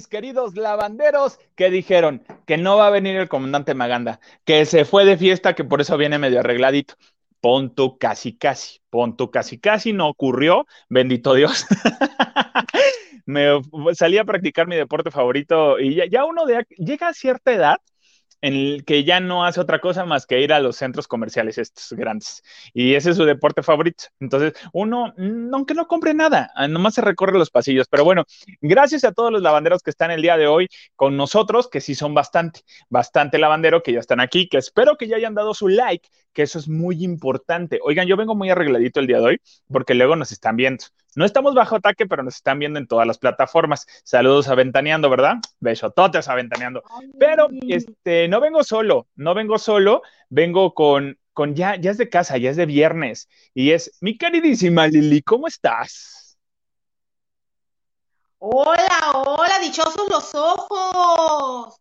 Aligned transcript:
mis 0.00 0.08
queridos 0.08 0.56
lavanderos, 0.56 1.38
que 1.54 1.68
dijeron 1.68 2.22
que 2.46 2.56
no 2.56 2.78
va 2.78 2.86
a 2.86 2.90
venir 2.90 3.16
el 3.16 3.28
comandante 3.28 3.74
Maganda, 3.74 4.18
que 4.46 4.64
se 4.64 4.86
fue 4.86 5.04
de 5.04 5.18
fiesta, 5.18 5.54
que 5.54 5.62
por 5.62 5.82
eso 5.82 5.98
viene 5.98 6.18
medio 6.18 6.40
arregladito. 6.40 6.94
Ponto 7.42 7.98
casi 7.98 8.34
casi, 8.34 8.80
ponto 8.88 9.30
casi 9.30 9.58
casi, 9.58 9.92
no 9.92 10.08
ocurrió, 10.08 10.66
bendito 10.88 11.34
Dios. 11.34 11.66
Me 13.26 13.60
salí 13.92 14.16
a 14.16 14.24
practicar 14.24 14.66
mi 14.66 14.76
deporte 14.76 15.10
favorito 15.10 15.78
y 15.78 15.94
ya, 15.96 16.06
ya 16.06 16.24
uno 16.24 16.46
de, 16.46 16.64
llega 16.78 17.08
a 17.08 17.12
cierta 17.14 17.52
edad 17.52 17.76
en 18.40 18.54
el 18.54 18.84
que 18.84 19.04
ya 19.04 19.20
no 19.20 19.44
hace 19.44 19.60
otra 19.60 19.80
cosa 19.80 20.04
más 20.04 20.26
que 20.26 20.40
ir 20.40 20.52
a 20.52 20.60
los 20.60 20.76
centros 20.76 21.06
comerciales 21.08 21.58
estos 21.58 21.92
grandes. 21.92 22.42
Y 22.72 22.94
ese 22.94 23.10
es 23.10 23.16
su 23.16 23.24
deporte 23.24 23.62
favorito. 23.62 24.04
Entonces, 24.20 24.54
uno, 24.72 25.12
mm, 25.16 25.54
aunque 25.54 25.74
no 25.74 25.86
compre 25.86 26.14
nada, 26.14 26.50
ah, 26.54 26.68
nomás 26.68 26.94
se 26.94 27.00
recorre 27.02 27.38
los 27.38 27.50
pasillos. 27.50 27.86
Pero 27.88 28.04
bueno, 28.04 28.24
gracias 28.60 29.04
a 29.04 29.12
todos 29.12 29.32
los 29.32 29.42
lavanderos 29.42 29.82
que 29.82 29.90
están 29.90 30.10
el 30.10 30.22
día 30.22 30.36
de 30.36 30.46
hoy 30.46 30.68
con 30.96 31.16
nosotros, 31.16 31.68
que 31.68 31.80
sí 31.80 31.94
son 31.94 32.14
bastante, 32.14 32.60
bastante 32.88 33.38
lavandero, 33.38 33.82
que 33.82 33.92
ya 33.92 34.00
están 34.00 34.20
aquí, 34.20 34.48
que 34.48 34.58
espero 34.58 34.96
que 34.96 35.08
ya 35.08 35.16
hayan 35.16 35.34
dado 35.34 35.54
su 35.54 35.68
like, 35.68 36.08
que 36.32 36.42
eso 36.42 36.58
es 36.58 36.68
muy 36.68 37.04
importante. 37.04 37.78
Oigan, 37.82 38.06
yo 38.06 38.16
vengo 38.16 38.34
muy 38.34 38.50
arregladito 38.50 39.00
el 39.00 39.06
día 39.06 39.18
de 39.18 39.24
hoy 39.24 39.40
porque 39.68 39.94
luego 39.94 40.16
nos 40.16 40.32
están 40.32 40.56
viendo. 40.56 40.84
No 41.16 41.24
estamos 41.24 41.54
bajo 41.54 41.76
ataque, 41.76 42.06
pero 42.06 42.22
nos 42.22 42.36
están 42.36 42.58
viendo 42.58 42.78
en 42.78 42.86
todas 42.86 43.06
las 43.06 43.18
plataformas. 43.18 43.86
Saludos 44.04 44.48
a 44.48 44.54
Ventaneando, 44.54 45.10
¿verdad? 45.10 45.36
Besototes 45.58 46.28
a 46.28 46.34
Ventaneando. 46.34 46.82
Pero 47.18 47.48
este, 47.68 48.28
no 48.28 48.40
vengo 48.40 48.62
solo, 48.62 49.08
no 49.16 49.34
vengo 49.34 49.58
solo, 49.58 50.02
vengo 50.28 50.74
con, 50.74 51.18
con 51.32 51.54
ya, 51.54 51.76
ya 51.76 51.90
es 51.90 51.98
de 51.98 52.08
casa, 52.08 52.38
ya 52.38 52.50
es 52.50 52.56
de 52.56 52.66
viernes. 52.66 53.28
Y 53.54 53.72
es 53.72 53.96
mi 54.00 54.16
queridísima 54.16 54.86
Lili, 54.86 55.22
¿cómo 55.22 55.48
estás? 55.48 56.38
Hola, 58.38 59.12
hola, 59.14 59.58
dichosos 59.60 60.08
los 60.08 60.34
ojos. 60.34 61.80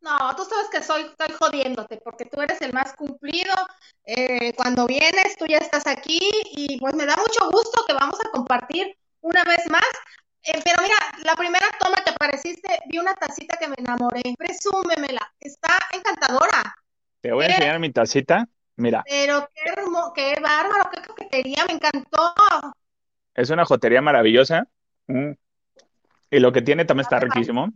No, 0.00 0.34
tú 0.34 0.44
sabes 0.44 0.68
que 0.70 0.82
soy, 0.82 1.02
estoy 1.02 1.34
jodiéndote 1.38 1.98
porque 2.02 2.24
tú 2.24 2.40
eres 2.40 2.60
el 2.62 2.72
más 2.72 2.94
cumplido. 2.94 3.54
Eh, 4.04 4.54
cuando 4.54 4.86
vienes, 4.86 5.36
tú 5.38 5.46
ya 5.46 5.58
estás 5.58 5.86
aquí 5.86 6.18
y 6.52 6.78
pues 6.78 6.94
me 6.94 7.04
da 7.04 7.16
mucho 7.16 7.50
gusto 7.50 7.84
que 7.86 7.92
vamos 7.92 8.18
a 8.24 8.30
compartir 8.30 8.96
una 9.20 9.44
vez 9.44 9.68
más. 9.70 9.88
Eh, 10.42 10.60
pero 10.64 10.82
mira, 10.82 10.96
la 11.24 11.34
primera 11.34 11.66
toma 11.78 11.98
que 12.02 12.10
apareciste, 12.10 12.78
vi 12.88 12.98
una 12.98 13.14
tacita 13.14 13.58
que 13.58 13.68
me 13.68 13.74
enamoré. 13.76 14.22
Presúmemela, 14.38 15.34
está 15.38 15.78
encantadora. 15.92 16.74
Te 17.20 17.32
voy 17.32 17.44
a 17.44 17.48
enseñar 17.48 17.78
mi 17.78 17.92
tacita. 17.92 18.48
Mira. 18.76 19.04
Pero 19.06 19.46
qué, 19.54 19.74
qué 20.14 20.40
bárbaro, 20.40 20.88
qué 20.90 21.02
coquetería, 21.06 21.66
me 21.66 21.74
encantó. 21.74 22.32
Es 23.34 23.50
una 23.50 23.66
jotería 23.66 24.00
maravillosa. 24.00 24.66
Mm. 25.06 25.32
Y 26.30 26.38
lo 26.38 26.52
que 26.52 26.62
tiene 26.62 26.86
también 26.86 27.02
está 27.02 27.20
riquísimo. 27.20 27.68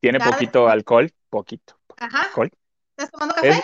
Tiene 0.00 0.20
poquito 0.20 0.68
alcohol, 0.68 1.10
poquito. 1.34 1.76
Ajá. 1.98 2.28
¿Estás 2.96 3.10
tomando 3.10 3.34
café? 3.34 3.62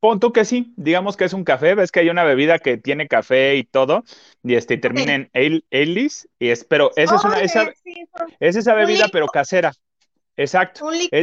pon 0.00 0.20
tú 0.20 0.32
que 0.32 0.44
sí, 0.44 0.72
digamos 0.76 1.16
que 1.16 1.24
es 1.24 1.32
un 1.32 1.44
café, 1.44 1.74
ves 1.74 1.92
que 1.92 2.00
hay 2.00 2.08
una 2.08 2.24
bebida 2.24 2.58
que 2.58 2.76
tiene 2.76 3.08
café 3.08 3.56
y 3.56 3.64
todo, 3.64 4.04
y 4.42 4.54
este 4.54 4.78
termina 4.78 5.14
en 5.14 5.30
Ailis, 5.70 6.28
y 6.38 6.48
es, 6.48 6.64
pero 6.64 6.90
esa 6.96 7.16
es 7.16 7.24
una, 7.24 7.40
esa, 7.40 7.72
es 8.40 8.56
esa 8.56 8.74
bebida, 8.74 9.08
pero 9.12 9.26
casera. 9.26 9.72
Exacto. 10.36 10.86
Un 10.86 10.98
licor, 10.98 11.22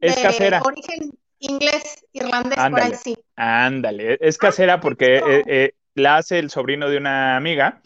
es, 0.00 0.16
casera. 0.16 0.60
Origen 0.62 1.18
inglés, 1.38 2.04
irlandés, 2.12 2.58
por 2.58 2.80
ahí 2.80 2.94
sí. 2.94 3.16
Ándale, 3.36 4.18
es 4.20 4.36
casera 4.36 4.80
porque 4.80 5.16
eh, 5.16 5.42
eh, 5.46 5.72
la 5.94 6.18
hace 6.18 6.38
el 6.38 6.50
sobrino 6.50 6.90
de 6.90 6.98
una 6.98 7.36
amiga 7.36 7.80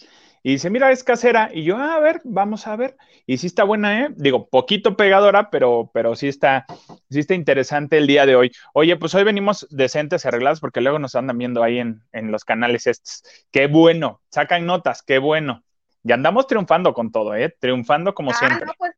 y 0.44 0.52
dice, 0.52 0.70
mira, 0.70 0.90
es 0.90 1.04
casera. 1.04 1.50
Y 1.52 1.62
yo, 1.62 1.76
ah, 1.76 1.94
a 1.94 2.00
ver, 2.00 2.20
vamos 2.24 2.66
a 2.66 2.74
ver. 2.74 2.96
Y 3.26 3.38
sí 3.38 3.46
está 3.46 3.62
buena, 3.62 4.00
¿eh? 4.00 4.08
Digo, 4.16 4.48
poquito 4.48 4.96
pegadora, 4.96 5.50
pero, 5.50 5.90
pero 5.94 6.16
sí, 6.16 6.26
está, 6.26 6.66
sí 7.10 7.20
está 7.20 7.34
interesante 7.34 7.98
el 7.98 8.08
día 8.08 8.26
de 8.26 8.34
hoy. 8.34 8.50
Oye, 8.74 8.96
pues 8.96 9.14
hoy 9.14 9.22
venimos 9.22 9.66
decentes 9.70 10.24
y 10.24 10.28
arreglados 10.28 10.58
porque 10.58 10.80
luego 10.80 10.98
nos 10.98 11.14
andan 11.14 11.38
viendo 11.38 11.62
ahí 11.62 11.78
en, 11.78 12.02
los 12.12 12.44
canales 12.44 12.88
estos. 12.88 13.22
Qué 13.52 13.68
bueno, 13.68 14.20
sacan 14.30 14.66
notas, 14.66 15.02
qué 15.02 15.18
bueno. 15.18 15.62
Y 16.02 16.10
andamos 16.10 16.48
triunfando 16.48 16.92
con 16.92 17.12
todo, 17.12 17.36
¿eh? 17.36 17.54
Triunfando 17.60 18.12
como 18.12 18.32
ah, 18.32 18.34
siempre. 18.34 18.66
No, 18.66 18.72
pues, 18.76 18.92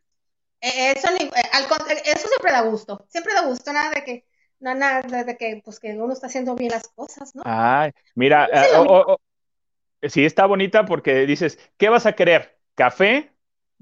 eh, 0.63 0.95
eso, 0.97 1.09
eh, 1.09 1.31
eso 2.07 2.29
siempre 2.29 2.53
da 2.53 2.63
gusto. 2.63 3.05
Siempre 3.11 3.35
da 3.35 3.43
gusto, 3.43 3.71
nada 3.71 3.91
de 3.91 4.05
que 4.05 4.25
nada 4.61 5.25
de 5.25 5.37
que, 5.37 5.61
pues, 5.63 5.79
que 5.79 5.93
uno 5.93 6.15
está 6.15 6.29
haciendo 6.29 6.55
bien 6.55 6.71
las 6.71 6.89
cosas, 6.89 7.35
¿no? 7.35 7.43
Ay, 7.45 7.91
mira, 8.15 8.49
sí 10.09 10.25
está 10.25 10.47
bonita 10.47 10.85
porque 10.85 11.27
dices, 11.27 11.59
¿qué 11.77 11.89
vas 11.89 12.07
a 12.07 12.13
querer? 12.15 12.59
¿Café? 12.75 13.33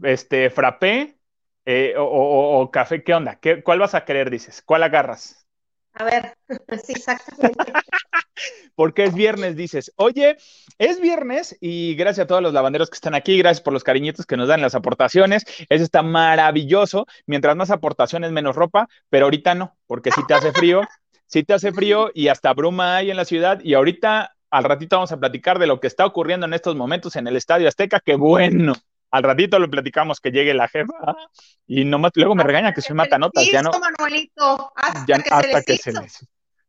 Este, 0.02 0.50
frappé? 0.50 1.18
Eh, 1.64 1.94
o, 1.96 2.70
café, 2.72 3.04
¿qué 3.04 3.14
onda? 3.14 3.38
¿Qué, 3.38 3.62
¿Cuál 3.62 3.78
vas 3.78 3.94
a 3.94 4.04
querer, 4.04 4.30
dices? 4.30 4.62
¿Cuál 4.62 4.82
agarras? 4.82 5.46
A 5.94 6.04
ver, 6.04 6.36
sí, 6.84 6.92
exactamente. 6.92 7.72
Porque 8.74 9.04
es 9.04 9.14
viernes, 9.14 9.56
dices, 9.56 9.92
oye, 9.96 10.36
es 10.78 11.00
viernes 11.00 11.56
y 11.60 11.94
gracias 11.94 12.24
a 12.24 12.26
todos 12.26 12.42
los 12.42 12.54
lavanderos 12.54 12.90
que 12.90 12.94
están 12.94 13.14
aquí, 13.14 13.36
gracias 13.38 13.60
por 13.60 13.72
los 13.72 13.84
cariñitos 13.84 14.26
que 14.26 14.36
nos 14.36 14.48
dan 14.48 14.62
las 14.62 14.74
aportaciones, 14.74 15.44
eso 15.68 15.84
está 15.84 16.02
maravilloso, 16.02 17.06
mientras 17.26 17.54
más 17.56 17.70
aportaciones, 17.70 18.32
menos 18.32 18.56
ropa, 18.56 18.88
pero 19.10 19.26
ahorita 19.26 19.54
no, 19.54 19.76
porque 19.86 20.10
si 20.10 20.26
te 20.26 20.34
hace 20.34 20.50
frío, 20.52 20.80
si 21.26 21.44
te 21.44 21.52
hace 21.54 21.72
frío 21.72 22.10
y 22.14 22.28
hasta 22.28 22.54
bruma 22.54 22.96
hay 22.96 23.10
en 23.10 23.16
la 23.18 23.26
ciudad 23.26 23.60
y 23.62 23.74
ahorita 23.74 24.31
al 24.52 24.64
ratito 24.64 24.96
vamos 24.96 25.10
a 25.10 25.18
platicar 25.18 25.58
de 25.58 25.66
lo 25.66 25.80
que 25.80 25.86
está 25.86 26.04
ocurriendo 26.04 26.44
en 26.44 26.52
estos 26.52 26.76
momentos 26.76 27.16
en 27.16 27.26
el 27.26 27.36
Estadio 27.36 27.68
Azteca. 27.68 28.00
¡Qué 28.04 28.16
bueno! 28.16 28.74
Al 29.10 29.22
ratito 29.22 29.58
lo 29.58 29.70
platicamos 29.70 30.20
que 30.20 30.30
llegue 30.30 30.52
la 30.52 30.68
jefa 30.68 31.16
y 31.66 31.86
nomás 31.86 32.12
luego 32.14 32.34
me 32.34 32.44
regaña 32.44 32.74
que 32.74 32.82
soy 32.82 32.94
matanotas. 32.94 33.46
Ya 33.50 33.62
no. 33.62 33.70
Manuelito, 33.70 34.72
hasta, 34.76 35.62
que, 35.62 35.76
se, 35.78 35.92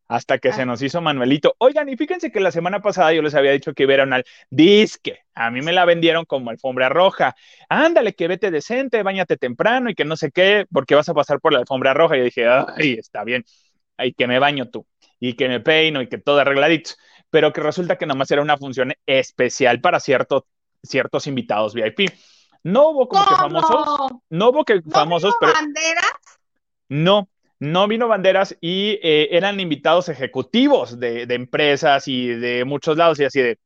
hasta 0.08 0.38
que 0.38 0.52
se 0.52 0.62
ah. 0.62 0.66
nos 0.66 0.80
hizo 0.80 1.02
Manuelito. 1.02 1.56
Oigan, 1.58 1.90
y 1.90 1.96
fíjense 1.96 2.32
que 2.32 2.40
la 2.40 2.50
semana 2.50 2.80
pasada 2.80 3.12
yo 3.12 3.20
les 3.20 3.34
había 3.34 3.52
dicho 3.52 3.74
que 3.74 3.84
vieron 3.84 4.14
al 4.14 4.24
disque. 4.48 5.20
A 5.34 5.50
mí 5.50 5.60
me 5.60 5.72
la 5.72 5.84
vendieron 5.84 6.24
como 6.24 6.48
alfombra 6.48 6.88
roja. 6.88 7.36
Ándale, 7.68 8.14
que 8.14 8.28
vete 8.28 8.50
decente, 8.50 9.02
bañate 9.02 9.36
temprano 9.36 9.90
y 9.90 9.94
que 9.94 10.06
no 10.06 10.16
sé 10.16 10.30
qué, 10.30 10.66
porque 10.72 10.94
vas 10.94 11.08
a 11.10 11.14
pasar 11.14 11.38
por 11.38 11.52
la 11.52 11.58
alfombra 11.58 11.92
roja. 11.92 12.16
Y 12.16 12.20
yo 12.20 12.24
dije, 12.24 12.46
ay, 12.48 12.94
está 12.94 13.24
bien. 13.24 13.44
Ay, 13.98 14.14
que 14.14 14.26
me 14.26 14.38
baño 14.38 14.70
tú 14.70 14.86
y 15.20 15.34
que 15.34 15.48
me 15.48 15.60
peino 15.60 16.02
y 16.02 16.08
que 16.08 16.18
todo 16.18 16.40
arregladito 16.40 16.92
pero 17.34 17.52
que 17.52 17.60
resulta 17.60 17.98
que 17.98 18.06
nomás 18.06 18.30
era 18.30 18.42
una 18.42 18.56
función 18.56 18.92
especial 19.06 19.80
para 19.80 19.98
ciertos 19.98 21.26
invitados 21.26 21.74
VIP. 21.74 22.08
No 22.62 22.90
hubo 22.90 23.08
como 23.08 23.24
que 23.26 23.34
famosos, 23.34 24.12
no 24.30 24.50
hubo 24.50 24.64
que 24.64 24.80
famosos, 24.82 25.34
pero... 25.40 25.52
banderas? 25.52 26.12
No, 26.88 27.28
no 27.58 27.88
vino 27.88 28.06
banderas 28.06 28.56
y 28.60 29.00
eh, 29.02 29.30
eran 29.32 29.58
invitados 29.58 30.08
ejecutivos 30.08 31.00
de, 31.00 31.22
empresas 31.22 32.06
y 32.06 32.28
de 32.28 32.64
muchos 32.64 32.96
lados 32.96 33.18
y 33.18 33.24
así 33.24 33.40
de, 33.42 33.58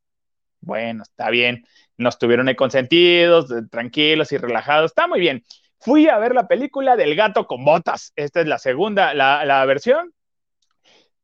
bueno, 0.62 1.02
está 1.02 1.28
bien, 1.28 1.66
nos 1.98 2.18
tuvieron 2.18 2.50
consentidos, 2.54 3.52
tranquilos 3.70 4.32
y 4.32 4.38
relajados, 4.38 4.92
está 4.92 5.06
muy 5.06 5.20
bien. 5.20 5.44
Fui 5.78 6.08
a 6.08 6.16
ver 6.16 6.34
la 6.34 6.48
película 6.48 6.96
del 6.96 7.14
gato 7.14 7.46
con 7.46 7.66
botas. 7.66 8.14
Esta 8.16 8.40
es 8.40 8.46
la 8.46 8.58
segunda, 8.58 9.12
la, 9.12 9.44
la 9.44 9.62
versión. 9.66 10.14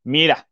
Mira, 0.03 0.47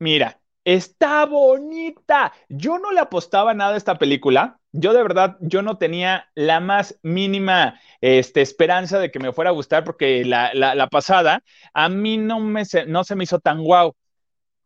mira, 0.00 0.41
Está 0.64 1.26
bonita. 1.26 2.32
Yo 2.48 2.78
no 2.78 2.92
le 2.92 3.00
apostaba 3.00 3.52
nada 3.52 3.74
a 3.74 3.76
esta 3.76 3.98
película. 3.98 4.60
Yo 4.70 4.92
de 4.92 5.02
verdad, 5.02 5.36
yo 5.40 5.60
no 5.62 5.76
tenía 5.76 6.30
la 6.34 6.60
más 6.60 6.98
mínima 7.02 7.80
este, 8.00 8.42
esperanza 8.42 8.98
de 9.00 9.10
que 9.10 9.18
me 9.18 9.32
fuera 9.32 9.50
a 9.50 9.54
gustar 9.54 9.84
porque 9.84 10.24
la, 10.24 10.88
pasada 10.90 11.42
a 11.74 11.88
mí 11.88 12.16
no, 12.16 12.38
me, 12.40 12.62
no 12.86 13.04
se 13.04 13.16
me 13.16 13.24
hizo 13.24 13.40
tan 13.40 13.62
guau. 13.62 13.94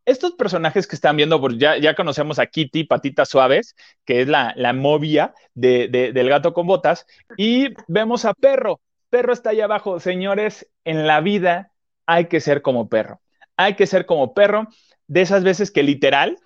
Estos 0.05 0.33
personajes 0.35 0.87
que 0.87 0.95
están 0.95 1.17
viendo, 1.17 1.41
pues 1.41 1.57
ya, 1.59 1.79
ya 1.79 1.97
conocemos 1.97 2.39
a 2.39 2.47
Kitty, 2.47 2.85
Patitas 2.85 3.29
Suaves, 3.29 3.75
que 4.05 4.21
es 4.21 4.29
la, 4.29 4.53
la 4.55 4.73
movia 4.73 5.35
de, 5.55 5.89
del 5.89 6.29
gato 6.29 6.53
con 6.53 6.67
botas, 6.67 7.07
y 7.37 7.75
vemos 7.89 8.25
a 8.25 8.35
Perro. 8.35 8.81
Perro 9.11 9.33
está 9.33 9.51
ahí 9.51 9.61
abajo. 9.61 9.99
Señores, 9.99 10.69
en 10.85 11.07
la 11.09 11.21
vida 11.21 11.73
hay 12.07 12.27
que 12.27 12.41
ser 12.41 12.63
como 12.63 12.89
perro. 12.89 13.21
Hay 13.57 13.75
que 13.75 13.87
ser 13.87 14.07
como 14.07 14.35
perro 14.35 14.69
de 15.09 15.21
esas 15.23 15.45
veces 15.45 15.71
que 15.71 15.83
literal, 15.83 16.39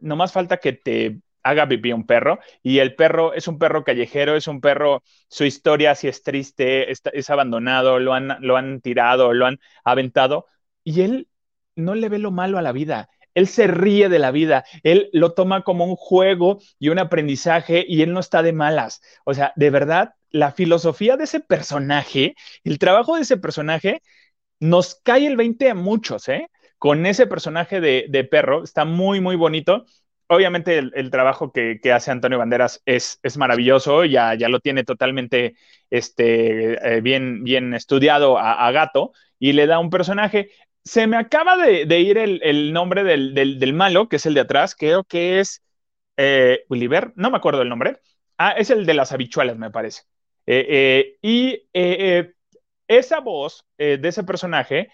no 0.00 0.16
más 0.16 0.32
falta 0.32 0.58
que 0.58 0.72
te 0.72 1.20
haga 1.42 1.68
pipí 1.68 1.92
un 1.92 2.06
perro 2.06 2.38
y 2.62 2.78
el 2.78 2.94
perro 2.94 3.32
es 3.32 3.48
un 3.48 3.58
perro 3.58 3.84
callejero, 3.84 4.36
es 4.36 4.46
un 4.48 4.60
perro, 4.60 5.02
su 5.28 5.44
historia 5.44 5.94
si 5.94 6.08
es 6.08 6.22
triste, 6.22 6.90
es, 6.90 7.30
abandonado, 7.30 7.98
lo 7.98 8.14
han, 8.14 8.36
lo 8.40 8.56
han 8.56 8.80
tirado, 8.80 9.32
lo 9.32 9.46
han 9.46 9.58
aventado 9.84 10.46
y 10.84 11.02
él 11.02 11.28
no 11.76 11.94
le 11.94 12.08
ve 12.08 12.18
lo 12.18 12.30
malo 12.30 12.58
a 12.58 12.62
la 12.62 12.72
vida. 12.72 13.08
Él 13.34 13.46
se 13.46 13.68
ríe 13.68 14.08
de 14.08 14.18
la 14.18 14.32
vida, 14.32 14.64
él 14.82 15.10
lo 15.12 15.32
toma 15.32 15.62
como 15.62 15.84
un 15.84 15.94
juego 15.96 16.58
y 16.78 16.88
un 16.88 16.98
aprendizaje 16.98 17.84
y 17.86 18.02
él 18.02 18.12
no 18.12 18.20
está 18.20 18.42
de 18.42 18.52
malas. 18.52 19.00
O 19.24 19.32
sea, 19.32 19.52
de 19.54 19.70
verdad, 19.70 20.14
la 20.30 20.50
filosofía 20.52 21.16
de 21.16 21.24
ese 21.24 21.40
personaje, 21.40 22.34
el 22.64 22.78
trabajo 22.78 23.14
de 23.16 23.22
ese 23.22 23.36
personaje, 23.36 24.02
nos 24.60 24.96
cae 24.96 25.26
el 25.26 25.36
20 25.36 25.70
a 25.70 25.74
muchos, 25.74 26.28
¿eh? 26.28 26.48
Con 26.78 27.06
ese 27.06 27.26
personaje 27.26 27.80
de, 27.80 28.24
perro, 28.30 28.64
está 28.64 28.84
muy, 28.84 29.20
muy 29.20 29.36
bonito. 29.36 29.84
obviamente 30.28 30.78
el, 30.78 31.10
trabajo 31.10 31.52
que, 31.52 31.80
hace 31.92 32.10
Antonio 32.10 32.38
Banderas 32.38 32.82
es, 32.86 33.20
maravilloso, 33.36 34.04
ya, 34.04 34.34
ya 34.34 34.48
lo 34.48 34.60
tiene 34.60 34.84
totalmente 34.84 35.56
este, 35.90 36.96
eh, 36.96 37.00
bien, 37.00 37.44
bien 37.44 37.74
estudiado 37.74 38.38
a, 38.38 38.70
Gato 38.72 39.12
y 39.38 39.52
le 39.52 39.66
da 39.66 39.78
un 39.78 39.90
personaje. 39.90 40.50
Se 40.84 41.06
me 41.06 41.16
acaba 41.16 41.56
de, 41.56 42.00
ir 42.00 42.18
el, 42.18 42.72
nombre 42.72 43.04
del, 43.04 43.72
malo, 43.74 44.08
que 44.08 44.16
es 44.16 44.26
el 44.26 44.34
de 44.34 44.40
atrás, 44.40 44.74
creo 44.76 45.04
que 45.04 45.40
es 45.40 45.62
eh, 46.16 46.64
no 47.14 47.30
me 47.30 47.36
acuerdo 47.36 47.62
el 47.62 47.68
nombre. 47.68 48.00
Ah, 48.36 48.52
es 48.52 48.70
el 48.70 48.86
de 48.86 48.94
las 48.94 49.12
habichuelas, 49.12 49.56
me 49.56 49.70
parece. 49.70 50.02
Eh, 50.46 50.66
eh, 50.68 51.18
y 51.22 51.68
esa 52.88 53.20
voz 53.20 53.66
de 53.76 54.00
ese 54.02 54.24
personaje 54.24 54.90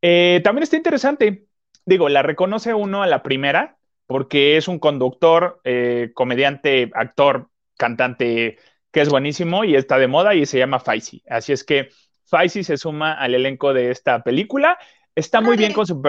también 0.00 0.62
está 0.62 0.76
interesante. 0.76 1.46
Digo, 1.84 2.08
la 2.08 2.22
reconoce 2.22 2.74
uno 2.74 3.02
a 3.02 3.06
la 3.06 3.22
primera, 3.22 3.78
porque 4.06 4.56
es 4.56 4.68
un 4.68 4.78
conductor, 4.78 5.60
eh, 5.64 6.10
comediante, 6.14 6.90
actor, 6.94 7.48
cantante 7.76 8.58
que 8.90 9.00
es 9.00 9.08
buenísimo 9.08 9.64
y 9.64 9.76
está 9.76 9.98
de 9.98 10.08
moda 10.08 10.34
y 10.34 10.46
se 10.46 10.58
llama 10.58 10.80
Faisy. 10.80 11.22
Así 11.28 11.52
es 11.52 11.64
que 11.64 11.90
Faisy 12.26 12.64
se 12.64 12.76
suma 12.76 13.12
al 13.12 13.34
elenco 13.34 13.72
de 13.72 13.90
esta 13.90 14.22
película. 14.22 14.78
Está 15.14 15.40
muy 15.40 15.56
bien 15.56 15.72
con 15.72 15.86
su, 15.86 16.02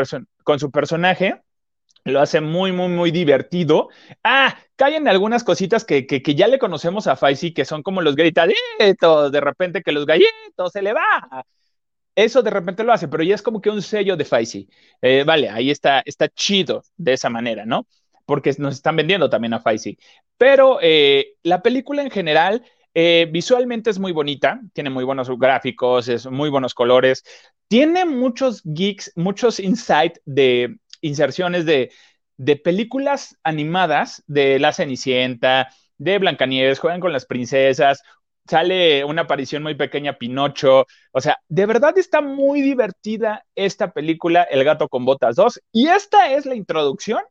con 0.44 0.60
su 0.60 0.72
personaje. 0.72 1.42
Lo 2.04 2.20
hace 2.20 2.42
muy, 2.42 2.72
muy, 2.72 2.90
muy 2.90 3.12
divertido. 3.12 3.90
Ah, 4.24 4.58
caen 4.76 5.08
algunas 5.08 5.44
cositas 5.44 5.86
que, 5.86 6.08
ya 6.36 6.48
le 6.48 6.58
conocemos 6.58 7.06
a 7.06 7.16
Faisy, 7.16 7.54
que 7.54 7.66
son 7.66 7.84
como 7.84 8.02
los 8.02 8.16
gritaditos, 8.16 9.32
de 9.32 9.42
repente 9.42 9.84
que 9.84 9.92
los 9.92 10.08
galletos 10.08 10.72
se 10.72 10.82
le 10.82 10.94
va 10.94 11.46
eso 12.24 12.42
de 12.42 12.50
repente 12.50 12.84
lo 12.84 12.94
hace, 12.94 13.08
pero 13.08 13.24
ya 13.24 13.36
es 13.36 13.42
como 13.42 13.62
que 13.62 13.70
un 13.70 13.82
sello 13.82 14.16
de 14.18 14.26
Faisy. 14.26 14.70
Eh, 15.02 15.24
vale, 15.26 15.50
ahí 15.50 15.72
está, 15.72 16.02
está 16.06 16.30
chido 16.30 16.84
de 16.98 17.14
esa 17.14 17.30
manera, 17.30 17.66
¿no? 17.66 17.88
Porque 18.26 18.54
nos 18.58 18.76
están 18.76 18.96
vendiendo 18.96 19.30
también 19.30 19.54
a 19.54 19.60
Faisy. 19.60 19.98
Pero 20.38 20.80
eh, 20.82 21.36
la 21.44 21.62
película 21.62 22.02
en 22.02 22.12
general, 22.12 22.64
eh, 22.94 23.28
visualmente 23.32 23.90
es 23.90 24.00
muy 24.00 24.12
bonita, 24.12 24.62
tiene 24.74 24.90
muy 24.90 25.04
buenos 25.04 25.30
gráficos, 25.38 26.08
es 26.08 26.26
muy 26.28 26.50
buenos 26.50 26.74
colores, 26.74 27.24
tiene 27.68 28.06
muchos 28.06 28.62
geeks, 28.64 29.14
muchos 29.16 29.60
insight 29.60 30.18
de 30.26 30.78
inserciones 31.02 31.66
de 31.66 32.56
películas 32.58 33.38
animadas 33.44 34.24
de 34.28 34.60
La 34.60 34.74
Cenicienta, 34.74 35.70
de 36.02 36.18
Blancanieves, 36.18 36.80
juegan 36.80 37.00
con 37.00 37.14
las 37.14 37.26
princesas, 37.28 38.02
sale 38.51 39.06
una 39.06 39.21
aparición 39.21 39.63
muy 39.63 39.75
pequeña, 39.75 40.18
Pinocho. 40.18 40.86
O 41.13 41.21
sea, 41.21 41.39
de 41.48 41.65
verdad 41.65 41.98
está 41.98 42.19
muy 42.19 42.62
divertida 42.62 43.45
esta 43.56 43.94
película, 43.94 44.44
El 44.44 44.65
gato 44.65 44.89
con 44.89 45.06
botas 45.06 45.38
2. 45.38 45.62
Y 45.71 45.88
esta 45.88 46.33
es 46.33 46.45
la 46.45 46.56
introducción 46.56 47.21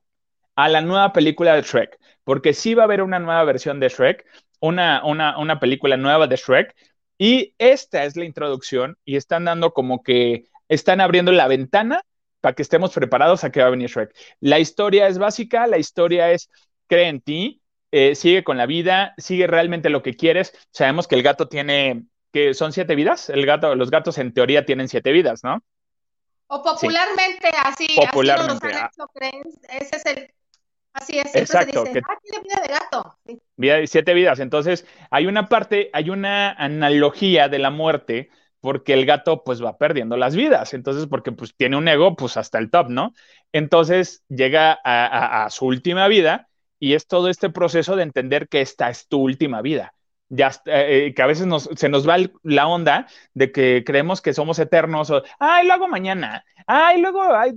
a 0.56 0.70
la 0.70 0.80
nueva 0.80 1.12
película 1.12 1.54
de 1.54 1.60
Shrek, 1.60 1.98
porque 2.24 2.54
sí 2.54 2.72
va 2.72 2.84
a 2.84 2.86
haber 2.86 3.02
una 3.02 3.18
nueva 3.18 3.44
versión 3.44 3.80
de 3.80 3.90
Shrek, 3.90 4.24
una, 4.60 5.04
una, 5.04 5.38
una 5.38 5.60
película 5.60 5.98
nueva 5.98 6.26
de 6.26 6.36
Shrek. 6.36 6.74
Y 7.18 7.54
esta 7.58 8.04
es 8.04 8.16
la 8.16 8.24
introducción 8.24 8.96
y 9.04 9.16
están 9.16 9.44
dando 9.44 9.74
como 9.74 10.02
que 10.02 10.46
están 10.68 11.02
abriendo 11.02 11.32
la 11.32 11.48
ventana 11.48 12.02
para 12.40 12.54
que 12.54 12.62
estemos 12.62 12.94
preparados 12.94 13.44
a 13.44 13.52
que 13.52 13.60
va 13.60 13.66
a 13.66 13.70
venir 13.70 13.90
Shrek. 13.90 14.16
La 14.40 14.58
historia 14.58 15.06
es 15.06 15.18
básica, 15.18 15.66
la 15.66 15.76
historia 15.76 16.32
es 16.32 16.48
cree 16.86 17.08
en 17.08 17.20
ti, 17.20 17.59
eh, 17.92 18.14
sigue 18.14 18.44
con 18.44 18.56
la 18.56 18.66
vida, 18.66 19.14
sigue 19.18 19.46
realmente 19.46 19.90
lo 19.90 20.02
que 20.02 20.16
quieres. 20.16 20.52
Sabemos 20.70 21.08
que 21.08 21.16
el 21.16 21.22
gato 21.22 21.48
tiene, 21.48 22.04
que 22.32 22.54
son 22.54 22.72
siete 22.72 22.94
vidas, 22.94 23.30
el 23.30 23.46
gato, 23.46 23.74
los 23.74 23.90
gatos 23.90 24.18
en 24.18 24.32
teoría 24.32 24.64
tienen 24.64 24.88
siete 24.88 25.12
vidas, 25.12 25.42
¿no? 25.42 25.62
O 26.46 26.62
popularmente, 26.62 27.48
así, 27.64 27.86
popularmente, 27.96 28.72
así 28.72 28.98
lo 28.98 29.06
creen, 29.08 29.42
ese 29.68 29.96
es 29.96 30.06
el, 30.06 30.34
así 30.92 31.18
es, 31.18 31.34
Exacto, 31.36 31.84
se 31.84 31.88
dice, 31.90 32.02
ah, 32.08 32.18
tiene 32.20 32.42
vida 32.42 32.60
de 32.60 32.68
gato. 32.68 33.16
Vida 33.56 33.76
de 33.76 33.86
siete 33.86 34.14
vidas, 34.14 34.40
entonces 34.40 34.84
hay 35.10 35.26
una 35.26 35.48
parte, 35.48 35.90
hay 35.92 36.10
una 36.10 36.50
analogía 36.50 37.48
de 37.48 37.60
la 37.60 37.70
muerte, 37.70 38.30
porque 38.60 38.94
el 38.94 39.06
gato 39.06 39.44
pues 39.44 39.64
va 39.64 39.78
perdiendo 39.78 40.16
las 40.16 40.34
vidas, 40.34 40.74
entonces 40.74 41.06
porque 41.06 41.30
pues 41.30 41.54
tiene 41.54 41.76
un 41.76 41.86
ego 41.86 42.16
pues 42.16 42.36
hasta 42.36 42.58
el 42.58 42.68
top, 42.68 42.88
¿no? 42.88 43.14
Entonces 43.52 44.24
llega 44.28 44.78
a 44.82 45.48
su 45.50 45.66
última 45.66 46.08
vida 46.08 46.49
y 46.80 46.94
es 46.94 47.06
todo 47.06 47.28
este 47.28 47.50
proceso 47.50 47.94
de 47.94 48.02
entender 48.02 48.48
que 48.48 48.62
esta 48.62 48.90
es 48.90 49.06
tu 49.06 49.20
última 49.20 49.62
vida. 49.62 49.94
Ya, 50.28 50.48
eh, 50.66 51.06
eh, 51.08 51.14
que 51.14 51.22
a 51.22 51.26
veces 51.26 51.46
se 51.76 51.88
nos 51.88 52.08
va 52.08 52.16
la 52.44 52.68
onda 52.68 53.06
de 53.34 53.50
que 53.52 53.82
creemos 53.84 54.22
que 54.22 54.32
somos 54.32 54.58
eternos 54.60 55.10
o, 55.10 55.22
ay, 55.40 55.66
lo 55.66 55.74
hago 55.74 55.88
mañana, 55.88 56.44
ay, 56.66 57.00
luego, 57.00 57.20
ay, 57.34 57.52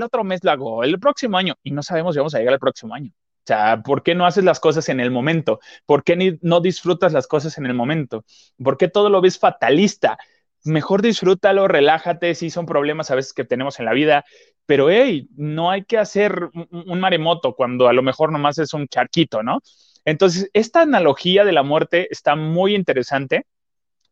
otro 0.00 0.22
mes 0.22 0.40
lo 0.44 0.52
hago, 0.52 0.84
el 0.84 1.00
próximo 1.00 1.36
año, 1.36 1.54
y 1.64 1.72
no 1.72 1.82
sabemos 1.82 2.14
si 2.14 2.20
vamos 2.20 2.34
a 2.34 2.38
llegar 2.38 2.54
al 2.54 2.60
próximo 2.60 2.94
año. 2.94 3.10
O 3.10 3.44
sea, 3.44 3.82
¿por 3.82 4.04
qué 4.04 4.14
no 4.14 4.24
haces 4.24 4.44
las 4.44 4.60
cosas 4.60 4.88
en 4.88 5.00
el 5.00 5.10
momento? 5.10 5.58
¿Por 5.84 6.04
qué 6.04 6.38
no 6.42 6.60
disfrutas 6.60 7.12
las 7.12 7.26
cosas 7.26 7.58
en 7.58 7.66
el 7.66 7.74
momento? 7.74 8.24
¿Por 8.62 8.76
qué 8.76 8.86
todo 8.86 9.10
lo 9.10 9.20
ves 9.20 9.36
fatalista? 9.40 10.16
Mejor 10.64 11.02
disfrútalo, 11.02 11.66
relájate, 11.68 12.34
sí 12.34 12.50
son 12.50 12.66
problemas 12.66 13.10
a 13.10 13.14
veces 13.14 13.32
que 13.32 13.44
tenemos 13.44 13.78
en 13.80 13.86
la 13.86 13.92
vida, 13.92 14.24
pero 14.66 14.90
hey, 14.90 15.28
no 15.36 15.70
hay 15.70 15.84
que 15.84 15.98
hacer 15.98 16.50
un, 16.70 17.00
maremoto 17.00 17.54
cuando 17.54 17.88
a 17.88 17.92
lo 17.92 18.02
mejor 18.02 18.30
nomás 18.30 18.58
es 18.58 18.72
un 18.74 18.86
charquito, 18.88 19.42
¿no? 19.42 19.60
Entonces, 20.04 20.50
esta 20.52 20.82
analogía 20.82 21.44
de 21.44 21.52
la 21.52 21.62
muerte 21.62 22.08
está 22.10 22.36
muy 22.36 22.74
interesante. 22.74 23.46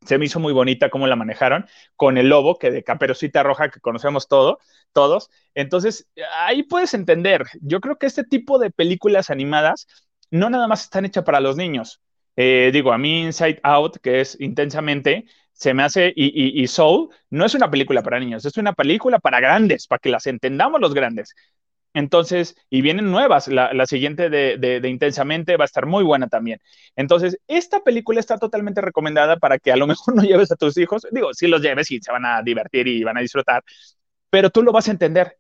Se 0.05 0.19
me 0.19 0.25
hizo 0.25 0.41
muy 0.41 0.53
bonita 0.53 0.91
cómo 0.91 1.07
la 1.07 1.17
manejaron 1.17 1.67
con 1.97 2.19
el 2.19 2.29
lobo, 2.29 2.59
que 2.59 2.71
de 2.71 2.83
caperucita 2.83 3.43
roja 3.43 3.71
que 3.71 3.81
conocemos 3.81 4.29
todo, 4.29 4.59
todos. 4.93 5.31
Entonces, 5.55 6.09
ahí 6.39 6.63
puedes 6.63 6.95
entender. 6.95 7.45
Yo 7.61 7.81
creo 7.81 7.99
que 7.99 8.07
este 8.07 8.25
tipo 8.25 8.59
de 8.59 8.71
películas 8.71 9.31
animadas 9.31 9.87
no 10.31 10.51
nada 10.51 10.69
más 10.69 10.85
están 10.85 11.05
hechas 11.05 11.25
para 11.25 11.41
los 11.41 11.57
niños. 11.57 12.01
Eh, 12.37 12.71
digo, 12.73 12.93
a 12.93 12.99
mí 12.99 13.23
Inside 13.23 13.61
Out, 13.63 13.99
que 13.99 14.21
es 14.21 14.41
intensamente, 14.41 15.27
se 15.61 15.75
me 15.75 15.83
hace, 15.83 16.11
y, 16.17 16.67
Soul 16.69 17.11
no 17.29 17.45
es 17.45 17.55
una 17.55 17.71
película 17.71 18.03
para 18.03 18.19
niños, 18.19 18.47
es 18.47 18.57
una 18.57 18.73
película 18.73 19.19
para 19.19 19.41
grandes, 19.41 19.87
para 19.87 19.99
que 19.99 20.09
las 20.09 20.27
entendamos 20.27 20.81
los 20.81 20.95
grandes. 20.95 21.35
Entonces, 21.93 22.57
y 22.71 22.81
vienen 22.81 23.11
nuevas, 23.11 23.47
la, 23.47 23.85
siguiente 23.85 24.31
de, 24.31 24.81
Intensamente 24.89 25.59
va 25.59 25.65
a 25.65 25.67
estar 25.67 25.85
muy 25.85 26.03
buena 26.03 26.29
también. 26.29 26.61
Entonces, 26.97 27.39
esta 27.47 27.81
película 27.81 28.21
está 28.21 28.39
totalmente 28.39 28.81
recomendada 28.81 29.37
para 29.37 29.59
que 29.59 29.71
a 29.71 29.77
lo 29.77 29.87
mejor 29.87 30.15
no 30.17 30.23
lleves 30.23 30.51
a 30.51 30.57
tus 30.57 30.79
hijos, 30.79 31.07
digo, 31.13 31.35
si 31.35 31.47
los 31.47 31.61
lleves 31.61 31.91
y 31.91 32.01
se 32.01 32.11
van 32.11 32.25
a 32.25 32.43
divertir 32.43 32.89
y 32.89 33.05
van 33.05 33.19
a 33.19 33.21
disfrutar, 33.21 33.63
pero 34.31 34.49
tú 34.49 34.63
lo 34.63 34.73
vas 34.73 34.89
a 34.89 34.93
entender. 34.93 35.37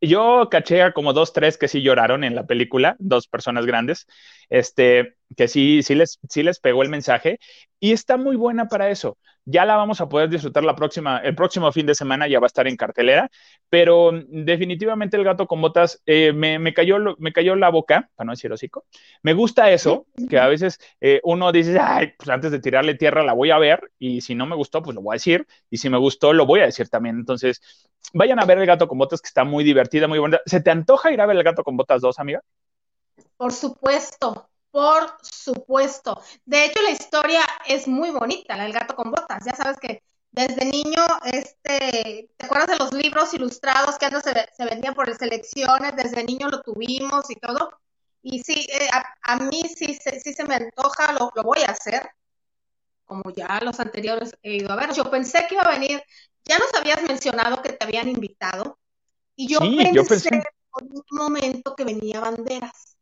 Yo 0.00 0.48
caché 0.48 0.82
a 0.82 0.92
como 0.92 1.12
dos, 1.12 1.32
tres 1.32 1.58
que 1.58 1.66
sí 1.66 1.82
lloraron 1.82 2.22
en 2.22 2.36
la 2.36 2.46
película, 2.46 2.94
dos 3.00 3.26
personas 3.26 3.66
grandes, 3.66 4.06
este, 4.48 5.15
que 5.36 5.48
sí, 5.48 5.82
sí 5.82 5.94
les, 5.94 6.18
sí 6.28 6.42
les 6.42 6.60
pegó 6.60 6.82
el 6.82 6.88
mensaje 6.88 7.38
y 7.80 7.92
está 7.92 8.16
muy 8.16 8.36
buena 8.36 8.68
para 8.68 8.90
eso 8.90 9.16
ya 9.46 9.64
la 9.64 9.76
vamos 9.76 10.00
a 10.00 10.08
poder 10.08 10.28
disfrutar 10.28 10.64
la 10.64 10.74
próxima, 10.74 11.18
el 11.18 11.36
próximo 11.36 11.70
fin 11.70 11.86
de 11.86 11.94
semana, 11.94 12.26
ya 12.26 12.40
va 12.40 12.46
a 12.46 12.48
estar 12.48 12.66
en 12.66 12.76
cartelera, 12.76 13.30
pero 13.70 14.10
definitivamente 14.28 15.16
el 15.16 15.22
gato 15.22 15.46
con 15.46 15.60
botas 15.60 16.02
eh, 16.04 16.32
me, 16.32 16.74
cayó, 16.74 16.98
me 17.18 17.32
cayó 17.32 17.54
la 17.54 17.70
boca, 17.70 18.10
para 18.16 18.26
no 18.26 18.32
decir 18.32 18.52
hocico. 18.52 18.84
Me 19.22 19.34
gusta 19.34 19.70
eso, 19.70 20.06
que 20.28 20.38
a 20.38 20.48
veces 20.48 20.80
eh, 21.00 21.20
uno 21.22 21.52
dice, 21.52 21.78
ay, 21.78 22.12
pues 22.18 22.28
antes 22.28 22.50
de 22.50 22.58
tirarle 22.58 22.96
tierra 22.96 23.22
la 23.22 23.34
voy 23.34 23.52
a 23.52 23.58
ver, 23.58 23.92
y 24.00 24.20
si 24.20 24.34
no 24.34 24.46
me 24.46 24.56
gustó, 24.56 24.82
pues 24.82 24.96
lo 24.96 25.00
voy 25.00 25.14
a 25.14 25.18
decir, 25.18 25.46
y 25.70 25.76
si 25.76 25.88
me 25.88 25.98
gustó, 25.98 26.32
lo 26.32 26.44
voy 26.44 26.60
a 26.60 26.66
decir 26.66 26.88
también. 26.88 27.16
Entonces, 27.16 27.62
vayan 28.12 28.40
a 28.40 28.46
ver 28.46 28.58
el 28.58 28.66
gato 28.66 28.88
con 28.88 28.98
botas, 28.98 29.22
que 29.22 29.28
está 29.28 29.44
muy 29.44 29.62
divertida, 29.62 30.08
muy 30.08 30.18
bonita. 30.18 30.40
¿Se 30.44 30.60
te 30.60 30.70
antoja 30.70 31.12
ir 31.12 31.20
a 31.20 31.26
ver 31.26 31.36
el 31.36 31.44
gato 31.44 31.62
con 31.62 31.76
botas 31.76 32.02
2, 32.02 32.18
amiga? 32.18 32.42
Por 33.36 33.52
supuesto, 33.52 34.48
por 34.70 35.16
supuesto. 35.22 36.20
De 36.44 36.66
hecho, 36.66 36.82
la 36.82 36.90
historia 36.90 37.40
es 37.66 37.88
muy 37.88 38.10
bonita, 38.10 38.56
la 38.56 38.64
del 38.64 38.72
gato 38.72 38.94
con 38.94 39.10
botas. 39.10 39.44
Ya 39.44 39.54
sabes 39.54 39.78
que 39.78 40.02
desde 40.30 40.66
niño, 40.66 41.02
este, 41.24 42.28
¿te 42.36 42.46
acuerdas 42.46 42.68
de 42.68 42.76
los 42.76 42.92
libros 42.92 43.32
ilustrados 43.32 43.96
que 43.96 44.06
antes 44.06 44.22
se, 44.22 44.64
vendían 44.66 44.94
por 44.94 45.14
selecciones? 45.16 45.96
Desde 45.96 46.24
niño 46.24 46.48
lo 46.48 46.60
tuvimos 46.60 47.30
y 47.30 47.36
todo. 47.36 47.70
Y 48.22 48.42
sí, 48.42 48.66
eh, 48.70 48.88
a, 49.22 49.38
mí 49.38 49.62
sí, 49.62 49.94
sí, 49.94 50.34
se 50.34 50.44
me 50.44 50.56
antoja, 50.56 51.12
lo, 51.12 51.30
voy 51.42 51.60
a 51.66 51.70
hacer, 51.70 52.10
como 53.04 53.30
ya 53.30 53.60
los 53.62 53.78
anteriores 53.80 54.36
he 54.42 54.56
ido 54.56 54.72
a 54.72 54.76
ver. 54.76 54.92
Yo 54.92 55.10
pensé 55.10 55.46
que 55.48 55.54
iba 55.54 55.62
a 55.62 55.78
venir, 55.78 56.02
ya 56.44 56.58
nos 56.58 56.74
habías 56.74 57.02
mencionado 57.02 57.62
que 57.62 57.72
te 57.72 57.84
habían 57.84 58.08
invitado, 58.08 58.78
y 59.36 59.46
yo, 59.48 59.60
pensé, 59.60 59.92
yo 59.94 60.04
pensé 60.04 60.42
por 60.70 60.82
un 60.82 61.02
momento 61.12 61.74
que 61.76 61.84
venía 61.84 62.20
Banderas. 62.20 62.95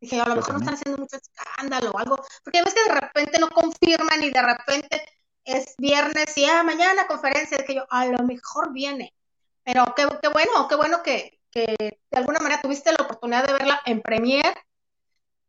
Dije, 0.00 0.20
a 0.20 0.28
lo 0.28 0.36
mejor 0.36 0.54
no 0.54 0.60
están 0.60 0.74
haciendo 0.74 0.98
mucho 0.98 1.16
escándalo 1.16 1.90
o 1.90 1.98
algo, 1.98 2.16
porque 2.42 2.62
ves 2.62 2.74
que 2.74 2.92
de 2.92 3.00
repente 3.00 3.38
no 3.38 3.50
confirman 3.50 4.22
y 4.22 4.30
de 4.30 4.42
repente 4.42 5.02
es 5.44 5.74
viernes 5.78 6.36
y 6.36 6.44
ah, 6.46 6.62
mañana 6.62 7.06
conferencia, 7.06 7.58
que 7.66 7.74
yo, 7.74 7.86
a 7.90 8.06
lo 8.06 8.24
mejor 8.24 8.72
viene. 8.72 9.14
Pero 9.62 9.92
qué, 9.94 10.08
qué 10.22 10.28
bueno, 10.28 10.68
qué 10.68 10.76
bueno 10.76 11.02
que, 11.02 11.40
que, 11.50 11.76
de 11.78 12.18
alguna 12.18 12.40
manera 12.40 12.62
tuviste 12.62 12.92
la 12.92 13.04
oportunidad 13.04 13.46
de 13.46 13.52
verla 13.52 13.80
en 13.84 14.00
premier. 14.00 14.54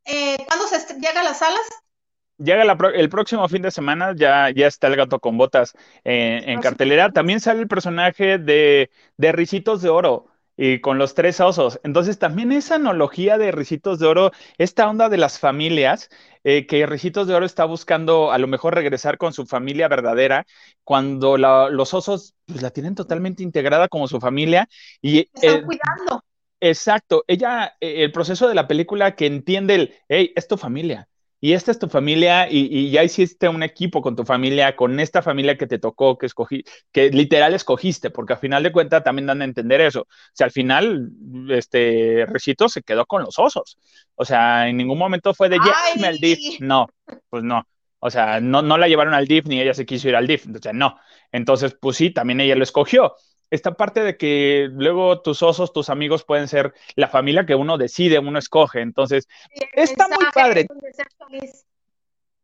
Eh, 0.03 0.38
¿Cuándo 0.48 0.67
se 0.67 0.79
llega 0.96 1.22
a 1.22 1.24
las 1.24 1.39
salas? 1.39 1.67
Llega 2.38 2.63
el 2.63 3.10
próximo 3.10 3.48
fin 3.48 3.62
de 3.62 3.70
semana, 3.70 4.15
ya, 4.15 4.50
ya 4.50 4.65
está 4.65 4.88
el 4.88 4.96
gato 4.96 5.20
con 5.20 5.38
botas 5.38 5.75
en 6.03 6.58
ah, 6.58 6.62
cartelera. 6.62 7.12
También 7.12 7.39
sale 7.39 7.62
el 7.62 7.67
personaje 7.67 8.39
de, 8.39 8.89
de 9.17 9.31
Ricitos 9.31 9.81
de 9.84 9.89
Oro. 9.89 10.31
Y 10.63 10.80
con 10.80 11.00
los 11.00 11.15
tres 11.15 11.39
osos. 11.39 11.80
Entonces 11.84 12.20
también 12.20 12.51
esa 12.51 12.75
analogía 12.75 13.39
de 13.39 13.51
Ricitos 13.51 13.98
de 13.98 14.06
Oro, 14.06 14.32
esta 14.60 14.88
onda 14.88 15.10
de 15.10 15.18
las 15.18 15.39
familias, 15.39 16.10
eh, 16.44 16.68
que 16.68 16.86
Ricitos 16.86 17.25
de 17.25 17.34
Oro 17.34 17.48
está 17.48 17.65
buscando 17.65 18.32
a 18.32 18.38
lo 18.38 18.46
mejor 18.46 18.75
regresar 18.75 19.18
con 19.18 19.34
su 19.34 19.48
familia 19.48 19.88
verdadera, 19.88 20.46
cuando 20.84 21.36
los 21.36 21.94
osos 21.96 22.36
pues, 22.46 22.62
la 22.62 22.70
tienen 22.70 22.94
totalmente 22.94 23.41
integrada 23.41 23.88
como 23.88 24.08
su 24.08 24.20
familia 24.20 24.70
y... 25.01 25.27
Están 25.34 25.63
cuidando. 25.63 26.24
Exacto, 26.60 27.24
ella, 27.25 27.75
eh, 27.80 28.03
el 28.03 28.12
proceso 28.12 28.48
de 28.48 28.53
la 28.53 28.68
película 28.68 29.15
que 29.15 29.25
entiende 29.25 29.74
el, 29.74 29.96
hey, 30.10 30.32
es 30.36 30.48
tu 30.48 30.58
familia, 30.58 31.10
y 31.43 31.53
esta 31.53 31.71
es 31.71 31.79
tu 31.79 31.89
familia 31.89 32.48
y, 32.50 32.91
ya 32.91 33.03
hiciste 33.03 33.50
un 33.50 33.63
equipo 33.63 34.01
con 34.03 34.15
tu 34.15 34.24
familia, 34.24 34.75
con 34.75 35.00
esta 35.00 35.24
familia 35.24 35.57
que 35.57 35.65
te 35.65 35.79
tocó, 35.79 36.19
que 36.19 36.27
escogí, 36.27 36.63
que 36.91 37.10
literal 37.10 37.55
escogiste, 37.55 38.12
porque 38.12 38.33
al 38.33 38.39
final 38.39 38.62
de 38.62 38.71
cuentas 38.71 39.03
también 39.03 39.25
dan 39.25 39.41
a 39.41 39.45
entender 39.45 39.81
eso. 39.81 40.01
O 40.01 40.07
sea, 40.33 40.45
al 40.45 40.51
final, 40.51 41.10
este 41.50 42.27
Recito 42.27 42.69
se 42.69 42.83
quedó 42.83 43.07
con 43.07 43.24
los 43.24 43.39
osos. 43.39 43.79
O 44.13 44.24
sea, 44.24 44.69
en 44.69 44.77
ningún 44.77 45.00
momento 45.00 45.33
fue 45.33 45.50
de 45.50 45.57
llévame 45.57 46.07
al 46.07 46.17
DIF. 46.19 46.60
No, 46.62 46.88
pues 47.29 47.43
no. 47.43 47.65
O 47.98 48.12
sea, 48.12 48.39
no, 48.39 48.62
no 48.62 48.77
la 48.77 48.88
llevaron 48.88 49.15
al 49.15 49.27
DIF 49.27 49.48
ni 49.48 49.60
ella 49.60 49.74
se 49.74 49.88
quiso 49.88 50.10
ir 50.10 50.15
al 50.15 50.27
DIF. 50.27 50.45
O 50.48 50.62
sea, 50.62 50.74
no. 50.74 51.00
Entonces, 51.31 51.75
pues 51.79 51.98
sí, 51.98 52.12
también 52.12 52.39
ella 52.39 52.55
lo 52.55 52.63
escogió 52.63 53.15
esta 53.51 53.74
parte 53.74 54.01
de 54.01 54.15
que 54.17 54.70
luego 54.72 55.22
tus 55.22 55.43
osos, 55.43 55.74
tus 55.74 55.89
amigos 55.89 56.24
pueden 56.24 56.48
ser 56.48 56.74
la 56.96 57.10
familia 57.10 57.46
que 57.46 57.53
uno 57.53 57.77
decide, 57.77 58.17
uno 58.17 58.39
escoge. 58.39 58.79
Entonces, 58.79 59.27
está 59.74 60.08
muy 60.08 60.25
padre. 60.34 60.67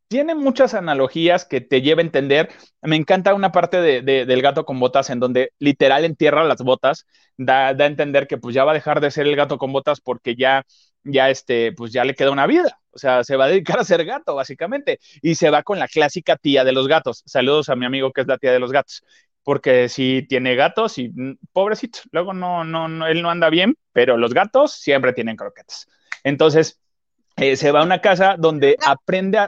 Tiene 0.10 0.36
muchas 0.36 0.74
analogías 0.74 1.46
que 1.46 1.60
te 1.62 1.82
lleva 1.82 2.02
a 2.02 2.06
entender. 2.06 2.50
Me 2.82 2.96
encanta 2.98 3.34
una 3.34 3.52
parte 3.52 3.82
de, 3.82 4.02
del 4.02 4.42
gato 4.42 4.66
con 4.66 4.80
botas 4.80 5.10
en 5.10 5.20
donde 5.20 5.52
literal 5.60 6.06
entierra 6.06 6.44
las 6.44 6.62
botas, 6.62 7.06
da, 7.38 7.74
da, 7.74 7.86
a 7.86 7.88
entender 7.88 8.28
que 8.28 8.38
pues 8.38 8.54
ya 8.54 8.64
va 8.64 8.72
a 8.72 8.76
dejar 8.76 9.02
de 9.02 9.12
ser 9.12 9.28
el 9.28 9.36
gato 9.36 9.58
con 9.58 9.74
botas 9.74 10.00
porque 10.00 10.36
ya, 10.36 10.66
ya 11.04 11.30
este, 11.30 11.74
pues 11.74 11.92
ya 11.92 12.06
le 12.06 12.16
queda 12.16 12.32
una 12.32 12.48
vida. 12.48 12.80
O 12.92 13.00
sea, 13.00 13.24
se 13.24 13.36
va 13.36 13.46
a 13.46 13.50
dedicar 13.50 13.80
a 13.80 13.84
ser 13.84 14.04
gato, 14.06 14.36
básicamente. 14.36 15.00
Y 15.22 15.36
se 15.36 15.50
va 15.50 15.64
con 15.64 15.78
la 15.78 15.88
clásica 15.88 16.36
tía 16.36 16.64
de 16.64 16.72
los 16.72 16.88
gatos. 16.88 17.24
Saludos 17.26 17.70
a 17.70 17.76
mi 17.76 17.86
amigo 17.86 18.12
que 18.12 18.22
es 18.22 18.28
la 18.28 18.38
tía 18.38 18.52
de 18.52 18.60
los 18.60 18.72
gatos 18.72 19.04
porque 19.48 19.88
si 19.88 20.26
tiene 20.28 20.56
gatos 20.56 20.98
y 20.98 21.08
mm, 21.08 21.38
pobrecito, 21.54 22.00
luego 22.12 22.34
no, 22.34 22.66
no, 22.66 23.08
él 23.08 23.22
no 23.22 23.30
anda 23.30 23.50
bien, 23.50 23.78
pero 23.94 24.18
los 24.18 24.34
gatos 24.34 24.74
siempre 24.74 25.14
tienen 25.14 25.38
croquetas. 25.38 25.88
Entonces, 26.26 26.82
eh, 27.38 27.56
se 27.56 27.72
va 27.72 27.80
a 27.80 27.86
una 27.86 28.02
casa 28.02 28.36
donde 28.38 28.76
aprende 28.86 29.48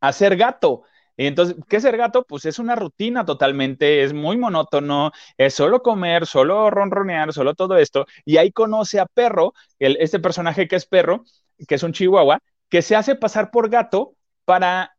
a, 0.00 0.12
ser 0.12 0.36
gato. 0.36 0.84
Y 1.16 1.26
entonces, 1.26 1.56
¿qué 1.68 1.78
es 1.78 1.82
ser 1.82 1.96
gato? 1.96 2.24
Pues 2.24 2.44
es 2.44 2.60
una 2.60 2.76
rutina 2.76 3.24
totalmente, 3.24 4.04
es 4.04 4.12
muy 4.12 4.36
monótono, 4.36 5.10
es 5.36 5.54
solo 5.54 5.82
comer, 5.82 6.24
solo 6.24 6.70
ronronear, 6.70 7.32
solo 7.32 7.56
todo 7.56 7.78
esto. 7.78 8.06
Y 8.24 8.36
ahí 8.36 8.52
conoce 8.52 9.00
a 9.00 9.06
Perro, 9.06 9.54
el, 9.80 9.96
este 9.98 10.20
personaje 10.20 10.68
que 10.68 10.76
es 10.76 10.86
Perro, 10.86 11.24
que 11.66 11.74
es 11.74 11.82
un 11.82 11.92
chihuahua, 11.92 12.38
que 12.68 12.80
se 12.80 12.94
hace 12.94 13.16
pasar 13.16 13.50
por 13.50 13.70
gato 13.70 14.14
para 14.44 14.95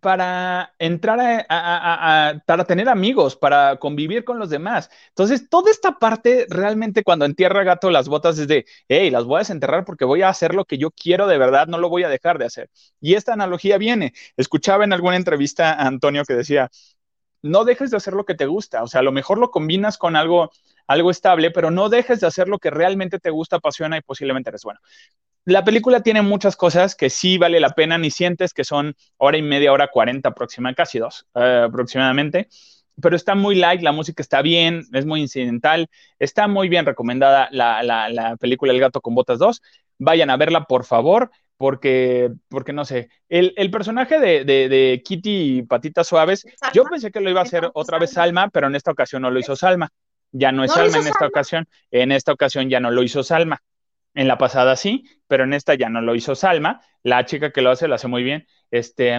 para 0.00 0.74
entrar 0.78 1.46
a, 1.48 2.42
para 2.46 2.64
tener 2.64 2.88
amigos, 2.88 3.36
para 3.36 3.78
convivir 3.78 4.24
con 4.24 4.38
los 4.38 4.50
demás. 4.50 4.90
Entonces, 5.08 5.48
toda 5.48 5.70
esta 5.70 5.98
parte 5.98 6.46
realmente 6.48 7.02
cuando 7.02 7.24
entierra 7.24 7.64
gato 7.64 7.90
las 7.90 8.08
botas 8.08 8.38
es 8.38 8.48
de, 8.48 8.64
hey, 8.88 9.10
las 9.10 9.24
voy 9.24 9.36
a 9.36 9.38
desenterrar 9.40 9.84
porque 9.84 10.04
voy 10.04 10.22
a 10.22 10.28
hacer 10.28 10.54
lo 10.54 10.64
que 10.64 10.78
yo 10.78 10.90
quiero 10.90 11.26
de 11.26 11.38
verdad, 11.38 11.66
no 11.66 11.78
lo 11.78 11.88
voy 11.88 12.04
a 12.04 12.08
dejar 12.08 12.38
de 12.38 12.46
hacer. 12.46 12.70
Y 13.00 13.14
esta 13.14 13.32
analogía 13.32 13.78
viene. 13.78 14.12
Escuchaba 14.36 14.84
en 14.84 14.92
alguna 14.92 15.16
entrevista 15.16 15.72
a 15.72 15.86
Antonio 15.86 16.24
que 16.24 16.34
decía, 16.34 16.70
no 17.42 17.64
dejes 17.64 17.90
de 17.90 17.96
hacer 17.96 18.14
lo 18.14 18.24
que 18.24 18.34
te 18.34 18.46
gusta, 18.46 18.82
o 18.82 18.88
sea, 18.88 19.00
a 19.00 19.04
lo 19.04 19.12
mejor 19.12 19.38
lo 19.38 19.50
combinas 19.50 19.98
con 19.98 20.16
algo, 20.16 20.50
algo 20.86 21.10
estable, 21.10 21.50
pero 21.50 21.70
no 21.70 21.88
dejes 21.88 22.20
de 22.20 22.26
hacer 22.26 22.48
lo 22.48 22.58
que 22.58 22.70
realmente 22.70 23.18
te 23.18 23.30
gusta, 23.30 23.56
apasiona 23.56 23.98
y 23.98 24.02
posiblemente 24.02 24.50
eres 24.50 24.62
bueno 24.64 24.80
la 25.48 25.64
película 25.64 26.02
tiene 26.02 26.20
muchas 26.20 26.56
cosas 26.56 26.94
que 26.94 27.08
sí 27.08 27.38
vale 27.38 27.58
la 27.58 27.70
pena, 27.70 27.96
ni 27.96 28.10
sientes 28.10 28.52
que 28.52 28.64
son 28.64 28.94
hora 29.16 29.38
y 29.38 29.42
media, 29.42 29.72
hora 29.72 29.88
cuarenta 29.88 30.28
aproximadamente, 30.28 30.76
casi 30.76 30.98
dos 30.98 31.26
eh, 31.34 31.62
aproximadamente, 31.64 32.48
pero 33.00 33.16
está 33.16 33.34
muy 33.34 33.54
light, 33.54 33.80
la 33.80 33.92
música 33.92 34.22
está 34.22 34.42
bien, 34.42 34.82
es 34.92 35.06
muy 35.06 35.22
incidental, 35.22 35.88
está 36.18 36.48
muy 36.48 36.68
bien 36.68 36.84
recomendada 36.84 37.48
la, 37.50 38.36
película 38.38 38.72
El 38.72 38.80
gato 38.80 39.00
con 39.00 39.14
botas 39.14 39.38
2. 39.38 39.62
Vayan 39.98 40.28
a 40.28 40.36
verla, 40.36 40.64
por 40.64 40.84
favor, 40.84 41.30
porque, 41.56 42.30
porque 42.48 42.74
no 42.74 42.84
sé, 42.84 43.08
el, 43.30 43.70
personaje 43.70 44.20
de, 44.20 44.44
de, 44.44 45.02
Kitty 45.02 45.62
Patitas 45.62 46.08
Suaves, 46.08 46.44
yo 46.74 46.84
pensé 46.84 47.10
que 47.10 47.20
lo 47.20 47.30
iba 47.30 47.40
a 47.40 47.44
hacer 47.44 47.70
otra 47.72 47.98
vez 47.98 48.12
Salma, 48.12 48.50
pero 48.50 48.66
en 48.66 48.74
esta 48.74 48.90
ocasión 48.90 49.22
no 49.22 49.30
lo 49.30 49.40
hizo 49.40 49.56
Salma. 49.56 49.88
Ya 50.30 50.52
no 50.52 50.62
es 50.62 50.72
Salma 50.72 50.98
en 50.98 51.06
esta 51.06 51.26
ocasión, 51.26 51.66
en 51.90 52.12
esta 52.12 52.32
ocasión 52.32 52.68
ya 52.68 52.80
no 52.80 52.90
lo 52.90 53.02
hizo 53.02 53.22
Salma. 53.22 53.62
En 54.14 54.26
la 54.26 54.38
pasada 54.38 54.76
sí, 54.76 55.04
pero 55.26 55.44
en 55.44 55.54
esta 55.54 55.74
ya 55.74 55.88
no 55.88 56.00
lo 56.00 56.14
hizo 56.14 56.34
Salma. 56.34 56.80
La 57.02 57.24
chica 57.24 57.52
que 57.52 57.62
lo 57.62 57.70
hace 57.70 57.88
lo 57.88 57.94
hace 57.94 58.08
muy 58.08 58.22
bien. 58.22 58.46
Este, 58.70 59.16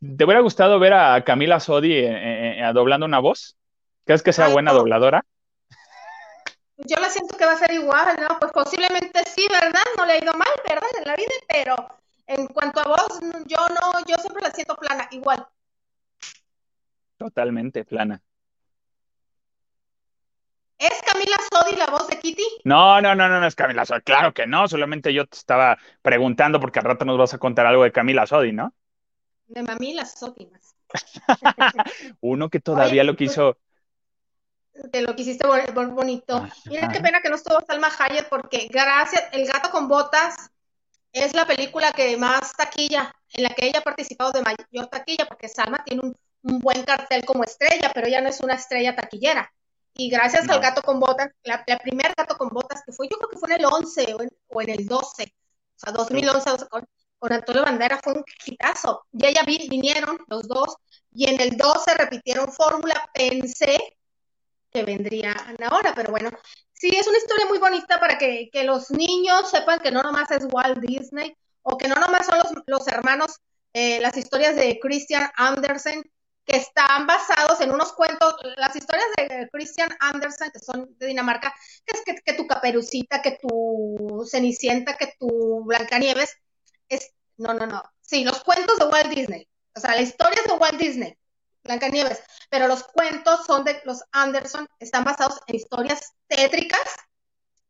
¿Te 0.00 0.24
hubiera 0.24 0.40
gustado 0.40 0.78
ver 0.78 0.92
a 0.92 1.24
Camila 1.24 1.58
Sodi 1.58 1.92
eh, 1.92 2.06
eh, 2.06 2.60
eh, 2.60 2.72
doblando 2.72 3.06
una 3.06 3.18
voz? 3.18 3.56
¿Crees 4.04 4.22
que 4.22 4.32
sea 4.32 4.48
buena 4.48 4.72
dobladora? 4.72 5.24
Yo 6.76 6.96
la 7.00 7.10
siento 7.10 7.36
que 7.36 7.44
va 7.44 7.52
a 7.52 7.58
ser 7.58 7.72
igual, 7.72 8.16
¿no? 8.20 8.38
Pues 8.38 8.52
posiblemente 8.52 9.24
sí, 9.26 9.46
¿verdad? 9.50 9.82
No 9.96 10.06
le 10.06 10.12
ha 10.12 10.22
ido 10.22 10.32
mal, 10.34 10.48
¿verdad? 10.68 10.88
En 10.98 11.04
la 11.04 11.16
vida, 11.16 11.32
pero 11.48 11.74
en 12.28 12.46
cuanto 12.46 12.80
a 12.80 12.84
voz, 12.84 13.20
yo 13.46 13.56
no, 13.68 13.98
yo 14.06 14.14
siempre 14.16 14.42
la 14.42 14.52
siento 14.52 14.76
plana, 14.76 15.08
igual. 15.10 15.44
Totalmente 17.16 17.84
plana. 17.84 18.22
¿Es 20.78 21.02
Camila 21.02 21.36
Sodi 21.50 21.76
la 21.76 21.86
voz 21.86 22.06
de 22.06 22.18
Kitty? 22.18 22.44
No, 22.64 23.00
no, 23.00 23.14
no, 23.14 23.28
no, 23.28 23.40
no 23.40 23.46
es 23.46 23.56
Camila 23.56 23.84
Sodi. 23.84 24.02
Claro 24.02 24.32
que 24.32 24.46
no, 24.46 24.68
solamente 24.68 25.12
yo 25.12 25.26
te 25.26 25.36
estaba 25.36 25.76
preguntando 26.02 26.60
porque 26.60 26.78
al 26.78 26.84
rato 26.84 27.04
nos 27.04 27.18
vas 27.18 27.34
a 27.34 27.38
contar 27.38 27.66
algo 27.66 27.82
de 27.82 27.90
Camila 27.90 28.26
Sodi, 28.26 28.52
¿no? 28.52 28.72
De 29.48 29.62
Mamila 29.62 30.04
Sodi. 30.04 30.48
Uno 32.20 32.48
que 32.48 32.60
todavía 32.60 33.02
lo 33.02 33.16
quiso. 33.16 33.58
Te 34.92 35.02
lo 35.02 35.16
quisiste 35.16 35.46
bonito. 35.46 36.46
Mira 36.66 36.88
qué 36.88 37.00
pena 37.00 37.20
que 37.20 37.28
no 37.28 37.34
estuvo 37.34 37.60
Salma 37.66 37.90
Hayek 37.98 38.28
porque 38.28 38.68
gracias, 38.70 39.24
El 39.32 39.46
gato 39.46 39.70
con 39.70 39.88
botas 39.88 40.50
es 41.12 41.34
la 41.34 41.46
película 41.46 41.90
que 41.90 42.16
más 42.16 42.52
taquilla, 42.56 43.12
en 43.32 43.42
la 43.42 43.50
que 43.50 43.66
ella 43.66 43.80
ha 43.80 43.82
participado 43.82 44.30
de 44.30 44.42
mayor 44.42 44.86
taquilla, 44.86 45.26
porque 45.26 45.48
Salma 45.48 45.82
tiene 45.84 46.02
un, 46.02 46.16
un 46.42 46.60
buen 46.60 46.84
cartel 46.84 47.24
como 47.24 47.42
estrella, 47.42 47.90
pero 47.92 48.06
ella 48.06 48.20
no 48.20 48.28
es 48.28 48.40
una 48.40 48.54
estrella 48.54 48.94
taquillera. 48.94 49.52
Y 50.00 50.10
gracias 50.10 50.48
al 50.48 50.60
gato 50.60 50.80
con 50.80 51.00
botas, 51.00 51.28
la, 51.42 51.64
primer 51.64 52.14
gato 52.16 52.38
con 52.38 52.50
botas 52.50 52.82
que 52.86 52.92
fue, 52.92 53.08
yo 53.10 53.16
creo 53.18 53.30
que 53.30 53.36
fue 53.36 53.48
en 53.52 53.60
el 53.60 53.66
11 53.66 54.14
o 54.46 54.62
en, 54.62 54.70
el 54.70 54.86
12, 54.86 55.24
o 55.24 55.78
sea, 55.78 55.92
2011 55.92 56.68
con, 56.70 56.86
con 57.18 57.32
Antonio 57.32 57.64
Bandera 57.64 57.98
fue 58.00 58.12
un 58.12 58.24
quitazo. 58.44 59.04
Y 59.12 59.26
ella 59.26 59.42
vinieron 59.44 60.16
los 60.28 60.46
dos 60.46 60.76
y 61.12 61.28
en 61.28 61.40
el 61.40 61.56
12 61.56 61.94
repitieron 61.94 62.52
fórmula. 62.52 63.10
Pensé 63.12 63.76
que 64.70 64.84
vendrían 64.84 65.56
ahora, 65.64 65.92
pero 65.96 66.12
bueno, 66.12 66.30
sí, 66.74 66.90
es 66.96 67.08
una 67.08 67.18
historia 67.18 67.46
muy 67.46 67.58
bonita 67.58 67.98
para 67.98 68.18
que, 68.18 68.50
los 68.62 68.92
niños 68.92 69.50
sepan 69.50 69.80
que 69.80 69.90
no 69.90 70.02
nomás 70.02 70.30
es 70.30 70.46
Walt 70.48 70.78
Disney 70.78 71.36
o 71.62 71.76
que 71.76 71.88
no 71.88 71.96
nomás 71.96 72.26
son 72.26 72.38
los, 72.38 72.52
los 72.66 72.86
hermanos, 72.86 73.40
eh, 73.72 73.98
las 73.98 74.16
historias 74.16 74.54
de 74.54 74.78
Christian 74.80 75.28
Andersen, 75.34 76.08
que 76.48 76.56
están 76.56 77.06
basados 77.06 77.60
en 77.60 77.70
unos 77.70 77.92
cuentos, 77.92 78.34
las 78.56 78.74
historias 78.74 79.06
de 79.18 79.48
Christian 79.52 79.94
Andersen, 80.00 80.50
que 80.50 80.58
son 80.58 80.96
de 80.98 81.06
Dinamarca, 81.06 81.54
que 81.84 82.10
es 82.10 82.22
que, 82.24 82.32
tu 82.32 82.46
caperucita, 82.46 83.20
que 83.20 83.38
tu 83.42 84.26
cenicienta, 84.26 84.96
que 84.96 85.12
tu 85.18 85.62
Blancanieves, 85.64 86.34
es, 86.88 87.12
no, 87.36 87.52
no, 87.52 87.66
no, 87.66 87.82
sí, 88.00 88.24
los 88.24 88.42
cuentos 88.42 88.78
de 88.78 88.86
Walt 88.86 89.10
Disney, 89.10 89.46
o 89.74 89.80
sea, 89.80 89.94
la 89.94 90.00
historia 90.00 90.40
es 90.42 90.50
de 90.50 90.58
Walt 90.58 90.78
Disney, 90.78 91.18
Blancanieves, 91.64 92.22
pero 92.48 92.66
los 92.66 92.82
cuentos 92.82 93.44
son 93.44 93.64
de 93.64 93.82
los 93.84 94.02
Anderson, 94.12 94.66
están 94.78 95.04
basados 95.04 95.38
en 95.48 95.56
historias 95.56 96.14
tétricas, 96.28 96.80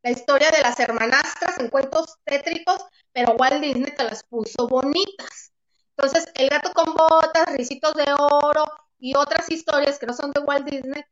la 0.04 0.12
historia 0.12 0.52
de 0.52 0.62
las 0.62 0.78
hermanastras 0.78 1.58
en 1.58 1.68
cuentos 1.68 2.14
tétricos, 2.24 2.84
pero 3.12 3.32
Walt 3.32 3.60
Disney 3.60 3.92
te 3.92 4.04
las 4.04 4.22
puso 4.22 4.68
bonitas. 4.68 5.52
Entonces, 5.98 6.30
El 6.36 6.48
gato 6.48 6.72
con 6.72 6.94
botas, 6.94 7.52
Ricitos 7.56 7.92
de 7.94 8.04
oro 8.16 8.64
y 9.00 9.16
otras 9.16 9.50
historias 9.50 9.98
que 9.98 10.06
no 10.06 10.14
son 10.14 10.30
de 10.30 10.40
Walt 10.40 10.64
Disney 10.64 11.02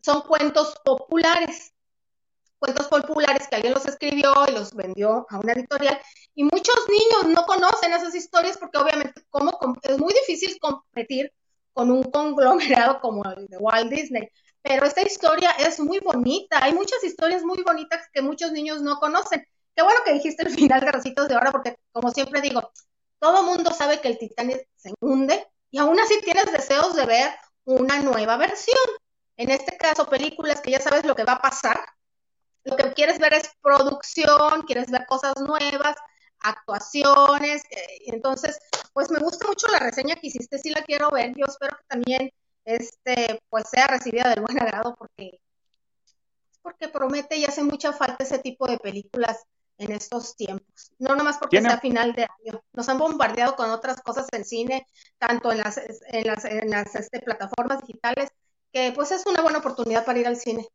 son 0.00 0.20
cuentos 0.22 0.76
populares. 0.84 1.72
Cuentos 2.60 2.86
populares 2.86 3.48
que 3.48 3.56
alguien 3.56 3.74
los 3.74 3.84
escribió 3.86 4.32
y 4.46 4.52
los 4.52 4.72
vendió 4.72 5.26
a 5.28 5.40
una 5.40 5.52
editorial. 5.52 5.98
Y 6.36 6.44
muchos 6.44 6.76
niños 6.88 7.34
no 7.34 7.44
conocen 7.44 7.92
esas 7.92 8.14
historias 8.14 8.56
porque 8.56 8.78
obviamente 8.78 9.20
es 9.82 9.98
muy 9.98 10.14
difícil 10.14 10.56
competir 10.60 11.32
con 11.72 11.90
un 11.90 12.04
conglomerado 12.04 13.00
como 13.00 13.28
el 13.28 13.48
de 13.48 13.58
Walt 13.58 13.90
Disney. 13.90 14.28
Pero 14.62 14.86
esta 14.86 15.02
historia 15.02 15.50
es 15.58 15.80
muy 15.80 15.98
bonita. 15.98 16.62
Hay 16.62 16.72
muchas 16.72 17.02
historias 17.02 17.42
muy 17.42 17.64
bonitas 17.64 18.00
que 18.12 18.22
muchos 18.22 18.52
niños 18.52 18.80
no 18.80 19.00
conocen. 19.00 19.44
Qué 19.74 19.82
bueno 19.82 20.00
que 20.04 20.12
dijiste 20.12 20.44
el 20.44 20.54
final 20.54 20.80
de 20.80 21.26
de 21.28 21.36
Oro, 21.36 21.52
porque 21.52 21.76
como 21.92 22.10
siempre 22.10 22.40
digo, 22.40 22.70
todo 23.26 23.42
mundo 23.42 23.72
sabe 23.72 24.00
que 24.00 24.06
el 24.06 24.18
Titanic 24.18 24.68
se 24.76 24.94
hunde 25.00 25.48
y 25.72 25.78
aún 25.78 25.98
así 25.98 26.20
tienes 26.22 26.46
deseos 26.52 26.94
de 26.94 27.06
ver 27.06 27.34
una 27.64 28.00
nueva 28.00 28.36
versión. 28.36 28.86
En 29.36 29.50
este 29.50 29.76
caso, 29.76 30.06
películas 30.06 30.60
que 30.60 30.70
ya 30.70 30.80
sabes 30.80 31.04
lo 31.04 31.16
que 31.16 31.24
va 31.24 31.32
a 31.32 31.42
pasar, 31.42 31.76
lo 32.62 32.76
que 32.76 32.92
quieres 32.92 33.18
ver 33.18 33.34
es 33.34 33.50
producción, 33.60 34.62
quieres 34.62 34.92
ver 34.92 35.06
cosas 35.06 35.34
nuevas, 35.40 35.96
actuaciones, 36.38 37.64
eh, 37.70 37.98
entonces, 38.06 38.60
pues 38.92 39.10
me 39.10 39.18
gusta 39.18 39.48
mucho 39.48 39.66
la 39.72 39.80
reseña 39.80 40.14
que 40.14 40.28
hiciste, 40.28 40.58
sí 40.58 40.70
la 40.70 40.84
quiero 40.84 41.10
ver, 41.10 41.34
yo 41.36 41.46
espero 41.46 41.76
que 41.76 41.84
también, 41.88 42.30
este, 42.64 43.40
pues 43.48 43.68
sea 43.68 43.88
recibida 43.88 44.30
del 44.30 44.42
buen 44.42 44.60
agrado, 44.60 44.94
porque, 44.96 45.40
porque 46.62 46.88
promete 46.88 47.36
y 47.36 47.44
hace 47.44 47.64
mucha 47.64 47.92
falta 47.92 48.22
ese 48.22 48.38
tipo 48.38 48.68
de 48.68 48.78
películas 48.78 49.42
en 49.78 49.92
estos 49.92 50.36
tiempos. 50.36 50.92
No 50.98 51.14
nomás 51.16 51.38
porque 51.38 51.60
sea 51.60 51.78
final 51.78 52.12
de 52.14 52.22
año. 52.22 52.62
Nos 52.72 52.88
han 52.88 52.98
bombardeado 52.98 53.56
con 53.56 53.70
otras 53.70 54.00
cosas 54.00 54.26
en 54.32 54.44
cine, 54.44 54.86
tanto 55.18 55.52
en 55.52 55.58
las, 55.58 55.78
en 56.08 56.26
las, 56.26 56.44
en 56.44 56.70
las 56.70 56.94
este, 56.94 57.20
plataformas 57.20 57.80
digitales, 57.80 58.30
que 58.72 58.92
pues 58.94 59.12
es 59.12 59.26
una 59.26 59.42
buena 59.42 59.58
oportunidad 59.58 60.04
para 60.04 60.18
ir 60.18 60.26
al 60.26 60.36
cine. 60.36 60.66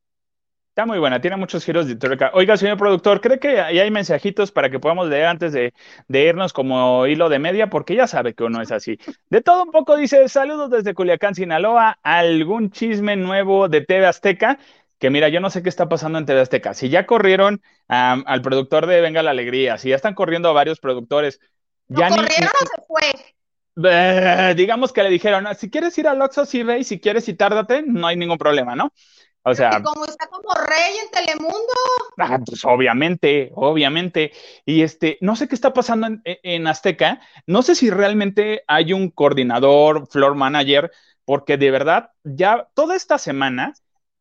Está 0.71 0.85
muy 0.85 0.99
buena, 0.99 1.19
tiene 1.19 1.35
muchos 1.35 1.65
giros 1.65 1.85
de 1.85 1.97
tuerca. 1.97 2.31
Oiga, 2.33 2.55
señor 2.55 2.77
productor, 2.77 3.19
¿cree 3.19 3.39
que 3.39 3.59
ahí 3.59 3.79
hay 3.79 3.91
mensajitos 3.91 4.53
para 4.53 4.69
que 4.69 4.79
podamos 4.79 5.09
leer 5.09 5.25
antes 5.25 5.51
de, 5.51 5.73
de, 6.07 6.23
irnos 6.23 6.53
como 6.53 7.07
hilo 7.07 7.27
de 7.27 7.39
media? 7.39 7.69
Porque 7.69 7.93
ya 7.93 8.07
sabe 8.07 8.33
que 8.33 8.45
uno 8.45 8.61
es 8.61 8.71
así. 8.71 8.97
De 9.29 9.41
todo 9.41 9.63
un 9.63 9.71
poco 9.71 9.97
dice, 9.97 10.29
saludos 10.29 10.69
desde 10.69 10.93
Culiacán, 10.93 11.35
Sinaloa, 11.35 11.99
algún 12.03 12.71
chisme 12.71 13.17
nuevo 13.17 13.67
de 13.67 13.81
TV 13.81 14.05
Azteca 14.05 14.59
que 15.01 15.09
mira, 15.09 15.29
yo 15.29 15.39
no 15.39 15.49
sé 15.49 15.63
qué 15.63 15.69
está 15.69 15.89
pasando 15.89 16.19
en 16.19 16.27
TV 16.27 16.41
Azteca. 16.41 16.75
Si 16.75 16.89
ya 16.89 17.07
corrieron 17.07 17.63
al 17.87 18.41
productor 18.43 18.85
de 18.85 19.01
Venga 19.01 19.23
la 19.23 19.31
Alegría, 19.31 19.79
si 19.79 19.89
ya 19.89 19.95
están 19.95 20.13
corriendo 20.13 20.47
a 20.47 20.53
varios 20.53 20.79
productores. 20.79 21.39
Ya 21.87 22.11
¿No 22.11 22.17
corrieron 22.17 22.51
o 22.61 22.65
se 22.67 22.83
fue? 22.87 24.53
digamos 24.55 24.93
que 24.93 25.01
le 25.01 25.09
dijeron, 25.09 25.47
si 25.57 25.71
quieres 25.71 25.97
ir 25.97 26.07
al 26.07 26.21
Oxxo, 26.21 26.45
sí 26.45 26.61
ve, 26.61 26.77
y 26.77 26.83
si 26.83 26.99
quieres 26.99 27.27
y 27.29 27.33
tárdate, 27.33 27.81
no 27.81 28.05
hay 28.05 28.15
ningún 28.15 28.37
problema, 28.37 28.75
¿no? 28.75 28.93
O 29.41 29.55
sea, 29.55 29.81
como 29.81 30.05
está 30.05 30.27
como 30.27 30.53
rey 30.53 30.97
en 31.03 31.09
Telemundo. 31.09 31.73
Ah, 32.19 32.37
pues 32.45 32.63
obviamente, 32.63 33.51
obviamente. 33.55 34.31
Y 34.65 34.83
este, 34.83 35.17
no 35.19 35.35
sé 35.35 35.47
qué 35.47 35.55
está 35.55 35.73
pasando 35.73 36.05
en, 36.05 36.21
en, 36.25 36.67
Azteca. 36.67 37.21
No 37.47 37.63
sé 37.63 37.73
si 37.73 37.89
realmente 37.89 38.63
hay 38.67 38.93
un 38.93 39.09
coordinador, 39.09 40.07
floor 40.11 40.35
manager, 40.35 40.91
porque 41.25 41.57
de 41.57 41.71
verdad, 41.71 42.11
ya 42.23 42.67
toda 42.75 42.95
esta 42.95 43.17
semana 43.17 43.73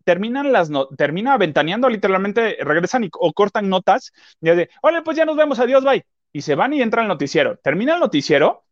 terminan 0.04 0.52
las 0.52 0.70
no 0.70 0.88
termina 0.88 1.36
ventaneando, 1.38 1.88
literalmente 1.88 2.58
regresan 2.60 3.04
y, 3.04 3.10
o 3.12 3.32
cortan 3.32 3.68
notas, 3.68 4.12
y 4.40 4.50
de, 4.50 4.70
hola, 4.82 5.02
pues 5.02 5.16
ya 5.16 5.24
nos 5.24 5.36
vemos, 5.36 5.58
adiós, 5.58 5.84
bye. 5.84 6.04
Y 6.32 6.42
se 6.42 6.54
van 6.54 6.72
y 6.72 6.82
entra 6.82 7.02
el 7.02 7.08
noticiero. 7.08 7.58
Termina 7.58 7.94
el 7.94 8.00
noticiero 8.00 8.64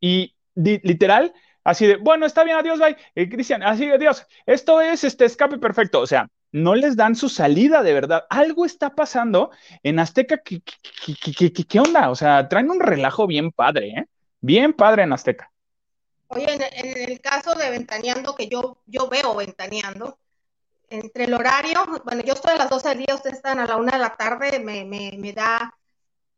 y 0.00 0.34
literal, 0.54 1.34
así 1.64 1.86
de, 1.86 1.96
bueno, 1.96 2.26
está 2.26 2.44
bien, 2.44 2.56
adiós, 2.56 2.78
bye. 2.78 3.28
Cristian, 3.28 3.62
así, 3.62 3.90
adiós. 3.90 4.26
Esto 4.46 4.80
es 4.80 5.04
este 5.04 5.24
escape 5.24 5.58
perfecto. 5.58 6.00
O 6.00 6.06
sea, 6.06 6.28
no 6.52 6.74
les 6.74 6.96
dan 6.96 7.16
su 7.16 7.28
salida 7.28 7.82
de 7.82 7.94
verdad. 7.94 8.26
Algo 8.28 8.64
está 8.66 8.94
pasando 8.94 9.50
en 9.82 9.98
Azteca. 9.98 10.38
¿Qué, 10.38 10.62
qué, 10.62 11.80
onda? 11.80 12.10
O 12.10 12.14
sea, 12.14 12.48
traen 12.48 12.70
un 12.70 12.78
relajo 12.78 13.26
bien 13.26 13.50
padre, 13.50 13.88
¿eh? 13.88 14.06
Bien 14.40 14.72
padre 14.74 15.04
en 15.04 15.12
Azteca. 15.12 15.50
Oye, 16.28 16.46
en, 16.52 17.10
el 17.10 17.20
caso 17.20 17.54
de 17.54 17.70
Ventaneando, 17.70 18.34
que 18.34 18.48
yo, 18.48 18.78
yo 18.86 19.08
veo 19.08 19.34
Ventaneando, 19.34 20.18
entre 20.92 21.24
el 21.24 21.32
horario, 21.32 21.84
bueno, 22.04 22.22
yo 22.22 22.34
estoy 22.34 22.52
a 22.52 22.58
las 22.58 22.68
12 22.68 22.88
del 22.90 22.98
día, 22.98 23.14
ustedes 23.14 23.36
están 23.36 23.58
a 23.58 23.66
la 23.66 23.76
1 23.76 23.92
de 23.92 23.98
la 23.98 24.14
tarde, 24.14 24.58
me, 24.58 24.84
me, 24.84 25.12
me 25.18 25.32
da, 25.32 25.74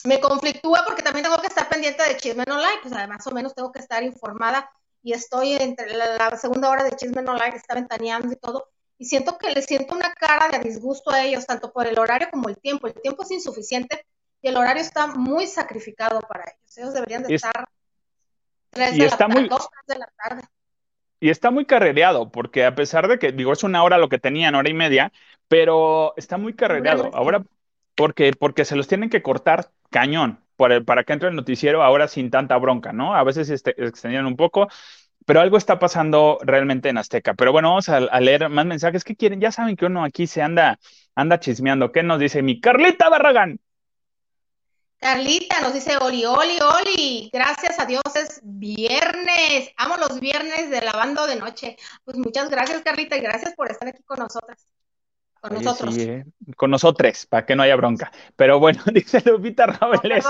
me 0.05 0.21
conflictúa 0.21 0.85
porque 0.87 1.03
también 1.03 1.25
tengo 1.25 1.41
que 1.41 1.49
estar 1.49 1.69
pendiente 1.69 2.05
de 2.05 2.17
Chisme 2.17 2.45
No 2.47 2.59
Like, 2.59 2.89
pues 2.89 3.09
más 3.09 3.27
o 3.27 3.33
menos 3.33 3.53
tengo 3.53 3.73
que 3.73 3.81
estar 3.81 4.05
informada 4.05 4.71
y 5.03 5.13
estoy 5.13 5.55
entre 5.55 5.93
la, 5.97 6.37
segunda 6.37 6.71
hora 6.71 6.85
de 6.85 6.93
Chisme 6.93 7.23
No 7.23 7.35
Like, 7.35 7.57
está 7.57 7.75
ventaneando 7.75 8.33
y 8.33 8.37
todo, 8.37 8.69
y 8.97 9.07
siento 9.07 9.37
que 9.39 9.51
le 9.51 9.61
siento 9.61 9.93
una 9.93 10.15
cara 10.15 10.57
de 10.57 10.61
disgusto 10.63 11.11
a 11.11 11.25
ellos, 11.25 11.47
tanto 11.47 11.73
por 11.73 11.89
el 11.89 11.99
horario 11.99 12.29
como 12.31 12.49
el 12.49 12.57
tiempo. 12.57 12.87
El 12.87 12.95
tiempo 12.95 13.25
es 13.25 13.33
insuficiente 13.33 14.07
y 14.41 14.49
el 14.49 14.57
horario 14.57 14.83
está 14.83 15.09
muy 15.09 15.49
sacrificado 15.49 16.21
para 16.21 16.45
ellos. 16.45 16.79
Ellos 16.79 16.95
deberían 16.95 17.25
de 17.25 17.35
estar 17.35 17.69
3 18.71 18.93
de, 18.93 18.99
la, 18.99 19.17
tarde, 19.17 19.49
2, 19.49 19.49
3 19.49 19.69
de 19.89 19.99
la 19.99 20.13
tarde 20.17 20.43
y 21.21 21.31
está 21.31 21.51
muy 21.51 21.65
carrereado, 21.65 22.31
porque 22.31 22.65
a 22.65 22.75
pesar 22.75 23.09
de 23.09 23.19
que, 23.19 23.33
digo, 23.33 23.53
es 23.53 23.65
una 23.65 23.83
hora 23.83 23.99
lo 23.99 24.09
que 24.09 24.19
tenían, 24.19 24.55
hora 24.55 24.69
y 24.69 24.75
media, 24.75 25.13
pero 25.49 26.15
está 26.17 26.39
muy 26.39 26.55
carrereado. 26.55 27.11
Ahora, 27.15 27.45
porque, 27.95 28.33
porque 28.39 28.65
se 28.65 28.77
los 28.77 28.89
tienen 28.89 29.11
que 29.11 29.23
cortar 29.23 29.71
cañón 29.91 30.41
para 30.57 31.05
que 31.05 31.13
entre 31.13 31.29
el 31.29 31.37
noticiero 31.37 31.83
ahora 31.83 32.09
sin 32.09 32.31
tanta 32.31 32.57
bronca, 32.59 32.93
¿no? 32.93 33.15
A 33.15 33.25
veces 33.25 33.51
este, 33.51 33.75
extendían 33.85 34.27
un 34.27 34.37
poco, 34.37 34.69
pero 35.27 35.41
algo 35.41 35.57
está 35.57 35.79
pasando 35.79 36.39
realmente 36.43 36.89
en 36.89 36.99
Azteca. 36.99 37.35
Pero 37.35 37.53
bueno, 37.53 37.71
vamos 37.71 37.89
a, 37.89 38.01
leer 38.21 38.49
más 38.49 38.67
mensajes. 38.67 39.05
¿Qué 39.05 39.17
quieren? 39.17 39.41
Ya 39.41 39.51
saben 39.51 39.77
que 39.77 39.87
uno 39.87 40.05
aquí 40.05 40.27
se 40.27 40.43
anda, 40.43 40.79
anda 41.15 41.41
chismeando. 41.41 41.93
¿Qué 41.93 42.03
nos 42.03 42.19
dice 42.21 42.43
mi 42.43 42.61
Carlita 42.61 43.09
Barragán? 43.09 43.59
Carlita 45.05 45.61
nos 45.61 45.75
dice, 45.75 45.99
Oli, 45.99 46.25
Oli, 46.25 46.59
Oli, 46.63 47.31
gracias 47.31 47.79
a 47.79 47.85
Dios 47.85 48.01
es 48.15 48.41
viernes, 48.43 49.71
amo 49.77 49.99
los 49.99 50.19
viernes 50.19 50.71
de 50.71 50.81
lavando 50.81 51.27
de 51.27 51.37
noche. 51.37 51.77
Pues 52.05 52.17
muchas 52.17 52.49
gracias, 52.49 52.81
Carlita, 52.81 53.15
y 53.15 53.21
gracias 53.21 53.55
por 53.55 53.71
estar 53.71 53.87
aquí 53.87 54.03
con 54.03 54.19
nosotras. 54.21 54.67
Con 55.43 55.53
nosotros. 55.53 55.99
¿eh? 55.99 56.25
Con 56.57 56.71
nosotros, 56.71 57.27
para 57.27 57.45
que 57.45 57.55
no 57.55 57.65
haya 57.65 57.77
bronca. 57.77 58.11
Pero 58.35 58.59
bueno, 58.59 58.83
dice 58.95 59.23
Lupita 59.27 59.67
Robles. 59.67 60.25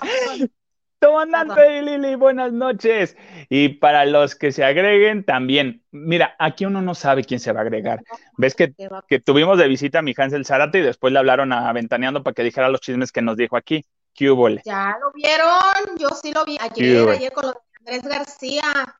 Comandante 1.01 1.81
Lili, 1.81 2.17
buenas 2.17 2.53
noches. 2.53 3.17
Y 3.49 3.69
para 3.69 4.05
los 4.07 4.35
que 4.35 4.51
se 4.51 4.65
agreguen 4.65 5.23
también, 5.23 5.85
mira, 5.93 6.35
aquí 6.41 6.65
uno 6.65 6.83
no 6.83 6.97
sabe 6.97 7.23
quién 7.23 7.39
se 7.39 7.53
va 7.53 7.61
a 7.61 7.63
agregar. 7.63 8.03
Ves 8.39 8.57
que, 8.57 8.75
que 9.07 9.21
tuvimos 9.21 9.57
de 9.57 9.69
visita 9.69 10.01
a 10.01 10.03
mi 10.03 10.15
Hansel 10.17 10.45
Zárate 10.45 10.81
y 10.81 10.83
después 10.83 11.13
le 11.13 11.21
hablaron 11.21 11.53
a 11.53 11.73
Ventaneando 11.73 12.25
para 12.25 12.35
que 12.35 12.43
dijera 12.43 12.69
los 12.71 12.81
chismes 12.81 13.13
que 13.13 13.23
nos 13.23 13.37
dijo 13.37 13.57
aquí. 13.57 13.85
¿Qué 14.14 14.31
Ya 14.64 14.96
lo 15.00 15.12
vieron, 15.12 15.98
yo 15.98 16.11
sí 16.11 16.33
lo 16.33 16.44
vi 16.44 16.57
ayer, 16.61 17.09
ayer 17.09 17.33
con 17.33 17.46
lo 17.46 17.53
de 17.53 17.59
Andrés 17.81 18.03
García. 18.05 18.96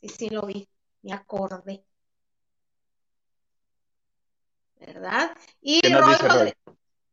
Sí, 0.00 0.08
sí 0.08 0.28
lo 0.30 0.42
vi, 0.42 0.68
me 1.02 1.12
acordé. 1.12 1.84
¿Verdad? 4.80 5.36
Y 5.60 5.80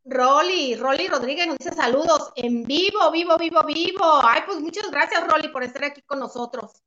Rolly, 0.05 0.75
Rolly, 0.75 1.07
Rodríguez 1.07 1.47
nos 1.47 1.57
dice 1.57 1.73
saludos 1.73 2.33
en 2.35 2.63
vivo, 2.63 3.09
vivo, 3.11 3.37
vivo, 3.37 3.63
vivo. 3.63 4.19
Ay, 4.23 4.41
pues 4.45 4.59
muchas 4.59 4.91
gracias, 4.91 5.25
Rolly, 5.27 5.47
por 5.47 5.63
estar 5.63 5.85
aquí 5.85 6.01
con 6.01 6.19
nosotros. 6.19 6.83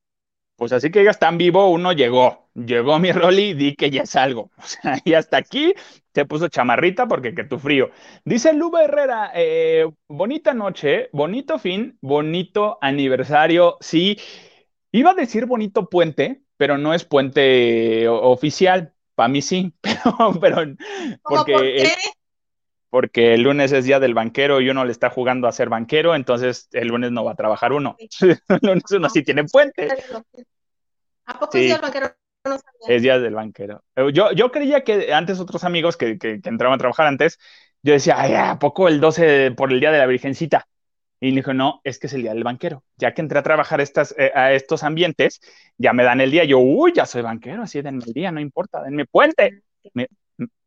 Pues 0.57 0.73
así 0.73 0.91
que 0.91 1.05
ya 1.05 1.13
tan 1.13 1.37
vivo, 1.37 1.71
uno 1.71 1.93
llegó. 1.93 2.49
Llegó 2.55 2.99
mi 2.99 3.13
Rolly 3.13 3.51
y 3.51 3.55
di 3.55 3.77
que 3.77 3.91
ya 3.91 4.03
es 4.03 4.17
algo. 4.17 4.51
O 4.59 4.63
sea, 4.67 4.99
y 5.05 5.13
hasta 5.13 5.37
aquí 5.37 5.75
se 6.15 6.25
puso 6.25 6.49
chamarrita 6.49 7.07
porque 7.07 7.35
que 7.35 7.45
tu 7.45 7.59
frío. 7.59 7.91
Dice 8.25 8.55
Luba 8.55 8.83
Herrera, 8.85 9.31
eh, 9.35 9.87
bonita 10.09 10.55
noche, 10.55 11.11
bonito 11.13 11.59
fin, 11.59 11.99
bonito 12.01 12.79
aniversario. 12.81 13.77
Sí, 13.81 14.19
iba 14.93 15.11
a 15.11 15.15
decir 15.15 15.45
bonito 15.45 15.91
puente, 15.91 16.43
pero 16.57 16.79
no 16.79 16.95
es 16.95 17.05
puente 17.05 18.09
oficial. 18.09 18.95
Para 19.15 19.29
mí 19.29 19.43
sí, 19.43 19.75
pero, 19.83 20.41
pero 20.41 20.57
porque, 21.23 21.53
por 21.53 21.63
qué? 21.63 21.89
Porque 22.91 23.35
el 23.35 23.43
lunes 23.43 23.73
es 23.73 23.85
día 23.85 24.01
del 24.01 24.15
banquero 24.15 24.61
y 24.61 24.71
uno 24.71 24.85
le 24.85 24.93
está 24.93 25.11
jugando 25.11 25.49
a 25.49 25.53
ser 25.53 25.69
banquero, 25.69 26.15
entonces 26.15 26.69
el 26.73 26.89
lunes 26.89 27.13
no 27.13 27.25
va 27.25 27.33
a 27.33 27.37
trabajar 27.37 27.73
uno. 27.73 27.97
el 28.21 28.59
lunes 28.63 28.85
uno 28.91 29.09
sí 29.11 29.23
tiene 29.23 29.45
puente. 29.45 29.89
¿A 31.27 31.39
poco 31.39 31.57
es 31.57 31.65
día 31.65 31.75
del 31.75 31.83
banquero? 31.83 32.17
es 32.89 33.03
día 33.03 33.19
del 33.19 33.35
banquero. 33.35 33.83
Eh, 33.97 34.11
yo, 34.13 34.33
yo 34.33 34.51
creía 34.53 34.85
que 34.85 35.13
antes 35.13 35.41
otros 35.41 35.65
amigos 35.65 35.97
que, 35.97 36.19
que, 36.19 36.41
entraban 36.45 36.77
a 36.77 36.79
trabajar 36.79 37.07
antes, 37.07 37.39
yo 37.83 37.93
decía, 37.93 38.15
ay, 38.19 38.35
¿a 38.35 38.59
poco 38.59 38.89
el 38.89 39.01
12 39.01 39.53
por 39.53 39.73
el 39.73 39.81
día 39.81 39.91
de 39.91 39.99
la 39.99 40.07
Virgencita? 40.07 40.67
Y 41.21 41.31
me 41.31 41.37
dijo, 41.37 41.55
no, 41.55 41.81
es 41.83 41.99
que 41.99 42.09
es 42.09 42.13
el 42.13 42.23
día 42.23 42.35
del 42.35 42.45
banquero. 42.45 42.85
Ya 42.97 43.15
que 43.15 43.23
entré 43.23 43.39
a 43.39 43.43
trabajar 43.43 43.81
estas, 43.81 44.15
eh, 44.19 44.31
a 44.35 44.53
estos 44.53 44.83
ambientes, 44.83 45.41
ya 45.79 45.93
me 45.93 46.05
dan 46.05 46.21
el 46.21 46.31
día. 46.31 46.45
Yo, 46.45 46.59
uy, 46.59 46.93
ya 46.95 47.07
soy 47.07 47.23
banquero, 47.23 47.63
así 47.63 47.81
denme 47.81 48.05
el 48.07 48.13
día, 48.13 48.31
no 48.31 48.41
importa, 48.41 48.83
denme 48.83 49.07
puente. 49.07 49.63
Me, 49.95 50.09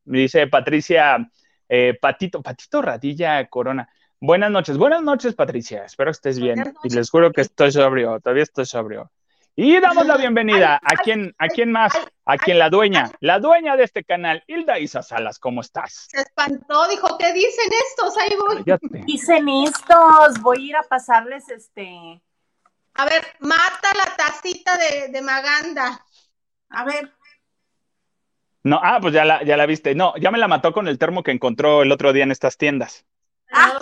me 0.06 0.20
dice 0.20 0.48
Patricia, 0.48 1.30
eh, 1.70 1.98
Patito, 2.00 2.42
Patito 2.42 2.82
Radilla 2.82 3.48
Corona. 3.48 3.88
Buenas 4.20 4.52
noches, 4.52 4.78
buenas 4.78 5.02
noches, 5.02 5.36
Patricia. 5.36 5.86
Espero 5.86 6.10
que 6.10 6.16
estés 6.16 6.40
bien. 6.40 6.74
Y 6.84 6.90
les 6.90 7.10
juro 7.10 7.32
que 7.32 7.42
estoy 7.42 7.72
sobrio, 7.72 8.20
todavía 8.20 8.44
estoy 8.44 8.66
sobrio. 8.66 9.12
Y 9.56 9.80
damos 9.80 10.06
la 10.06 10.18
bienvenida 10.18 10.80
a 10.82 10.96
quien, 10.96 11.36
a 11.38 11.48
quién 11.48 11.72
más, 11.72 11.94
a 12.26 12.38
quien 12.38 12.60
la 12.60 12.70
dueña, 12.70 13.12
la 13.20 13.40
dueña 13.40 13.76
de 13.76 13.84
este 13.84 14.04
canal, 14.04 14.44
Hilda 14.48 14.80
Isa 14.80 15.04
Salas, 15.04 15.38
¿cómo 15.38 15.62
estás? 15.62 16.08
Se 16.10 16.22
espantó, 16.22 16.88
dijo, 16.88 17.18
¿qué 17.18 17.34
dicen 17.34 17.70
estos? 17.90 18.18
Ahí 18.18 18.38
voy. 18.38 19.04
Dicen 19.06 19.48
estos, 19.50 20.42
voy 20.42 20.58
a 20.58 20.70
ir 20.70 20.76
a 20.78 20.84
pasarles 20.84 21.50
este. 21.50 22.22
A 22.94 23.06
ver, 23.06 23.26
mata 23.40 23.90
la 23.98 24.16
tacita 24.16 24.78
de, 24.78 25.10
de 25.10 25.22
Maganda. 25.22 26.06
A 26.70 26.86
ver. 26.86 27.14
No, 28.64 28.80
ah, 28.84 29.00
pues 29.02 29.14
ya 29.14 29.26
la, 29.26 29.44
ya 29.44 29.56
la 29.58 29.66
viste. 29.66 29.96
No, 29.96 30.14
ya 30.18 30.32
me 30.32 30.38
la 30.38 30.48
mató 30.48 30.74
con 30.74 30.88
el 30.88 30.98
termo 30.98 31.24
que 31.24 31.32
encontró 31.32 31.82
el 31.82 31.92
otro 31.92 32.14
día 32.14 32.24
en 32.24 32.32
estas 32.32 32.58
tiendas. 32.58 33.06
Ah, 33.52 33.80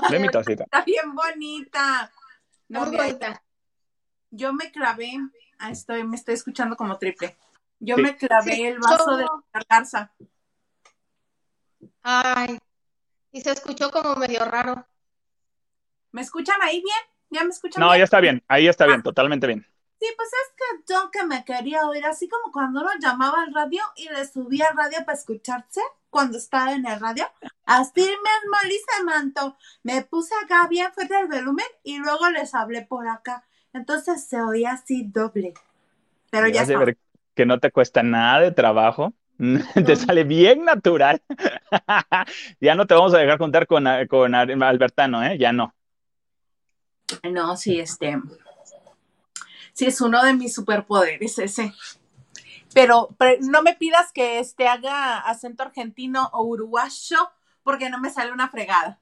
Está 0.63 0.83
bien 0.83 1.13
bonita. 1.13 2.11
No, 2.69 2.85
bonita. 2.85 3.43
Yo 4.29 4.53
me 4.53 4.71
clavé, 4.71 5.13
ah, 5.59 5.71
estoy, 5.71 6.03
me 6.03 6.15
estoy 6.15 6.35
escuchando 6.35 6.75
como 6.75 6.97
triple. 6.97 7.35
Yo 7.79 7.97
me 7.97 8.15
clavé 8.15 8.67
el 8.67 8.79
vaso 8.79 9.17
de 9.17 9.23
la 9.23 9.63
garza. 9.69 10.11
Ay, 12.03 12.57
Y 13.31 13.41
se 13.41 13.51
escuchó 13.51 13.91
como 13.91 14.15
medio 14.15 14.43
raro. 14.45 14.85
¿Me 16.11 16.21
escuchan 16.21 16.61
ahí 16.61 16.81
bien? 16.81 16.97
¿Ya 17.29 17.43
me 17.43 17.49
escuchan 17.49 17.81
no, 17.81 17.95
ya 17.95 18.03
está 18.03 18.19
bien, 18.19 18.43
ahí 18.47 18.67
está 18.67 18.85
bien, 18.85 19.01
ah. 19.01 19.03
totalmente 19.03 19.47
bien. 19.47 19.65
Sí, 19.99 20.05
pues 20.15 20.29
es 20.29 20.53
que 20.55 20.93
yo 20.93 21.09
que 21.11 21.25
me 21.25 21.43
quería 21.43 21.87
oír, 21.87 22.05
así 22.05 22.29
como 22.29 22.51
cuando 22.51 22.81
uno 22.81 22.91
llamaba 22.99 23.41
al 23.41 23.53
radio 23.53 23.81
y 23.95 24.09
le 24.09 24.25
subía 24.27 24.67
al 24.69 24.77
radio 24.77 24.99
para 25.05 25.17
escucharse 25.17 25.81
cuando 26.11 26.37
estaba 26.37 26.73
en 26.73 26.85
el 26.85 26.99
radio. 26.99 27.25
Así 27.65 28.01
mismo, 28.01 28.57
Lisa 28.65 29.03
Manto, 29.05 29.57
me 29.81 30.03
puse 30.03 30.35
acá 30.43 30.67
bien 30.67 30.91
fuerte 30.93 31.19
el 31.19 31.27
volumen 31.27 31.65
y 31.83 31.97
luego 31.97 32.29
les 32.29 32.53
hablé 32.53 32.83
por 32.83 33.07
acá. 33.07 33.43
Entonces 33.73 34.27
se 34.27 34.39
oía 34.39 34.73
así 34.73 35.03
doble. 35.03 35.55
Pero 36.29 36.47
ya 36.47 36.65
sabes 36.65 36.97
que 37.33 37.45
no 37.45 37.59
te 37.59 37.71
cuesta 37.71 38.03
nada 38.03 38.41
de 38.41 38.51
trabajo. 38.51 39.13
te 39.73 39.95
sale 39.95 40.23
bien 40.23 40.63
natural. 40.65 41.21
ya 42.61 42.75
no 42.75 42.85
te 42.85 42.93
vamos 42.93 43.13
a 43.15 43.19
dejar 43.19 43.37
contar 43.39 43.65
con, 43.65 43.85
con 44.07 44.35
Albertano, 44.35 45.23
¿eh? 45.23 45.37
Ya 45.39 45.51
no. 45.53 45.73
No, 47.23 47.55
sí, 47.55 47.79
este. 47.79 48.19
Sí, 49.77 49.85
es 49.85 50.01
uno 50.01 50.23
de 50.25 50.33
mis 50.33 50.55
superpoderes 50.55 51.37
ese. 51.37 51.71
Pero, 52.73 53.09
no 53.41 53.61
me 53.61 53.75
pidas 53.75 54.11
que 54.11 54.39
este 54.39 54.67
haga 54.67 55.19
acento 55.19 55.61
argentino 55.61 56.31
o 56.33 56.45
uruguayo, 56.45 57.29
porque 57.61 57.91
no 57.91 57.99
me 57.99 58.09
sale 58.09 58.31
una 58.31 58.49
fregada. 58.49 58.99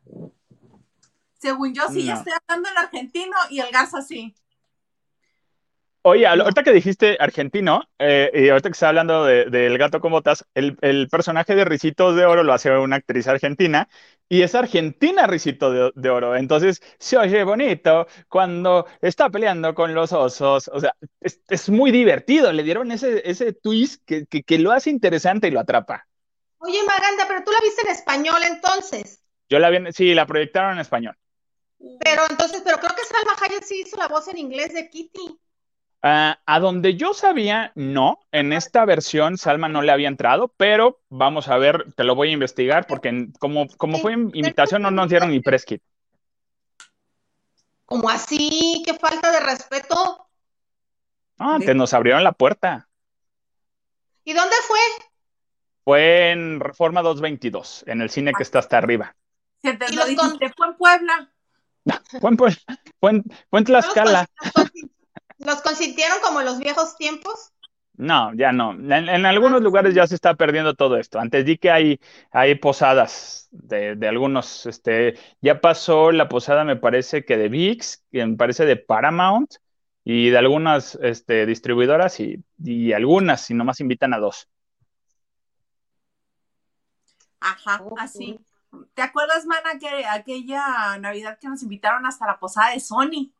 Según 1.39 1.73
yo, 1.73 1.87
sí, 1.87 2.03
ya 2.03 2.15
estoy 2.15 2.33
hablando 2.49 2.69
el 2.69 2.77
argentino 2.77 3.37
y 3.49 3.61
el 3.61 3.71
Garza 3.71 4.01
sí. 4.01 4.35
Oye, 6.01 6.27
ahorita 6.27 6.61
que 6.61 6.73
dijiste 6.73 7.17
argentino, 7.21 7.81
eh, 7.97 8.29
y 8.33 8.49
ahorita 8.49 8.69
que 8.69 8.73
está 8.73 8.89
hablando 8.89 9.23
del 9.23 9.77
gato 9.77 10.01
con 10.01 10.11
botas, 10.11 10.45
el, 10.53 11.07
personaje 11.09 11.55
de 11.55 11.63
Ricitos 11.65 12.17
de 12.17 12.25
Oro 12.25 12.43
lo 12.43 12.51
hace 12.53 12.69
una 12.77 12.97
actriz 12.97 13.27
argentina, 13.27 13.87
y 14.27 14.41
es 14.41 14.55
argentina 14.55 15.27
Ricito 15.27 15.91
de, 15.93 16.09
Oro. 16.09 16.35
Entonces 16.35 16.81
se 16.97 17.17
oye 17.17 17.43
bonito 17.43 18.07
cuando 18.27 18.87
está 19.01 19.29
peleando 19.29 19.75
con 19.75 19.93
los 19.93 20.11
osos. 20.13 20.69
O 20.73 20.79
sea, 20.79 20.95
es, 21.21 21.69
muy 21.69 21.91
divertido. 21.91 22.51
Le 22.51 22.63
dieron 22.63 22.91
ese, 22.91 23.21
ese 23.29 23.53
twist 23.53 24.03
que, 24.05 24.25
que, 24.25 24.59
lo 24.59 24.71
hace 24.71 24.89
interesante 24.89 25.47
y 25.47 25.51
lo 25.51 25.59
atrapa. 25.59 26.07
Oye, 26.57 26.79
Maganda, 26.83 27.25
pero 27.27 27.43
tú 27.43 27.51
la 27.51 27.59
viste 27.61 27.81
en 27.83 27.89
español 27.89 28.41
entonces. 28.47 29.21
Yo 29.47 29.59
la 29.59 29.69
vi, 29.69 29.77
sí, 29.91 30.15
la 30.15 30.25
proyectaron 30.25 30.73
en 30.73 30.79
español. 30.79 31.15
Pero 32.03 32.23
entonces, 32.29 32.61
pero 32.63 32.79
creo 32.79 32.95
que 32.95 33.03
Salma 33.03 33.35
Hayek 33.39 33.63
sí 33.63 33.81
hizo 33.85 33.97
la 33.97 34.07
voz 34.07 34.27
en 34.27 34.39
inglés 34.39 34.73
de 34.73 34.89
Kitty. 34.89 35.39
Ah, 36.07 36.39
a 36.45 36.59
donde 36.59 36.95
yo 36.97 37.15
sabía, 37.15 37.71
no, 37.73 38.19
en 38.31 38.53
esta 38.53 38.85
versión 38.85 39.39
Salma 39.39 39.69
no 39.69 39.81
le 39.81 39.91
había 39.91 40.07
entrado, 40.07 40.53
pero 40.55 41.01
vamos 41.09 41.47
a 41.47 41.57
ver, 41.57 41.91
te 41.95 42.03
lo 42.03 42.13
voy 42.13 42.29
a 42.29 42.33
investigar 42.33 42.85
porque 42.85 43.29
como, 43.39 43.65
como 43.77 43.97
fue 43.97 44.13
invitación 44.13 44.83
no 44.83 44.91
nos 44.91 45.09
dieron 45.09 45.31
ni 45.31 45.39
press 45.39 45.65
kit. 45.65 45.81
¿Cómo 47.85 48.07
así? 48.07 48.83
¿Qué 48.85 48.93
falta 48.93 49.31
de 49.31 49.39
respeto? 49.39 50.27
Ah, 51.39 51.57
te 51.65 51.73
nos 51.73 51.91
abrieron 51.95 52.23
la 52.23 52.33
puerta. 52.33 52.87
¿Y 54.25 54.33
dónde 54.33 54.55
fue? 54.67 54.77
Fue 55.85 56.29
en 56.29 56.59
Reforma 56.59 57.01
222, 57.01 57.83
en 57.87 58.01
el 58.01 58.11
cine 58.11 58.31
que 58.37 58.43
está 58.43 58.59
hasta 58.59 58.77
arriba. 58.77 59.15
¿Y 59.63 59.95
lo 59.95 60.05
dijiste, 60.05 60.53
fue 60.55 60.67
en 60.67 60.77
Puebla. 60.77 61.33
fue 62.21 62.29
en, 62.29 62.37
Puebla, 62.37 62.57
fue 62.99 63.23
fue 63.49 63.59
en 63.59 63.65
Tlaxcala. 63.65 64.27
¿Los 65.37 65.61
consintieron 65.61 66.19
como 66.21 66.39
en 66.39 66.45
los 66.45 66.59
viejos 66.59 66.95
tiempos? 66.95 67.51
No, 67.97 68.33
ya 68.33 68.51
no. 68.51 68.71
En, 68.73 69.25
algunos 69.25 69.61
lugares 69.61 69.93
ya 69.93 70.05
se 70.05 70.15
está 70.15 70.35
perdiendo 70.35 70.73
todo 70.75 70.97
esto. 70.97 71.19
Antes 71.19 71.45
di 71.45 71.57
que 71.57 71.71
hay, 71.71 71.99
hay 72.31 72.55
posadas 72.55 73.47
de, 73.51 73.97
algunos, 74.07 74.65
este, 74.65 75.17
ya 75.41 75.61
pasó 75.61 76.11
la 76.11 76.27
posada, 76.27 76.65
me 76.65 76.75
parece 76.75 77.23
que 77.23 77.37
de 77.37 77.47
VIX, 77.47 78.03
que 78.11 78.25
me 78.25 78.35
parece 78.35 78.65
de 78.65 78.75
Paramount 78.75 79.55
y 80.03 80.29
de 80.29 80.37
algunas 80.37 80.99
este, 81.01 81.45
distribuidoras 81.45 82.19
y, 82.19 82.43
y 82.61 82.91
algunas, 82.91 83.49
y 83.49 83.53
nomás 83.53 83.79
invitan 83.79 84.13
a 84.13 84.19
dos. 84.19 84.49
Ajá, 87.39 87.81
así. 87.97 88.39
¿Te 88.93 89.01
acuerdas, 89.01 89.45
Mana, 89.45 89.79
que 89.79 90.05
aquella 90.05 90.97
Navidad 90.97 91.37
que 91.39 91.47
nos 91.47 91.63
invitaron 91.63 92.05
hasta 92.05 92.25
la 92.25 92.39
posada 92.39 92.71
de 92.71 92.79
Sony? 92.81 93.31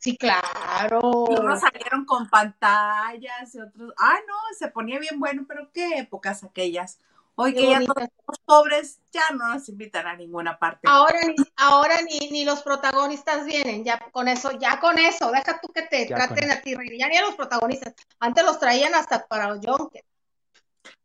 Sí, 0.00 0.16
claro. 0.16 1.26
Y 1.30 1.38
unos 1.38 1.60
salieron 1.60 2.06
con 2.06 2.28
pantallas 2.28 3.54
y 3.54 3.60
otros, 3.60 3.92
ah, 3.98 4.18
no, 4.26 4.34
se 4.58 4.68
ponía 4.68 4.98
bien 4.98 5.20
bueno, 5.20 5.44
pero 5.46 5.70
qué 5.72 5.98
épocas 5.98 6.42
aquellas. 6.42 6.98
Hoy 7.34 7.54
que 7.54 7.70
ya 7.70 7.80
todos 7.80 8.08
los 8.26 8.38
pobres 8.44 9.00
ya 9.12 9.22
no 9.34 9.54
nos 9.54 9.68
invitan 9.68 10.06
a 10.06 10.16
ninguna 10.16 10.58
parte. 10.58 10.88
Ahora 10.90 11.20
ni, 11.26 11.34
ahora 11.56 11.96
ni, 12.02 12.30
ni 12.30 12.44
los 12.44 12.62
protagonistas 12.62 13.44
vienen, 13.44 13.84
ya 13.84 13.98
con 14.10 14.26
eso, 14.28 14.52
ya 14.58 14.80
con 14.80 14.98
eso, 14.98 15.30
deja 15.30 15.60
tú 15.60 15.68
que 15.68 15.82
te 15.82 16.06
traten 16.06 16.50
a 16.50 16.60
ti, 16.60 16.74
ya 16.98 17.08
ni 17.08 17.16
a 17.16 17.22
los 17.22 17.34
protagonistas. 17.34 17.94
Antes 18.18 18.44
los 18.44 18.58
traían 18.58 18.94
hasta 18.94 19.26
para 19.26 19.48
los. 19.48 19.60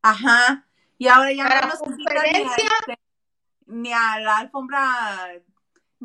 Ajá. 0.02 0.66
Y 0.98 1.08
ahora 1.08 1.34
ya 1.34 1.44
no 1.44 1.68
nos 1.68 1.82
invitan 1.86 2.24
ni 2.24 2.30
a, 2.30 2.42
este, 2.42 3.00
ni 3.66 3.94
a 3.94 4.20
la 4.20 4.38
alfombra 4.38 5.42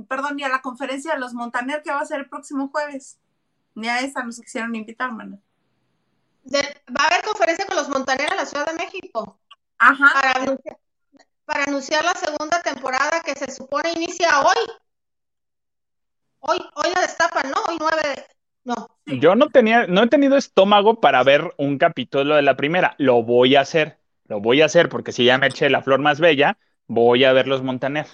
perdón, 0.09 0.37
ni 0.37 0.45
a 0.45 0.49
la 0.49 0.63
conferencia 0.63 1.15
de 1.15 1.21
los 1.21 1.35
Montaner 1.35 1.83
que 1.83 1.91
va 1.91 2.01
a 2.01 2.07
ser 2.07 2.21
el 2.21 2.29
próximo 2.29 2.69
jueves. 2.69 3.19
Ni 3.75 3.89
a 3.89 4.01
esa 4.01 4.23
nos 4.23 4.41
quisieron 4.41 4.75
invitar, 4.75 5.13
mano. 5.13 5.41
va 6.53 7.05
a 7.05 7.07
haber 7.07 7.25
conferencia 7.25 7.67
con 7.67 7.77
los 7.77 7.89
Montaner 7.89 8.31
en 8.31 8.37
la 8.37 8.47
Ciudad 8.47 8.67
de 8.67 8.75
México. 8.75 9.39
Ajá. 9.79 10.57
Para 11.45 11.65
anunciar, 11.65 12.05
la 12.05 12.15
segunda 12.15 12.63
temporada 12.63 13.21
que 13.25 13.35
se 13.35 13.51
supone 13.51 13.93
inicia 13.93 14.41
hoy. 14.41 14.73
Hoy, 16.41 16.59
hoy 16.75 16.93
la 16.95 17.03
destapan, 17.03 17.51
¿no? 17.51 17.57
Hoy 17.69 17.77
nueve. 17.81 18.27
No. 18.63 18.89
Yo 19.07 19.35
no 19.35 19.49
tenía, 19.49 19.87
no 19.87 20.03
he 20.03 20.09
tenido 20.09 20.37
estómago 20.37 21.01
para 21.01 21.23
ver 21.25 21.53
un 21.57 21.79
capítulo 21.79 22.37
de 22.37 22.43
la 22.43 22.57
primera. 22.57 22.95
Lo 22.99 23.23
voy 23.23 23.57
a 23.57 23.63
hacer. 23.63 23.99
Lo 24.25 24.41
voy 24.41 24.63
a 24.63 24.67
hacer 24.67 24.89
porque 24.89 25.13
si 25.13 25.25
ya 25.25 25.39
me 25.39 25.49
eché 25.49 25.71
la 25.71 25.83
flor 25.83 26.01
más 26.01 26.21
bella, 26.21 26.57
voy 26.87 27.25
a 27.25 27.33
ver 27.33 27.49
los 27.49 27.63
Montaner. 27.63 28.07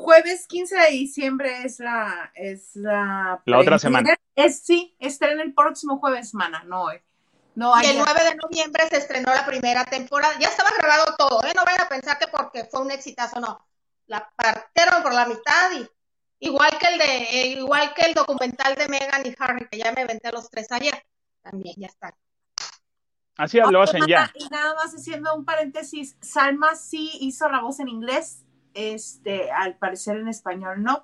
Jueves 0.00 0.46
15 0.46 0.76
de 0.76 0.90
diciembre 0.92 1.62
es 1.62 1.78
la 1.78 2.32
es 2.34 2.74
la, 2.74 3.42
la 3.44 3.58
otra 3.58 3.78
semana. 3.78 4.16
Es 4.34 4.60
sí, 4.60 4.96
estrena 4.98 5.42
el 5.42 5.52
próximo 5.52 5.98
jueves, 5.98 6.30
semana, 6.30 6.64
no 6.64 6.84
hoy. 6.84 6.96
No 7.54 7.74
y 7.82 7.86
el 7.86 7.98
9 7.98 8.24
de 8.24 8.36
noviembre 8.36 8.88
se 8.88 8.96
estrenó 8.96 9.34
la 9.34 9.44
primera 9.44 9.84
temporada. 9.84 10.34
Ya 10.40 10.48
estaba 10.48 10.70
grabado 10.78 11.16
todo, 11.18 11.44
¿eh? 11.44 11.52
No 11.54 11.64
vayan 11.66 11.82
a 11.82 11.88
pensar 11.88 12.18
que 12.18 12.28
porque 12.28 12.64
fue 12.64 12.80
un 12.80 12.90
exitazo, 12.90 13.40
no. 13.40 13.66
La 14.06 14.26
partieron 14.34 15.02
por 15.02 15.12
la 15.12 15.26
mitad 15.26 15.70
y 15.78 15.86
igual 16.46 16.70
que 16.78 16.86
el 16.86 16.98
de 16.98 17.04
eh, 17.04 17.46
igual 17.58 17.92
que 17.92 18.06
el 18.06 18.14
documental 18.14 18.76
de 18.76 18.88
Megan 18.88 19.26
y 19.26 19.34
Harry 19.38 19.68
que 19.68 19.76
ya 19.76 19.92
me 19.92 20.06
venté 20.06 20.32
los 20.32 20.48
tres 20.48 20.72
ayer. 20.72 20.94
También 21.42 21.74
ya 21.76 21.88
está. 21.88 22.16
Así 23.36 23.58
lo 23.58 23.82
hacen 23.82 24.06
ya. 24.06 24.30
Y 24.34 24.48
nada 24.48 24.74
más 24.74 24.94
haciendo 24.94 25.34
un 25.34 25.44
paréntesis, 25.44 26.16
Salma 26.22 26.74
sí 26.74 27.10
hizo 27.20 27.48
la 27.50 27.60
voz 27.60 27.80
en 27.80 27.88
inglés 27.88 28.46
este, 28.74 29.50
al 29.50 29.76
parecer 29.76 30.16
en 30.16 30.28
español 30.28 30.82
no, 30.82 31.02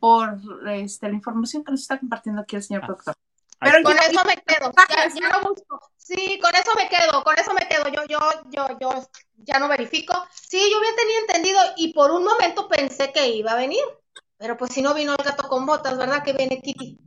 por 0.00 0.38
este, 0.68 1.08
la 1.08 1.14
información 1.14 1.64
que 1.64 1.72
nos 1.72 1.82
está 1.82 1.98
compartiendo 1.98 2.42
aquí 2.42 2.56
el 2.56 2.62
señor 2.62 2.84
ah. 2.84 2.88
doctor. 2.88 3.14
Pero 3.60 3.82
con 3.82 3.96
eso 3.96 4.24
me 4.26 4.36
quedo, 4.36 4.72
ya, 5.18 5.28
no 5.30 5.48
busco. 5.48 5.80
Sí, 5.96 6.38
con 6.42 6.54
eso 6.54 6.70
me 6.76 6.88
quedo, 6.88 7.24
con 7.24 7.38
eso 7.38 7.54
me 7.54 7.66
quedo. 7.66 7.88
Yo, 7.88 8.04
yo, 8.06 8.18
yo, 8.50 8.78
yo 8.78 9.08
ya 9.36 9.58
no 9.58 9.68
verifico. 9.68 10.12
Sí, 10.34 10.60
yo 10.70 10.80
bien 10.80 10.94
tenía 10.96 11.18
entendido 11.20 11.60
y 11.76 11.92
por 11.94 12.10
un 12.10 12.24
momento 12.24 12.68
pensé 12.68 13.12
que 13.12 13.28
iba 13.28 13.52
a 13.52 13.56
venir. 13.56 13.82
Pero 14.36 14.56
pues 14.56 14.72
si 14.72 14.82
no 14.82 14.92
vino 14.92 15.14
el 15.16 15.24
gato 15.24 15.48
con 15.48 15.64
botas, 15.64 15.96
¿verdad? 15.96 16.22
Que 16.22 16.34
viene 16.34 16.60
Kitty. 16.60 16.98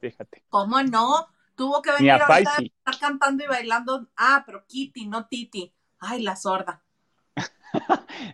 Fíjate. 0.00 0.44
¿Cómo 0.48 0.80
no? 0.82 1.26
Tuvo 1.56 1.82
que 1.82 1.90
venir 1.92 2.12
a, 2.12 2.38
estar 2.38 2.98
cantando 3.00 3.42
y 3.42 3.48
bailando. 3.48 4.08
Ah, 4.16 4.44
pero 4.46 4.64
Kitty, 4.66 5.08
no 5.08 5.26
Titi. 5.26 5.74
Ay, 5.98 6.22
la 6.22 6.36
sorda. 6.36 6.84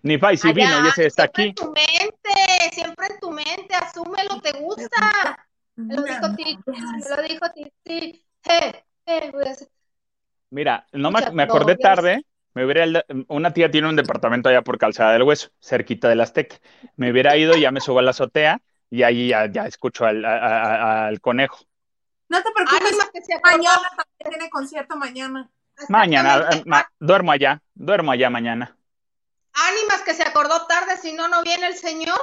Ni 0.03 0.19
Faisy 0.19 0.53
vino 0.53 0.85
y 0.85 0.89
ese 0.89 1.07
está 1.07 1.25
aquí. 1.25 1.49
En 1.49 1.55
tu 1.55 1.67
mente, 1.67 2.71
siempre 2.73 3.07
en 3.11 3.21
tu 3.21 3.31
mente, 3.31 3.75
asúmelo, 3.75 4.41
te 4.41 4.53
gusta. 4.53 5.47
Me 5.77 5.95
lo 5.95 6.03
dijo 6.03 6.35
Titi, 6.37 6.59
me 6.67 7.17
lo 7.17 7.23
dijo 7.23 7.47
Titi. 7.55 8.25
Mira, 10.51 10.87
no 10.93 11.11
me, 11.11 11.43
acordé 11.43 11.77
tarde, 11.77 12.25
me 12.55 12.65
hubiera, 12.65 13.05
una 13.29 13.53
tía 13.53 13.71
tiene 13.71 13.89
un 13.89 13.97
departamento 13.97 14.49
allá 14.49 14.63
por 14.63 14.79
Calzada 14.79 15.13
del 15.13 15.25
Hueso, 15.25 15.51
cerquita 15.61 16.09
del 16.09 16.21
Azteca. 16.21 16.57
Me 16.97 17.11
hubiera 17.11 17.37
ido, 17.37 17.57
ya 17.57 17.73
me 17.73 17.81
subo 17.81 17.99
a 17.99 18.03
la 18.03 18.11
azotea 18.11 18.61
y 18.91 19.03
ahí 19.03 19.29
ya, 19.29 19.67
escucho 19.67 20.05
al, 20.05 20.25
al, 20.25 21.21
conejo. 21.21 21.59
No 22.29 22.41
te 22.43 22.51
preocupes, 22.53 22.97
mañana 23.43 23.91
también 23.97 24.39
tiene 24.39 24.51
concierto 24.51 24.97
mañana. 24.97 25.51
Mañana, 25.89 26.49
eh, 26.53 26.63
duermo 27.01 27.33
allá, 27.33 27.61
duermo 27.75 28.13
allá 28.13 28.31
mañana. 28.31 28.74
Ánimas 29.55 30.03
que 30.03 30.15
se 30.15 30.23
acordó 30.23 30.67
tarde, 30.67 30.97
si 30.97 31.13
no, 31.13 31.29
no 31.29 31.43
viene 31.43 31.67
el 31.67 31.77
señor. 31.77 32.19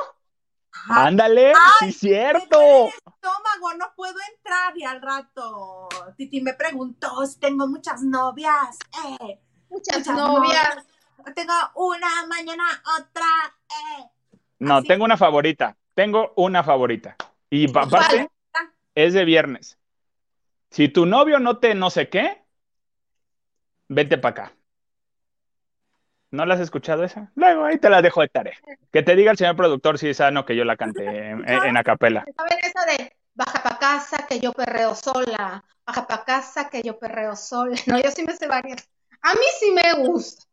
Ándale, 0.90 1.54
sí, 1.80 1.92
cierto. 1.92 2.88
estómago, 2.88 3.74
no 3.78 3.94
puedo 3.96 4.16
entrar 4.34 4.78
y 4.78 4.84
al 4.84 5.02
rato 5.02 5.90
Titi 6.16 6.42
me 6.42 6.54
preguntó 6.54 7.26
si 7.26 7.40
tengo 7.40 7.68
muchas 7.68 8.02
novias. 8.02 8.78
Eh, 9.20 9.40
muchas, 9.70 10.06
novias. 10.08 10.86
tengo 11.36 11.54
una, 11.76 12.26
mañana 12.28 12.64
otra. 13.00 13.26
Eh. 13.70 14.10
No, 14.60 14.78
Así. 14.78 14.88
tengo 14.88 15.06
una 15.06 15.18
favorita. 15.18 15.78
Tengo 15.94 16.34
una 16.36 16.64
favorita. 16.64 17.16
Y 17.50 17.70
aparte, 17.78 18.30
es 18.96 19.14
de 19.14 19.26
viernes. 19.26 19.78
Si 20.70 20.88
tu 20.88 21.06
novio 21.06 21.40
no 21.40 21.58
te 21.58 21.76
no 21.76 21.90
sé 21.90 22.10
qué, 22.10 22.44
vete 23.90 24.18
para 24.18 24.32
acá. 24.32 24.54
¿No 26.32 26.46
la 26.46 26.54
has 26.56 26.62
escuchado 26.62 27.04
esa? 27.04 27.32
Luego 27.36 27.66
ahí 27.66 27.78
te 27.78 27.90
la 27.90 28.02
dejo 28.02 28.22
de 28.22 28.30
tarea. 28.30 28.56
Que 28.92 29.04
te 29.04 29.16
diga 29.16 29.32
el 29.32 29.38
señor 29.38 29.56
productor 29.56 29.98
si 29.98 30.10
es 30.10 30.18
sano 30.18 30.46
que 30.46 30.56
yo 30.56 30.64
la 30.64 30.78
cante 30.78 31.06
en, 31.06 31.40
en, 31.50 31.66
en 31.68 31.78
acapela. 31.78 32.26
¿Saben 32.36 32.58
esa 32.64 32.86
de 32.86 33.16
baja 33.34 33.62
pa' 33.64 33.78
casa 33.80 34.26
que 34.28 34.40
yo 34.40 34.54
perreo 34.54 34.96
sola? 34.96 35.64
Baja 35.86 36.08
pa' 36.08 36.24
casa 36.24 36.70
que 36.70 36.82
yo 36.82 36.98
perreo 36.98 37.36
sola. 37.36 37.76
No, 37.88 38.00
yo 38.02 38.12
sí 38.12 38.24
me 38.24 38.36
sé 38.36 38.48
varias. 38.48 38.90
A 39.22 39.34
mí 39.34 39.46
sí 39.60 39.72
me 39.72 39.94
gusta. 40.08 40.46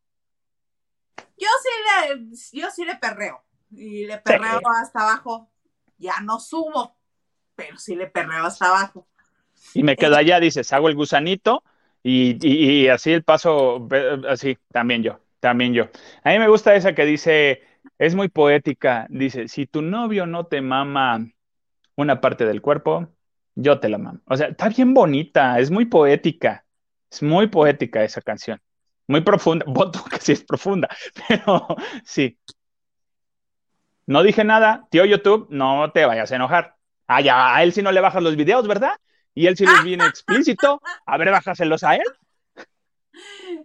Yo 1.36 1.46
sí 1.62 1.68
le, 2.08 2.60
yo 2.60 2.70
sí 2.70 2.84
le 2.84 2.96
perreo. 2.96 3.42
Y 3.70 4.06
le 4.06 4.18
perreo 4.18 4.60
hasta 4.82 5.02
abajo. 5.02 5.50
Ya 5.98 6.20
no 6.20 6.38
subo, 6.40 6.96
pero 7.54 7.76
sí 7.76 7.94
le 7.96 8.06
perreo 8.08 8.44
hasta 8.46 8.66
abajo. 8.66 9.06
Y 9.74 9.82
me 9.82 9.96
quedo 9.96 10.16
allá, 10.16 10.40
dices, 10.40 10.72
hago 10.72 10.88
el 10.88 10.94
gusanito 10.94 11.62
y, 12.02 12.36
y- 12.46 12.84
y 12.84 12.88
así 12.88 13.12
el 13.12 13.24
paso, 13.24 13.88
así, 14.28 14.56
también 14.72 15.02
yo, 15.02 15.20
también 15.40 15.74
yo. 15.74 15.88
A 16.24 16.30
mí 16.30 16.38
me 16.38 16.48
gusta 16.48 16.74
esa 16.74 16.94
que 16.94 17.04
dice, 17.04 17.62
es 17.98 18.14
muy 18.14 18.28
poética, 18.28 19.06
dice, 19.10 19.48
si 19.48 19.66
tu 19.66 19.82
novio 19.82 20.26
no 20.26 20.46
te 20.46 20.60
mama 20.60 21.26
una 21.96 22.20
parte 22.20 22.44
del 22.46 22.62
cuerpo, 22.62 23.08
yo 23.54 23.80
te 23.80 23.88
la 23.88 23.98
mamo. 23.98 24.20
O 24.26 24.36
sea, 24.36 24.48
está 24.48 24.68
bien 24.68 24.94
bonita, 24.94 25.58
es 25.58 25.70
muy 25.70 25.86
poética, 25.86 26.64
es 27.10 27.22
muy 27.22 27.48
poética 27.48 28.04
esa 28.04 28.20
canción, 28.22 28.60
muy 29.06 29.22
profunda, 29.22 29.64
voto 29.68 30.04
que 30.04 30.18
sí 30.20 30.32
es 30.32 30.44
profunda, 30.44 30.88
pero 31.28 31.66
sí. 32.04 32.38
No 34.06 34.22
dije 34.22 34.42
nada, 34.42 34.86
tío 34.90 35.04
YouTube, 35.04 35.48
no 35.50 35.90
te 35.92 36.06
vayas 36.06 36.32
a 36.32 36.36
enojar. 36.36 36.76
Ah, 37.06 37.20
ya, 37.20 37.54
a 37.54 37.62
él 37.62 37.72
sí 37.72 37.82
no 37.82 37.92
le 37.92 38.00
bajas 38.00 38.22
los 38.22 38.36
videos, 38.36 38.66
¿verdad? 38.66 38.92
Y 39.34 39.46
él 39.46 39.56
sí 39.56 39.66
les 39.66 39.82
viene 39.84 40.06
explícito. 40.06 40.80
A 41.06 41.16
ver, 41.18 41.30
bájaselos 41.30 41.84
a 41.84 41.96
él. 41.96 42.04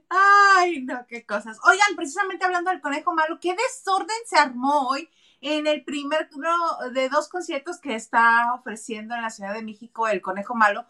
Ay, 0.09 0.81
no, 0.81 1.05
qué 1.07 1.25
cosas. 1.25 1.59
Oigan, 1.65 1.95
precisamente 1.95 2.45
hablando 2.45 2.71
del 2.71 2.81
conejo 2.81 3.13
malo, 3.13 3.39
qué 3.39 3.55
desorden 3.55 4.17
se 4.25 4.37
armó 4.37 4.89
hoy 4.89 5.09
en 5.41 5.67
el 5.67 5.83
primer 5.83 6.29
uno 6.35 6.55
de 6.93 7.09
dos 7.09 7.27
conciertos 7.27 7.79
que 7.79 7.95
está 7.95 8.53
ofreciendo 8.53 9.13
en 9.13 9.21
la 9.21 9.29
Ciudad 9.29 9.53
de 9.53 9.63
México 9.63 10.07
el 10.07 10.21
conejo 10.21 10.55
malo. 10.55 10.85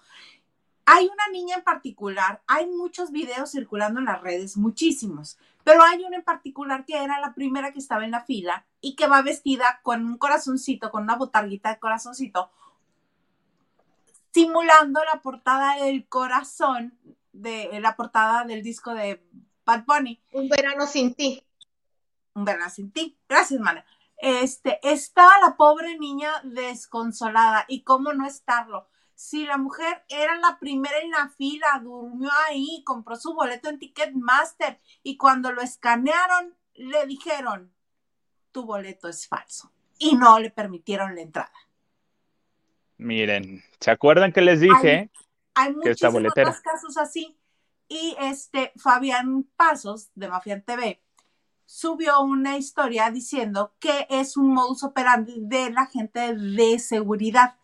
Hay 0.85 1.05
una 1.05 1.27
niña 1.31 1.55
en 1.55 1.63
particular, 1.63 2.41
hay 2.45 2.67
muchos 2.67 3.11
videos 3.11 3.51
circulando 3.51 3.99
en 3.99 4.05
las 4.05 4.21
redes, 4.21 4.57
muchísimos, 4.57 5.39
pero 5.63 5.81
hay 5.81 6.03
una 6.03 6.17
en 6.17 6.23
particular 6.23 6.85
que 6.85 7.01
era 7.01 7.19
la 7.19 7.33
primera 7.33 7.71
que 7.71 7.79
estaba 7.79 8.03
en 8.03 8.11
la 8.11 8.25
fila 8.25 8.65
y 8.81 8.95
que 8.95 9.07
va 9.07 9.21
vestida 9.21 9.79
con 9.81 10.05
un 10.05 10.17
corazoncito, 10.17 10.91
con 10.91 11.03
una 11.03 11.15
botarguita 11.15 11.69
de 11.69 11.79
corazoncito, 11.79 12.51
simulando 14.33 15.01
la 15.05 15.21
portada 15.21 15.83
del 15.83 16.05
corazón 16.07 16.93
de 17.33 17.79
la 17.81 17.95
portada 17.95 18.45
del 18.45 18.63
disco 18.63 18.93
de 18.93 19.21
Bad 19.65 19.83
Bunny, 19.85 20.21
Un 20.31 20.47
verano 20.49 20.87
sin 20.87 21.13
ti. 21.15 21.43
Un 22.33 22.45
verano 22.45 22.69
sin 22.69 22.91
ti. 22.91 23.17
Gracias, 23.27 23.59
mana. 23.59 23.85
Este, 24.17 24.79
estaba 24.83 25.31
la 25.41 25.57
pobre 25.57 25.97
niña 25.97 26.31
desconsolada. 26.43 27.65
¿Y 27.67 27.83
cómo 27.83 28.13
no 28.13 28.25
estarlo? 28.25 28.87
Si 29.15 29.45
la 29.45 29.57
mujer 29.57 30.03
era 30.09 30.35
la 30.37 30.57
primera 30.59 30.97
en 30.99 31.11
la 31.11 31.29
fila, 31.29 31.67
durmió 31.83 32.29
ahí, 32.47 32.83
compró 32.85 33.15
su 33.15 33.33
boleto 33.33 33.69
en 33.69 33.79
Ticketmaster 33.79 34.79
y 35.03 35.17
cuando 35.17 35.51
lo 35.51 35.61
escanearon, 35.61 36.55
le 36.73 37.05
dijeron, 37.05 37.71
tu 38.51 38.65
boleto 38.65 39.07
es 39.07 39.27
falso. 39.27 39.71
Y 39.99 40.15
no 40.15 40.39
le 40.39 40.49
permitieron 40.49 41.15
la 41.15 41.21
entrada. 41.21 41.53
Miren, 42.97 43.63
¿se 43.79 43.91
acuerdan 43.91 44.31
que 44.31 44.41
les 44.41 44.59
dije? 44.59 45.09
Hay 45.55 45.73
muchísimos 45.73 46.21
más 46.35 46.61
casos 46.61 46.97
así. 46.97 47.37
Y 47.87 48.15
este 48.19 48.71
Fabián 48.77 49.47
Pasos 49.55 50.09
de 50.15 50.27
Mafian 50.29 50.63
TV 50.63 51.03
subió 51.65 52.21
una 52.21 52.57
historia 52.57 53.09
diciendo 53.09 53.73
que 53.79 54.07
es 54.09 54.37
un 54.37 54.53
modus 54.53 54.83
operandi 54.83 55.35
de 55.37 55.69
la 55.71 55.85
gente 55.85 56.35
de 56.35 56.79
seguridad, 56.79 57.55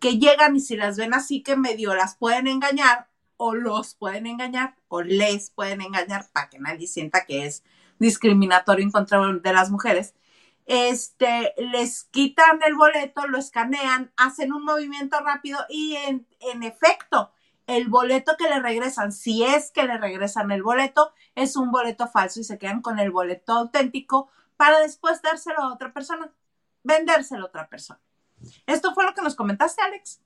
que 0.00 0.18
llegan 0.18 0.56
y 0.56 0.60
si 0.60 0.76
las 0.76 0.96
ven 0.96 1.14
así 1.14 1.42
que 1.42 1.56
medio 1.56 1.94
las 1.94 2.16
pueden 2.16 2.48
engañar 2.48 3.08
o 3.36 3.54
los 3.54 3.94
pueden 3.94 4.26
engañar 4.26 4.76
o 4.88 5.02
les 5.02 5.50
pueden 5.50 5.80
engañar 5.80 6.26
para 6.32 6.48
que 6.48 6.58
nadie 6.58 6.86
sienta 6.86 7.24
que 7.24 7.46
es 7.46 7.64
discriminatorio 7.98 8.84
en 8.84 8.90
contra 8.90 9.20
de 9.32 9.52
las 9.52 9.70
mujeres. 9.70 10.14
Este, 10.66 11.54
les 11.56 12.04
quitan 12.04 12.60
el 12.64 12.74
boleto, 12.74 13.26
lo 13.26 13.38
escanean, 13.38 14.12
hacen 14.16 14.52
un 14.52 14.64
movimiento 14.64 15.18
rápido 15.20 15.58
y 15.68 15.96
en, 15.96 16.26
en 16.40 16.62
efecto, 16.62 17.32
el 17.66 17.88
boleto 17.88 18.36
que 18.36 18.48
le 18.48 18.60
regresan, 18.60 19.12
si 19.12 19.44
es 19.44 19.70
que 19.70 19.84
le 19.84 19.98
regresan 19.98 20.50
el 20.50 20.62
boleto, 20.62 21.12
es 21.34 21.56
un 21.56 21.70
boleto 21.70 22.08
falso 22.08 22.40
y 22.40 22.44
se 22.44 22.58
quedan 22.58 22.82
con 22.82 22.98
el 22.98 23.10
boleto 23.10 23.52
auténtico 23.52 24.28
para 24.56 24.80
después 24.80 25.22
dárselo 25.22 25.60
a 25.60 25.72
otra 25.72 25.92
persona, 25.92 26.32
vendérselo 26.82 27.44
a 27.44 27.48
otra 27.48 27.68
persona. 27.68 28.00
Esto 28.66 28.94
fue 28.94 29.04
lo 29.04 29.14
que 29.14 29.22
nos 29.22 29.34
comentaste, 29.34 29.82
Alex. 29.82 30.20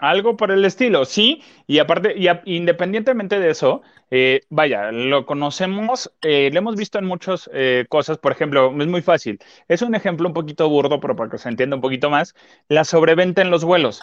Algo 0.00 0.36
por 0.36 0.52
el 0.52 0.64
estilo, 0.64 1.04
sí. 1.04 1.42
Y 1.66 1.80
aparte, 1.80 2.16
y 2.16 2.28
a- 2.28 2.42
independientemente 2.44 3.40
de 3.40 3.50
eso, 3.50 3.82
eh, 4.10 4.42
vaya, 4.48 4.92
lo 4.92 5.26
conocemos, 5.26 6.12
eh, 6.22 6.50
lo 6.52 6.58
hemos 6.58 6.76
visto 6.76 6.98
en 7.00 7.04
muchas 7.06 7.50
eh, 7.52 7.84
cosas. 7.88 8.18
Por 8.18 8.30
ejemplo, 8.32 8.70
es 8.80 8.86
muy 8.86 9.02
fácil. 9.02 9.40
Es 9.66 9.82
un 9.82 9.94
ejemplo 9.96 10.28
un 10.28 10.34
poquito 10.34 10.68
burdo, 10.68 11.00
pero 11.00 11.16
para 11.16 11.30
que 11.30 11.38
se 11.38 11.48
entienda 11.48 11.74
un 11.76 11.82
poquito 11.82 12.10
más, 12.10 12.34
la 12.68 12.84
sobreventa 12.84 13.42
en 13.42 13.50
los 13.50 13.64
vuelos. 13.64 14.02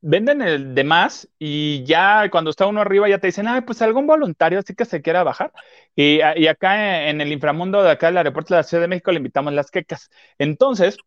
Venden 0.00 0.42
el 0.42 0.74
de 0.74 0.84
más 0.84 1.28
y 1.38 1.84
ya 1.84 2.30
cuando 2.30 2.50
está 2.50 2.66
uno 2.66 2.80
arriba 2.82 3.08
ya 3.08 3.18
te 3.18 3.28
dicen, 3.28 3.48
ay, 3.48 3.62
pues 3.62 3.82
algún 3.82 4.06
voluntario 4.06 4.58
así 4.60 4.74
que 4.74 4.84
se 4.86 5.02
quiera 5.02 5.24
bajar. 5.24 5.52
Y, 5.96 6.20
y 6.36 6.46
acá 6.48 7.08
en 7.10 7.20
el 7.20 7.32
inframundo 7.32 7.82
de 7.82 7.90
acá 7.92 8.08
del 8.08 8.18
aeropuerto 8.18 8.54
de 8.54 8.60
la 8.60 8.64
Ciudad 8.64 8.82
de 8.82 8.88
México 8.88 9.12
le 9.12 9.18
invitamos 9.18 9.52
las 9.54 9.70
quecas. 9.70 10.10
Entonces, 10.38 10.98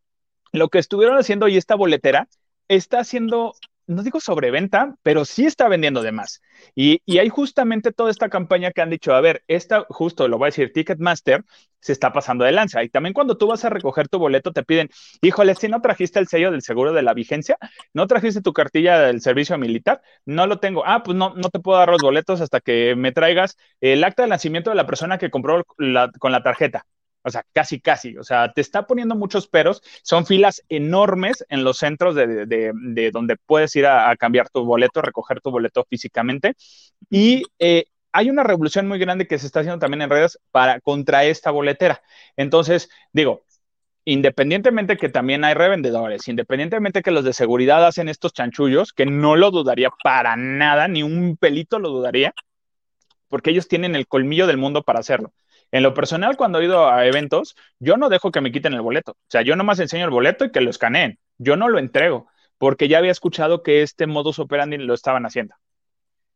lo 0.51 0.69
que 0.69 0.79
estuvieron 0.79 1.17
haciendo 1.17 1.47
y 1.47 1.57
esta 1.57 1.75
boletera 1.75 2.27
está 2.67 2.99
haciendo, 2.99 3.53
no 3.91 4.03
digo 4.03 4.19
sobreventa, 4.19 4.95
pero 5.03 5.25
sí 5.25 5.45
está 5.45 5.67
vendiendo 5.67 6.01
de 6.01 6.11
más. 6.11 6.41
Y, 6.75 7.01
y 7.05 7.19
hay 7.19 7.29
justamente 7.29 7.91
toda 7.91 8.11
esta 8.11 8.29
campaña 8.29 8.71
que 8.71 8.81
han 8.81 8.89
dicho, 8.89 9.13
a 9.13 9.21
ver, 9.21 9.43
esta, 9.47 9.85
justo 9.89 10.27
lo 10.27 10.37
voy 10.37 10.47
a 10.47 10.49
decir, 10.49 10.71
Ticketmaster 10.73 11.43
se 11.79 11.91
está 11.93 12.13
pasando 12.13 12.45
de 12.45 12.51
lanza. 12.51 12.83
Y 12.83 12.89
también 12.89 13.13
cuando 13.13 13.37
tú 13.37 13.47
vas 13.47 13.65
a 13.65 13.69
recoger 13.69 14.07
tu 14.07 14.19
boleto 14.19 14.51
te 14.53 14.63
piden, 14.63 14.89
híjole, 15.21 15.55
si 15.55 15.67
no 15.67 15.81
trajiste 15.81 16.19
el 16.19 16.27
sello 16.27 16.51
del 16.51 16.61
seguro 16.61 16.93
de 16.93 17.01
la 17.01 17.13
vigencia, 17.13 17.57
no 17.93 18.07
trajiste 18.07 18.41
tu 18.41 18.53
cartilla 18.53 18.99
del 18.99 19.21
servicio 19.21 19.57
militar, 19.57 20.01
no 20.25 20.47
lo 20.47 20.59
tengo. 20.59 20.83
Ah, 20.85 21.03
pues 21.03 21.17
no, 21.17 21.33
no 21.35 21.49
te 21.49 21.59
puedo 21.59 21.79
dar 21.79 21.89
los 21.89 22.01
boletos 22.01 22.41
hasta 22.41 22.61
que 22.61 22.95
me 22.95 23.11
traigas 23.11 23.57
el 23.81 24.03
acta 24.03 24.23
de 24.23 24.29
nacimiento 24.29 24.69
de 24.69 24.75
la 24.75 24.85
persona 24.85 25.17
que 25.17 25.31
compró 25.31 25.63
con 26.19 26.31
la 26.31 26.43
tarjeta. 26.43 26.85
O 27.23 27.29
sea, 27.29 27.45
casi, 27.53 27.79
casi. 27.79 28.17
O 28.17 28.23
sea, 28.23 28.51
te 28.53 28.61
está 28.61 28.87
poniendo 28.87 29.15
muchos 29.15 29.47
peros. 29.47 29.81
Son 30.03 30.25
filas 30.25 30.63
enormes 30.69 31.45
en 31.49 31.63
los 31.63 31.77
centros 31.77 32.15
de, 32.15 32.45
de- 32.45 32.71
de 32.75 33.11
donde 33.11 33.37
puedes 33.45 33.75
ir 33.75 33.85
a, 33.85 34.15
cambiar 34.17 34.49
tu 34.49 34.63
boleto, 34.65 35.01
recoger 35.01 35.41
tu 35.41 35.51
boleto 35.51 35.85
físicamente. 35.89 36.55
Y 37.09 37.43
eh, 37.59 37.85
hay 38.11 38.29
una 38.29 38.43
revolución 38.43 38.87
muy 38.87 38.99
grande 38.99 39.27
que 39.27 39.39
se 39.39 39.45
está 39.47 39.61
haciendo 39.61 39.79
también 39.79 40.01
en 40.03 40.09
redes 40.09 40.39
para 40.51 40.79
contra 40.81 41.23
esta 41.25 41.51
boletera. 41.51 42.01
Entonces, 42.37 42.89
digo, 43.13 43.43
independientemente 44.05 44.97
que 44.97 45.09
también 45.09 45.43
hay 45.43 45.53
revendedores, 45.53 46.27
independientemente 46.27 47.01
que 47.03 47.11
los 47.11 47.23
de 47.25 47.33
seguridad 47.33 47.85
hacen 47.85 48.09
estos 48.09 48.33
chanchullos, 48.33 48.93
que 48.93 49.05
no 49.05 49.35
lo 49.35 49.51
dudaría 49.51 49.89
para 50.03 50.35
nada, 50.35 50.87
ni 50.87 51.03
un 51.03 51.37
pelito 51.37 51.79
lo 51.79 51.89
dudaría, 51.89 52.33
porque 53.29 53.51
ellos 53.51 53.67
tienen 53.67 53.95
el 53.95 54.07
colmillo 54.07 54.47
del 54.47 54.57
mundo 54.57 54.83
para 54.83 54.99
hacerlo. 54.99 55.33
En 55.71 55.83
lo 55.83 55.93
personal, 55.93 56.35
cuando 56.35 56.59
he 56.59 56.65
ido 56.65 56.89
a 56.89 57.05
eventos, 57.05 57.55
yo 57.79 57.95
no 57.95 58.09
dejo 58.09 58.31
que 58.31 58.41
me 58.41 58.51
quiten 58.51 58.73
el 58.73 58.81
boleto. 58.81 59.13
O 59.13 59.29
sea, 59.29 59.41
yo 59.41 59.55
nomás 59.55 59.79
enseño 59.79 60.03
el 60.03 60.11
boleto 60.11 60.43
y 60.43 60.51
que 60.51 60.59
lo 60.59 60.69
escaneen. 60.69 61.17
Yo 61.37 61.55
no 61.55 61.69
lo 61.69 61.79
entrego, 61.79 62.27
porque 62.57 62.89
ya 62.89 62.97
había 62.97 63.11
escuchado 63.11 63.63
que 63.63 63.81
este 63.81 64.05
modus 64.05 64.39
operandi 64.39 64.77
lo 64.77 64.93
estaban 64.93 65.25
haciendo. 65.25 65.55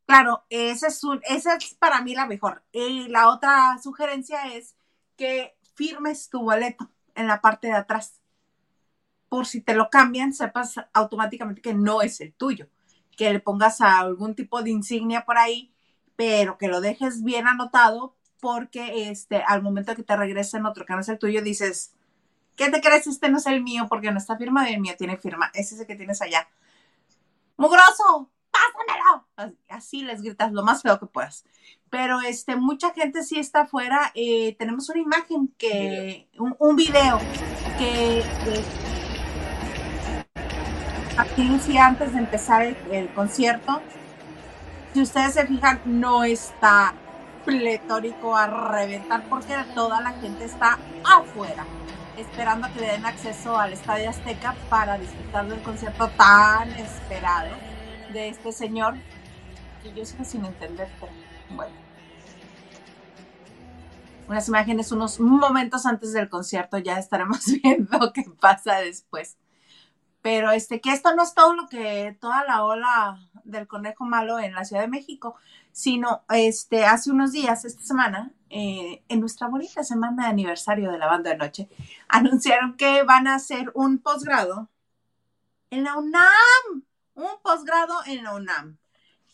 Claro, 0.06 0.46
esa 0.50 0.88
es, 0.88 1.76
para 1.78 2.02
mí 2.02 2.16
la 2.16 2.28
mejor. 2.28 2.64
Y 2.72 3.10
la 3.10 3.30
otra 3.30 3.78
sugerencia 3.84 4.56
es 4.56 4.76
que 5.18 5.56
firmes 5.74 6.30
tu 6.30 6.42
boleto 6.42 6.90
en 7.16 7.28
la 7.28 7.42
parte 7.42 7.68
de 7.68 7.74
atrás. 7.74 8.22
Por 9.28 9.48
si 9.48 9.62
te 9.62 9.74
lo 9.74 9.90
cambian, 9.90 10.34
sepas 10.34 10.76
automáticamente 10.94 11.62
que 11.62 11.74
no 11.74 12.02
es 12.02 12.22
el 12.22 12.34
tuyo. 12.34 12.68
Que 13.18 13.34
le 13.34 13.40
pongas 13.40 13.82
algún 13.82 14.36
tipo 14.36 14.62
de 14.62 14.70
insignia 14.70 15.26
por 15.26 15.38
ahí, 15.38 15.74
pero 16.16 16.58
que 16.58 16.68
lo 16.68 16.80
dejes 16.80 17.24
bien 17.24 17.48
anotado 17.48 18.16
porque 18.46 19.10
este, 19.10 19.42
al 19.42 19.64
momento 19.64 19.96
que 19.96 20.04
te 20.04 20.16
regresen 20.16 20.68
otro 20.68 20.86
que 20.86 20.94
no 20.94 21.00
es 21.00 21.10
el 21.10 21.18
tuyo, 21.18 21.42
dices, 21.42 21.96
¿qué 22.56 22.70
te 22.70 22.80
crees? 22.80 23.08
Este 23.08 23.28
no 23.28 23.40
es 23.40 23.48
el 23.48 23.64
mío 23.64 23.88
porque 23.90 24.12
no 24.12 24.20
está 24.20 24.38
firmado 24.38 24.70
y 24.70 24.76
el 24.76 24.82
mío 24.82 24.94
tiene 24.96 25.18
firma. 25.18 25.50
Ese 25.56 25.74
es 25.74 25.82
el 25.82 25.88
que 25.88 25.96
tienes 25.96 26.22
allá. 26.22 26.48
¡Mugroso! 27.58 28.30
pásamelo. 28.52 29.56
Así, 29.68 30.04
les 30.04 30.22
gritas 30.22 30.52
lo 30.52 30.62
más 30.62 30.84
feo 30.84 31.00
que 31.00 31.08
puedas. 31.08 31.44
Pero 31.90 32.22
este, 32.22 32.56
mucha 32.56 32.94
gente 32.94 33.24
sí 33.24 33.40
está 33.40 33.62
afuera. 33.62 34.12
Eh, 34.14 34.56
tenemos 34.60 34.90
una 34.90 35.00
imagen 35.00 35.52
que, 35.58 36.30
un, 36.38 36.56
un 36.60 36.76
video 36.76 37.18
que 37.80 38.24
aquí 41.18 41.60
sí 41.66 41.80
antes 41.80 42.14
de 42.14 42.20
empezar 42.20 42.62
el, 42.62 42.78
el 42.92 43.12
concierto. 43.16 43.82
Si 44.94 45.02
ustedes 45.02 45.34
se 45.34 45.48
fijan, 45.48 45.82
no 45.86 46.24
está 46.24 46.94
pletórico 47.46 48.36
a 48.36 48.48
reventar 48.48 49.24
porque 49.30 49.56
toda 49.74 50.02
la 50.02 50.12
gente 50.14 50.46
está 50.46 50.80
afuera 51.04 51.66
esperando 52.18 52.68
a 52.68 52.70
que 52.72 52.82
le 52.82 52.88
den 52.88 53.06
acceso 53.06 53.58
al 53.58 53.74
Estadio 53.74 54.10
Azteca 54.10 54.56
para 54.70 54.98
disfrutar 54.98 55.48
del 55.48 55.62
concierto 55.62 56.10
tan 56.18 56.70
esperado 56.72 57.56
de 58.14 58.30
este 58.30 58.52
señor, 58.52 58.96
que 59.84 59.94
yo 59.94 60.06
sigo 60.06 60.24
sin 60.24 60.46
entender, 60.46 60.90
pero 61.00 61.12
bueno. 61.56 61.76
Unas 64.28 64.48
imágenes, 64.48 64.92
unos 64.92 65.20
momentos 65.20 65.86
antes 65.86 66.14
del 66.14 66.30
concierto, 66.30 66.78
ya 66.78 66.98
estaremos 66.98 67.46
viendo 67.64 68.12
qué 68.14 68.24
pasa 68.40 68.78
después. 68.78 69.38
Pero 70.26 70.50
este, 70.50 70.82
que 70.82 70.92
esto 70.92 71.14
no 71.16 71.22
es 71.22 71.36
todo 71.36 71.54
lo 71.54 71.68
que, 71.68 72.18
toda 72.20 72.44
la 72.46 72.64
ola 72.64 73.20
del 73.44 73.68
conejo 73.68 74.06
malo 74.06 74.40
en 74.40 74.56
la 74.56 74.66
Ciudad 74.66 74.82
de 74.82 74.88
México, 74.88 75.36
sino 75.72 76.24
este, 76.30 76.84
hace 76.84 77.12
unos 77.12 77.32
días, 77.32 77.64
esta 77.64 77.84
semana, 77.84 78.32
eh, 78.50 79.04
en 79.08 79.20
nuestra 79.20 79.46
bonita 79.50 79.84
semana 79.84 80.24
de 80.24 80.30
aniversario 80.30 80.92
de 80.92 80.98
la 80.98 81.06
banda 81.06 81.30
de 81.30 81.38
noche, 81.38 81.70
anunciaron 82.08 82.76
que 82.76 83.04
van 83.04 83.28
a 83.28 83.36
hacer 83.36 83.72
un 83.76 84.00
posgrado 84.00 84.68
en 85.70 85.84
la 85.84 85.96
UNAM, 85.96 86.26
un 87.14 87.40
posgrado 87.44 87.94
en 88.08 88.24
la 88.24 88.34
UNAM. 88.34 88.80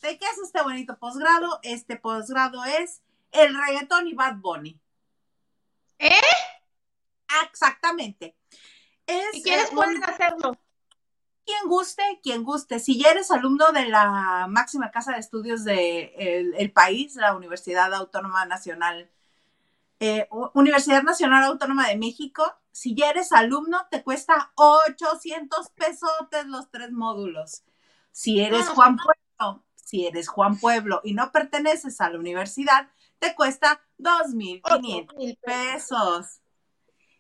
¿De 0.01 0.17
qué 0.17 0.25
es 0.25 0.39
este 0.43 0.62
bonito 0.62 0.97
posgrado? 0.97 1.62
Este 1.63 1.95
posgrado 1.95 2.65
es 2.65 3.01
el 3.32 3.56
reggaetón 3.58 4.10
y 4.10 4.13
Bad 4.13 4.36
Bunny. 4.41 4.77
¿Eh? 5.99 6.12
Exactamente. 7.45 8.36
Es, 9.08 9.36
¿Y 9.36 9.41
quiénes 9.41 9.67
eh, 9.71 9.73
pueden 9.73 9.95
un- 9.95 10.04
hacerlo? 10.04 10.58
Quien 11.45 11.67
guste, 11.67 12.04
quien 12.23 12.43
guste. 12.43 12.80
Si 12.80 12.99
ya 12.99 13.12
eres 13.12 13.32
alumno 13.32 13.71
de 13.71 13.88
la 13.88 14.47
máxima 14.49 14.91
casa 14.91 15.13
de 15.13 15.19
estudios 15.19 15.63
del 15.63 15.75
de 15.75 16.54
el 16.58 16.71
país, 16.71 17.15
la 17.15 17.36
Universidad 17.36 17.93
Autónoma 17.93 18.45
Nacional, 18.45 19.10
eh, 19.99 20.27
Universidad 20.54 21.04
Nacional 21.04 21.43
Autónoma 21.43 21.88
de 21.88 21.97
México, 21.97 22.43
si 22.71 22.95
ya 22.95 23.10
eres 23.10 23.32
alumno, 23.34 23.80
te 23.91 24.04
cuesta 24.04 24.51
800 24.56 25.69
pesotes 25.71 26.45
los 26.47 26.69
tres 26.71 26.91
módulos. 26.91 27.63
Si 28.12 28.41
eres 28.41 28.67
Ah, 28.69 28.73
Juan 28.75 28.97
Pueblo, 28.97 29.63
si 29.75 30.06
eres 30.08 30.27
Juan 30.30 30.58
Pueblo 30.58 31.01
y 31.04 31.13
no 31.13 31.32
perteneces 31.32 31.99
a 32.01 32.10
la 32.10 32.19
universidad, 32.19 32.89
te 33.19 33.36
cuesta 33.36 33.82
2.500 33.97 35.15
mil 35.17 35.38
pesos. 35.38 35.38
pesos. 35.38 36.41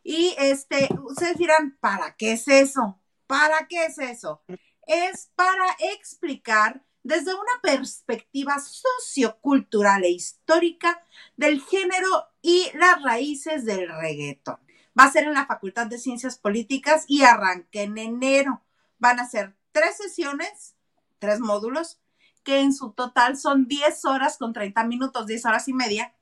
Y 0.03 0.33
este, 0.37 0.89
ustedes 1.03 1.37
dirán, 1.37 1.77
¿para 1.79 2.15
qué 2.15 2.33
es 2.33 2.47
eso? 2.47 3.00
¿Para 3.31 3.65
qué 3.69 3.85
es 3.85 3.97
eso? 3.97 4.41
Es 4.85 5.31
para 5.37 5.63
explicar 5.93 6.83
desde 7.01 7.33
una 7.33 7.61
perspectiva 7.63 8.59
sociocultural 8.59 10.03
e 10.03 10.09
histórica 10.09 11.01
del 11.37 11.61
género 11.61 12.25
y 12.41 12.69
las 12.73 13.01
raíces 13.01 13.63
del 13.63 13.87
reggaetón. 13.87 14.57
Va 14.99 15.05
a 15.05 15.11
ser 15.11 15.23
en 15.23 15.33
la 15.33 15.45
Facultad 15.45 15.87
de 15.87 15.97
Ciencias 15.97 16.37
Políticas 16.37 17.05
y 17.07 17.23
arranca 17.23 17.79
en 17.79 17.97
enero. 17.97 18.63
Van 18.99 19.21
a 19.21 19.29
ser 19.29 19.55
tres 19.71 19.95
sesiones, 19.95 20.75
tres 21.17 21.39
módulos, 21.39 22.01
que 22.43 22.59
en 22.59 22.73
su 22.73 22.91
total 22.91 23.37
son 23.37 23.65
10 23.65 24.03
horas 24.03 24.37
con 24.37 24.51
30 24.51 24.83
minutos, 24.83 25.25
10 25.25 25.45
horas 25.45 25.69
y 25.69 25.73
media. 25.73 26.13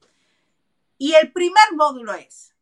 Y 1.00 1.14
el 1.14 1.32
primer 1.32 1.74
módulo 1.76 2.14
es 2.14 2.54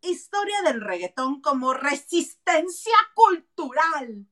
Historia 0.00 0.62
del 0.62 0.80
reggaetón 0.80 1.40
como 1.40 1.74
resistencia 1.74 2.94
cultural. 3.14 4.26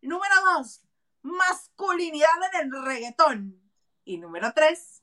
Número 0.00 0.34
dos, 0.54 0.82
masculinidad 1.22 2.28
en 2.54 2.72
el 2.72 2.84
reggaetón. 2.84 3.60
Y 4.04 4.18
número 4.18 4.52
tres, 4.54 5.02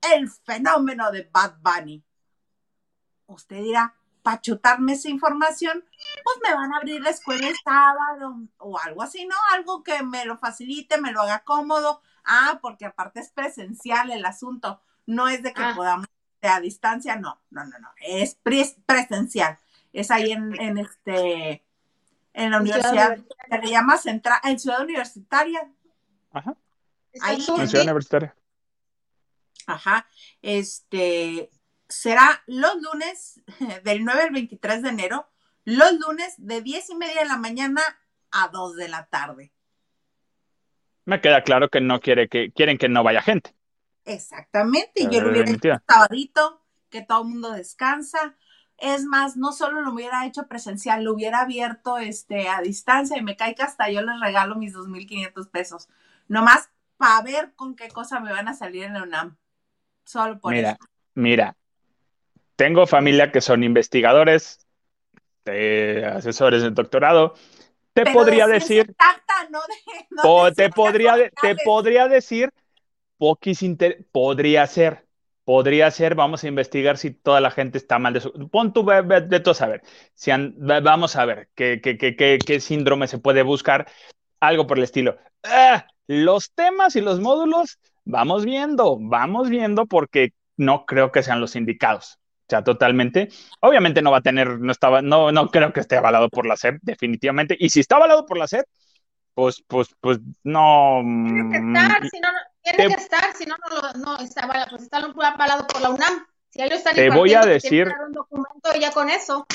el 0.00 0.28
fenómeno 0.30 1.10
de 1.12 1.28
Bad 1.30 1.58
Bunny. 1.60 2.02
Usted 3.26 3.62
dirá, 3.62 3.94
para 4.22 4.40
chutarme 4.40 4.94
esa 4.94 5.08
información, 5.08 5.84
pues 6.24 6.36
me 6.42 6.54
van 6.54 6.72
a 6.72 6.78
abrir 6.78 7.00
la 7.00 7.10
escuela 7.10 7.46
el 7.48 7.56
sábado 7.62 8.36
o 8.58 8.78
algo 8.78 9.02
así, 9.02 9.26
¿no? 9.26 9.36
Algo 9.52 9.82
que 9.84 10.02
me 10.02 10.24
lo 10.24 10.38
facilite, 10.38 11.00
me 11.00 11.12
lo 11.12 11.20
haga 11.22 11.44
cómodo. 11.44 12.00
Ah, 12.24 12.58
porque 12.60 12.86
aparte 12.86 13.20
es 13.20 13.30
presencial 13.30 14.10
el 14.10 14.24
asunto, 14.24 14.80
no 15.06 15.28
es 15.28 15.42
de 15.42 15.52
que 15.52 15.62
Ah. 15.62 15.74
podamos 15.76 16.06
a 16.42 16.60
distancia, 16.60 17.16
no, 17.16 17.40
no, 17.50 17.64
no, 17.64 17.78
no, 17.78 17.88
es 18.00 18.38
pres- 18.42 18.76
presencial. 18.86 19.58
Es 19.92 20.10
ahí 20.10 20.32
en, 20.32 20.60
en 20.60 20.78
este, 20.78 21.64
en 22.34 22.50
la 22.50 22.60
universidad, 22.60 23.18
se 23.48 23.58
le 23.58 23.70
llama 23.70 23.96
Central, 23.96 24.40
en 24.44 24.58
Ciudad 24.58 24.82
Universitaria, 24.82 25.70
Ajá, 26.32 26.54
Ahí 27.22 27.36
en. 27.36 27.68
Ciudad. 27.68 27.82
Universitaria. 27.84 28.36
Ajá. 29.66 30.06
Este 30.42 31.50
será 31.88 32.42
los 32.46 32.74
lunes 32.82 33.40
del 33.84 34.04
9 34.04 34.22
al 34.22 34.30
23 34.30 34.82
de 34.82 34.88
enero, 34.90 35.26
los 35.64 35.92
lunes 35.98 36.34
de 36.36 36.60
10 36.60 36.90
y 36.90 36.94
media 36.96 37.22
de 37.22 37.28
la 37.28 37.38
mañana 37.38 37.80
a 38.30 38.48
2 38.48 38.76
de 38.76 38.88
la 38.88 39.06
tarde. 39.06 39.50
Me 41.06 41.20
queda 41.20 41.42
claro 41.42 41.68
que 41.70 41.80
no 41.80 42.00
quiere 42.00 42.28
que 42.28 42.52
quieren 42.52 42.76
que 42.78 42.88
no 42.90 43.02
vaya 43.02 43.22
gente. 43.22 43.54
Exactamente. 44.06 45.02
Yo 45.10 45.20
lo 45.20 45.30
hubiera 45.30 45.50
hecho 45.50 45.80
sabadito, 45.86 46.62
que 46.90 47.02
todo 47.02 47.22
el 47.22 47.28
mundo 47.28 47.52
descansa. 47.52 48.36
Es 48.78 49.04
más, 49.04 49.36
no 49.36 49.52
solo 49.52 49.80
lo 49.82 49.92
hubiera 49.92 50.26
hecho 50.26 50.46
presencial, 50.48 51.02
lo 51.04 51.14
hubiera 51.14 51.40
abierto 51.40 51.98
este, 51.98 52.48
a 52.48 52.60
distancia 52.60 53.16
y 53.18 53.22
me 53.22 53.36
cae 53.36 53.54
que 53.54 53.62
hasta 53.62 53.90
yo 53.90 54.02
les 54.02 54.20
regalo 54.20 54.54
mis 54.56 54.72
2.500 54.72 55.48
pesos. 55.48 55.88
Nomás 56.28 56.70
para 56.96 57.20
ver 57.22 57.52
con 57.56 57.74
qué 57.74 57.88
cosa 57.88 58.20
me 58.20 58.32
van 58.32 58.48
a 58.48 58.54
salir 58.54 58.84
en 58.84 58.94
la 58.94 59.02
UNAM. 59.02 59.36
Solo 60.04 60.38
por 60.38 60.54
Mira, 60.54 60.72
eso. 60.72 60.86
mira, 61.14 61.56
tengo 62.56 62.86
familia 62.86 63.32
que 63.32 63.40
son 63.40 63.64
investigadores, 63.64 64.66
eh, 65.46 66.04
asesores 66.14 66.62
de 66.62 66.70
doctorado. 66.70 67.34
Te 67.92 68.04
Pero 68.04 68.14
podría 68.14 68.46
de 68.46 68.52
decir, 68.54 68.94
exacta, 68.98 69.48
no 69.50 69.60
de- 69.60 70.06
no 70.10 70.22
po- 70.22 70.44
de 70.48 70.54
te 70.54 70.68
podría, 70.70 71.30
te 71.40 71.56
podría 71.64 72.08
decir, 72.08 72.50
poquis 73.18 73.62
inter- 73.62 74.06
podría 74.12 74.66
ser, 74.66 75.06
podría 75.44 75.90
ser, 75.90 76.14
vamos 76.14 76.44
a 76.44 76.48
investigar 76.48 76.98
si 76.98 77.10
toda 77.12 77.40
la 77.40 77.50
gente 77.50 77.78
está 77.78 77.98
mal 77.98 78.12
de 78.14 78.20
su, 78.20 78.48
pon 78.50 78.72
tu, 78.72 78.84
de 78.84 79.40
todo 79.40 79.52
a 79.52 79.54
saber, 79.54 79.82
si 80.14 80.30
vamos 80.58 81.16
a 81.16 81.24
ver 81.24 81.48
qué, 81.54 81.80
qué, 81.82 81.96
qué, 81.96 82.16
qué, 82.16 82.38
qué 82.44 82.60
síndrome 82.60 83.06
se 83.08 83.18
puede 83.18 83.42
buscar, 83.42 83.86
algo 84.40 84.66
por 84.66 84.78
el 84.78 84.84
estilo. 84.84 85.16
Ah, 85.42 85.86
los 86.06 86.52
temas 86.52 86.96
y 86.96 87.00
los 87.00 87.20
módulos, 87.20 87.78
vamos 88.04 88.44
viendo, 88.44 88.98
vamos 89.00 89.48
viendo 89.48 89.86
porque 89.86 90.32
no 90.56 90.86
creo 90.86 91.12
que 91.12 91.22
sean 91.22 91.40
los 91.40 91.56
indicados. 91.56 92.18
O 92.48 92.48
sea, 92.48 92.62
totalmente. 92.62 93.28
Obviamente 93.60 94.02
no 94.02 94.12
va 94.12 94.18
a 94.18 94.22
tener, 94.22 94.60
no 94.60 94.70
estaba, 94.70 95.02
no, 95.02 95.32
no 95.32 95.48
creo 95.48 95.72
que 95.72 95.80
esté 95.80 95.96
avalado 95.96 96.28
por 96.28 96.46
la 96.46 96.54
SEP, 96.54 96.78
definitivamente. 96.82 97.56
Y 97.58 97.70
si 97.70 97.80
está 97.80 97.96
avalado 97.96 98.24
por 98.24 98.38
la 98.38 98.44
SEP, 98.44 98.66
pues, 99.34 99.64
pues, 99.66 99.88
pues 100.00 100.18
no. 100.44 101.00
Tiene 101.02 101.50
que 101.50 101.58
mm, 101.60 101.76
estar, 101.76 102.08
si 102.08 102.20
no, 102.20 102.30
no- 102.30 102.38
tiene 102.72 102.88
te- 102.90 102.96
que 102.96 103.02
estar, 103.02 103.36
si 103.36 103.46
no, 103.46 103.56
no, 103.56 103.76
lo- 103.76 103.92
no 103.94 104.18
está 104.18 104.48
pues 104.70 104.82
está 104.82 104.98
avalado 104.98 105.66
por 105.66 105.80
la 105.80 105.90
UNAM. 105.90 106.26
Si 106.50 106.62
ellos 106.62 106.78
están 106.78 106.94
Te 106.94 107.10
voy 107.10 107.34
a 107.34 107.42
pues 107.42 107.62
decir- 107.62 107.86
que 107.86 108.04
un 108.04 108.12
documento 108.12 108.72
ya 108.80 108.90
con 108.92 109.10
eso. 109.10 109.46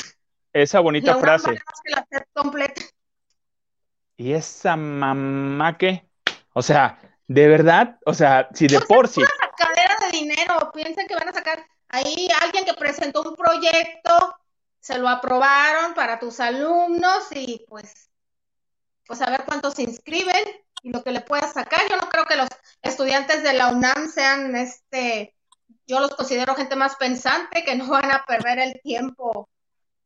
esa 0.53 0.79
bonita 0.79 1.11
La 1.11 1.17
UNAM 1.17 1.23
frase. 1.23 1.47
vale 1.47 1.61
más 1.65 1.81
que 1.83 1.91
la 2.17 2.25
completa. 2.33 2.81
¿Y 4.17 4.33
esa 4.33 4.75
mamá 4.75 5.77
qué? 5.77 6.05
O 6.53 6.61
sea, 6.61 6.99
de 7.27 7.47
verdad, 7.47 7.97
o 8.05 8.13
sea, 8.13 8.49
si 8.53 8.67
de 8.67 8.77
O 8.77 8.79
sea, 8.79 8.87
por 8.87 9.07
sí. 9.07 9.21
Sacadera 9.39 9.95
de 10.05 10.17
dinero, 10.17 10.71
piensen 10.73 11.07
que 11.07 11.15
van 11.15 11.29
a 11.29 11.33
sacar 11.33 11.65
ahí 11.89 12.27
alguien 12.41 12.65
que 12.65 12.73
presentó 12.73 13.21
un 13.23 13.35
proyecto, 13.35 14.37
se 14.79 14.97
lo 14.97 15.07
aprobaron 15.09 15.93
para 15.93 16.19
tus 16.19 16.39
alumnos 16.39 17.27
y 17.31 17.65
pues, 17.67 18.09
pues 19.05 19.21
a 19.21 19.29
ver 19.29 19.43
cuántos 19.45 19.75
se 19.75 19.83
inscriben 19.83 20.43
y 20.81 20.91
lo 20.91 21.03
que 21.03 21.11
le 21.11 21.21
puedas 21.21 21.53
sacar. 21.53 21.81
Yo 21.89 21.97
no 21.97 22.09
creo 22.09 22.25
que 22.25 22.35
los 22.35 22.47
estudiantes 22.81 23.43
de 23.43 23.53
la 23.53 23.69
UNAM 23.69 24.09
sean 24.09 24.55
este, 24.55 25.35
yo 25.87 25.99
los 25.99 26.15
considero 26.15 26.55
gente 26.55 26.75
más 26.75 26.95
pensante 26.95 27.63
que 27.63 27.75
no 27.75 27.89
van 27.89 28.11
a 28.11 28.23
perder 28.25 28.59
el 28.59 28.81
tiempo. 28.81 29.49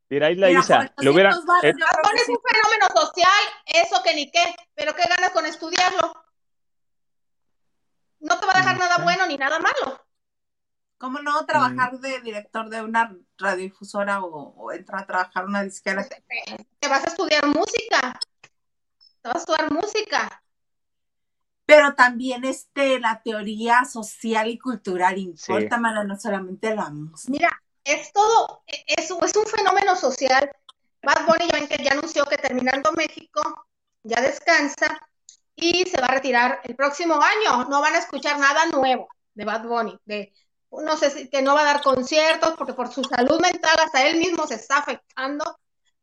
Mira, 0.08 0.28
ahí 0.28 0.36
la 0.36 0.50
Isa, 0.50 0.92
le 0.98 1.10
hubieran, 1.10 1.32
800 1.32 1.46
varos, 1.46 1.64
eh, 1.64 1.74
yo 1.78 1.86
creo 1.86 2.02
Bad 2.02 2.02
que 2.02 2.08
Bunny 2.08 2.20
es 2.20 2.28
un 2.28 2.38
fenómeno 2.48 2.86
social, 2.94 3.42
eso 3.66 4.02
que 4.04 4.14
ni 4.14 4.30
qué, 4.30 4.54
pero 4.74 4.94
qué 4.94 5.02
ganas 5.08 5.30
con 5.30 5.46
estudiarlo. 5.46 6.12
No 8.20 8.38
te 8.38 8.46
va 8.46 8.52
a 8.52 8.58
dejar 8.58 8.78
nada 8.78 8.96
Ok. 8.96 9.02
bueno 9.02 9.26
ni 9.26 9.36
nada 9.36 9.58
malo. 9.58 10.00
¿Cómo 10.98 11.18
no 11.18 11.44
trabajar 11.44 11.98
de 11.98 12.20
director 12.20 12.70
de 12.70 12.80
una 12.80 13.14
radiodifusora 13.36 14.22
o, 14.22 14.54
o 14.56 14.72
entrar 14.72 15.02
a 15.02 15.06
trabajar 15.06 15.42
en 15.42 15.50
una 15.50 15.62
disquera? 15.62 16.08
te, 16.08 16.24
te 16.78 16.88
vas 16.88 17.04
a 17.04 17.08
estudiar 17.08 17.46
música. 17.46 18.18
Te 19.20 19.28
vas 19.28 19.36
a 19.36 19.38
estudiar 19.38 19.70
música. 19.70 20.42
Pero 21.66 21.94
también 21.94 22.44
este, 22.44 23.00
la 23.00 23.20
teoría 23.22 23.84
social 23.84 24.48
y 24.48 24.58
cultural 24.58 25.18
importa, 25.18 25.76
no 25.78 26.18
solamente 26.18 26.74
la 26.74 26.90
música. 26.90 27.32
Mira, 27.32 27.62
es 27.84 28.12
todo, 28.12 28.62
es, 28.66 29.10
es 29.10 29.36
un 29.36 29.46
fenómeno 29.46 29.96
social. 29.96 30.50
Bad 31.02 31.26
Bunny 31.26 31.48
ya, 31.68 31.82
ya 31.82 31.92
anunció 31.92 32.24
que 32.24 32.38
terminando 32.38 32.92
México 32.92 33.42
ya 34.04 34.20
descansa 34.20 34.98
y 35.56 35.84
se 35.86 36.00
va 36.00 36.06
a 36.06 36.14
retirar 36.14 36.60
el 36.64 36.76
próximo 36.76 37.14
año. 37.14 37.68
No 37.68 37.80
van 37.80 37.94
a 37.94 37.98
escuchar 37.98 38.38
nada 38.38 38.66
nuevo 38.66 39.08
de 39.34 39.44
Bad 39.44 39.64
Bunny, 39.64 39.98
de 40.04 40.32
no 40.70 40.96
sé 40.96 41.10
si 41.10 41.28
que 41.28 41.42
no 41.42 41.54
va 41.54 41.62
a 41.62 41.72
dar 41.72 41.82
conciertos 41.82 42.54
porque 42.56 42.74
por 42.74 42.92
su 42.92 43.02
salud 43.04 43.40
mental 43.40 43.76
hasta 43.84 44.06
él 44.06 44.18
mismo 44.18 44.46
se 44.46 44.54
está 44.54 44.78
afectando, 44.78 45.44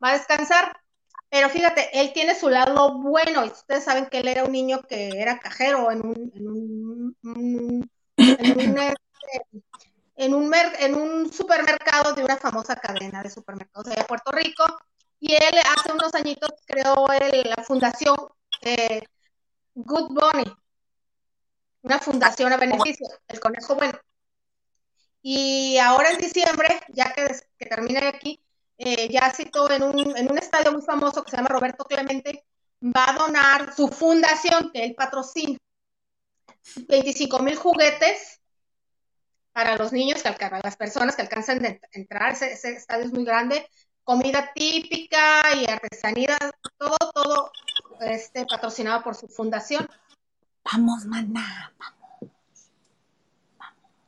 va 0.03 0.09
a 0.09 0.17
descansar. 0.17 0.77
Pero 1.33 1.49
fíjate, 1.49 1.89
él 1.99 2.13
tiene 2.13 2.35
su 2.35 2.47
lado 2.47 2.99
bueno. 2.99 3.43
Y 3.43 3.47
ustedes 3.47 3.83
saben 3.83 4.05
que 4.05 4.19
él 4.19 4.27
era 4.27 4.43
un 4.43 4.51
niño 4.51 4.83
que 4.83 5.09
era 5.19 5.39
cajero 5.39 5.89
en 5.89 6.05
un, 6.05 6.31
en 6.35 6.47
un, 6.47 7.17
en 8.15 8.55
un, 10.35 10.53
en 10.77 10.95
un, 10.95 11.33
supermercado 11.33 12.13
de 12.13 12.23
una 12.23 12.37
famosa 12.37 12.75
cadena 12.75 13.23
de 13.23 13.31
supermercados 13.31 13.87
de 13.87 14.03
Puerto 14.03 14.31
Rico. 14.31 14.63
Y 15.19 15.33
él 15.33 15.55
hace 15.75 15.91
unos 15.91 16.13
añitos 16.13 16.51
creó 16.67 17.07
la 17.07 17.63
fundación 17.63 18.15
eh, 18.61 19.01
Good 19.73 20.09
Bunny, 20.09 20.55
una 21.81 21.97
fundación 21.97 22.53
a 22.53 22.57
beneficio, 22.57 23.07
el 23.27 23.39
conejo 23.39 23.73
bueno. 23.73 23.97
Y 25.23 25.79
ahora 25.79 26.11
en 26.11 26.19
diciembre, 26.19 26.79
ya 26.89 27.11
que, 27.11 27.25
que 27.57 27.65
termine 27.65 28.05
aquí, 28.05 28.39
eh, 28.85 29.09
ya 29.09 29.31
citó 29.31 29.69
en 29.71 29.83
un, 29.83 30.17
en 30.17 30.31
un 30.31 30.37
estadio 30.37 30.71
muy 30.71 30.81
famoso 30.81 31.23
que 31.23 31.31
se 31.31 31.37
llama 31.37 31.49
Roberto 31.49 31.85
Clemente, 31.85 32.45
va 32.83 33.09
a 33.09 33.13
donar 33.13 33.75
su 33.75 33.87
fundación, 33.87 34.71
que 34.73 34.83
él 34.83 34.95
patrocina, 34.95 35.57
25 36.87 37.39
mil 37.39 37.55
juguetes 37.55 38.41
para 39.53 39.77
los 39.77 39.93
niños, 39.93 40.21
que, 40.21 40.31
para 40.31 40.59
las 40.63 40.75
personas 40.75 41.15
que 41.15 41.21
alcanzan 41.21 41.65
a 41.65 41.79
entrar, 41.91 42.33
ese, 42.33 42.71
estadio 42.71 43.05
es 43.05 43.13
muy 43.13 43.23
grande, 43.23 43.69
comida 44.03 44.51
típica 44.53 45.43
y 45.55 45.69
artesanía, 45.69 46.37
todo, 46.77 46.97
todo 47.13 47.51
este, 48.01 48.45
patrocinado 48.45 49.03
por 49.03 49.15
su 49.15 49.27
fundación. 49.27 49.87
Vamos, 50.63 51.05
maná, 51.05 51.73
vamos. 51.77 52.31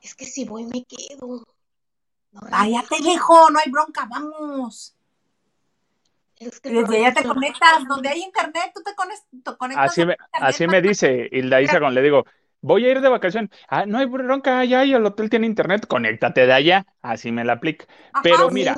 Es 0.02 0.16
que 0.16 0.26
si 0.26 0.46
voy 0.46 0.66
me 0.66 0.84
quedo. 0.86 1.46
Cállate, 2.50 3.02
viejo, 3.02 3.50
no 3.50 3.60
hay 3.60 3.72
bronca, 3.72 4.06
vamos. 4.10 4.96
Desde 6.40 6.98
allá 6.98 7.14
te 7.14 7.24
conectas, 7.24 7.86
donde 7.88 8.10
hay 8.10 8.22
internet, 8.22 8.72
tú 8.74 8.84
te 8.84 8.94
conectas. 8.94 9.58
Así 9.78 10.06
me, 10.06 10.18
así 10.34 10.68
me 10.68 10.82
dice 10.82 11.30
Hilda 11.32 11.62
Isa 11.62 11.80
cuando 11.80 11.92
le 11.92 12.02
digo, 12.02 12.26
voy 12.62 12.86
a 12.86 12.92
ir 12.92 13.02
de 13.02 13.08
vacación. 13.08 13.50
Ah, 13.70 13.86
no 13.86 14.00
hay 14.00 14.06
bronca, 14.06 14.60
allá 14.60 14.84
y 14.84 14.94
el 14.94 15.06
hotel 15.06 15.30
tiene 15.30 15.48
internet, 15.48 15.88
conéctate 15.88 16.46
de 16.46 16.54
allá. 16.54 16.86
Así 17.02 17.32
me 17.32 17.46
la 17.46 17.54
aplica. 17.54 17.86
Pero 18.22 18.50
mira, 18.50 18.76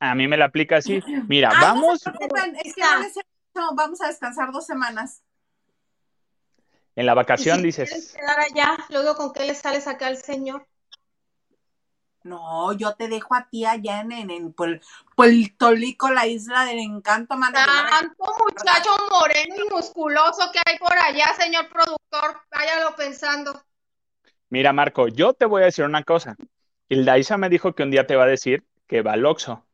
a 0.00 0.14
mí 0.14 0.28
me 0.28 0.38
la 0.38 0.46
aplica 0.46 0.78
así. 0.78 1.02
Mira, 1.28 1.50
vamos. 1.60 2.02
es 2.64 2.74
que 2.74 3.22
no, 3.54 3.74
vamos 3.74 4.00
a 4.00 4.06
descansar 4.06 4.50
dos 4.50 4.64
semanas. 4.64 5.22
En 6.96 7.06
la 7.06 7.14
vacación 7.14 7.62
dices. 7.62 8.14
quedar 8.16 8.40
allá, 8.40 8.76
luego 8.88 9.14
con 9.14 9.32
qué 9.32 9.44
le 9.44 9.54
sales 9.54 9.86
acá 9.86 10.06
al 10.06 10.16
señor. 10.16 10.66
No, 12.22 12.72
yo 12.74 12.94
te 12.94 13.08
dejo 13.08 13.34
a 13.34 13.48
ti 13.48 13.64
allá 13.64 14.00
en, 14.00 14.12
en, 14.12 14.30
en 14.30 14.52
Puerto 14.52 15.70
Rico, 15.70 16.10
la 16.10 16.26
isla 16.26 16.64
del 16.64 16.78
encanto. 16.78 17.34
Tanto 17.52 18.24
muchacho 18.44 18.90
moreno 19.10 19.54
y 19.56 19.74
musculoso 19.74 20.50
que 20.52 20.60
hay 20.66 20.78
por 20.78 20.96
allá, 20.96 21.34
señor 21.38 21.68
productor, 21.68 22.42
váyalo 22.50 22.94
pensando. 22.96 23.62
Mira, 24.50 24.72
Marco, 24.72 25.08
yo 25.08 25.32
te 25.32 25.46
voy 25.46 25.62
a 25.62 25.66
decir 25.66 25.84
una 25.84 26.02
cosa. 26.02 26.36
Hilda 26.88 27.18
Isa 27.18 27.38
me 27.38 27.48
dijo 27.48 27.74
que 27.74 27.84
un 27.84 27.90
día 27.90 28.06
te 28.06 28.16
va 28.16 28.24
a 28.24 28.26
decir 28.26 28.64
que 28.86 29.02
va 29.02 29.12
al 29.12 29.24
Oxxo 29.24 29.64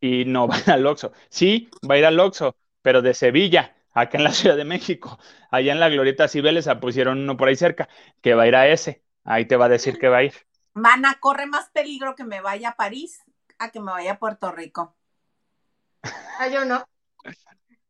y 0.00 0.24
no 0.24 0.48
va 0.48 0.56
al 0.66 0.86
Oxxo. 0.86 1.12
Sí, 1.30 1.70
va 1.88 1.94
a 1.94 1.98
ir 1.98 2.04
al 2.04 2.18
Oxxo, 2.20 2.56
pero 2.82 3.00
de 3.00 3.14
Sevilla, 3.14 3.76
acá 3.92 4.18
en 4.18 4.24
la 4.24 4.32
Ciudad 4.32 4.56
de 4.56 4.64
México. 4.64 5.18
Allá 5.50 5.72
en 5.72 5.80
la 5.80 5.88
Glorieta 5.88 6.28
Cibeles 6.28 6.68
pusieron 6.80 7.20
uno 7.20 7.36
por 7.36 7.48
ahí 7.48 7.56
cerca, 7.56 7.88
que 8.20 8.34
va 8.34 8.42
a 8.42 8.48
ir 8.48 8.56
a 8.56 8.68
ese. 8.68 9.02
Ahí 9.24 9.46
te 9.46 9.56
va 9.56 9.66
a 9.66 9.68
decir 9.68 9.98
que 9.98 10.08
va 10.08 10.18
a 10.18 10.24
ir. 10.24 10.47
Mana, 10.78 11.18
corre 11.20 11.46
más 11.46 11.68
peligro 11.70 12.14
que 12.14 12.24
me 12.24 12.40
vaya 12.40 12.70
a 12.70 12.76
París 12.76 13.22
a 13.58 13.70
que 13.70 13.80
me 13.80 13.92
vaya 13.92 14.12
a 14.12 14.18
Puerto 14.18 14.52
Rico. 14.52 14.94
Ah, 16.38 16.48
yo 16.48 16.64
no. 16.64 16.86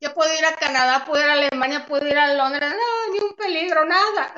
Yo 0.00 0.14
puedo 0.14 0.32
ir 0.38 0.44
a 0.46 0.54
Canadá, 0.54 1.04
puedo 1.04 1.22
ir 1.22 1.28
a 1.28 1.32
Alemania, 1.34 1.84
puedo 1.86 2.06
ir 2.06 2.18
a 2.18 2.32
Londres, 2.34 2.72
no, 2.72 3.12
ni 3.12 3.18
un 3.18 3.34
peligro, 3.34 3.84
nada. 3.84 4.32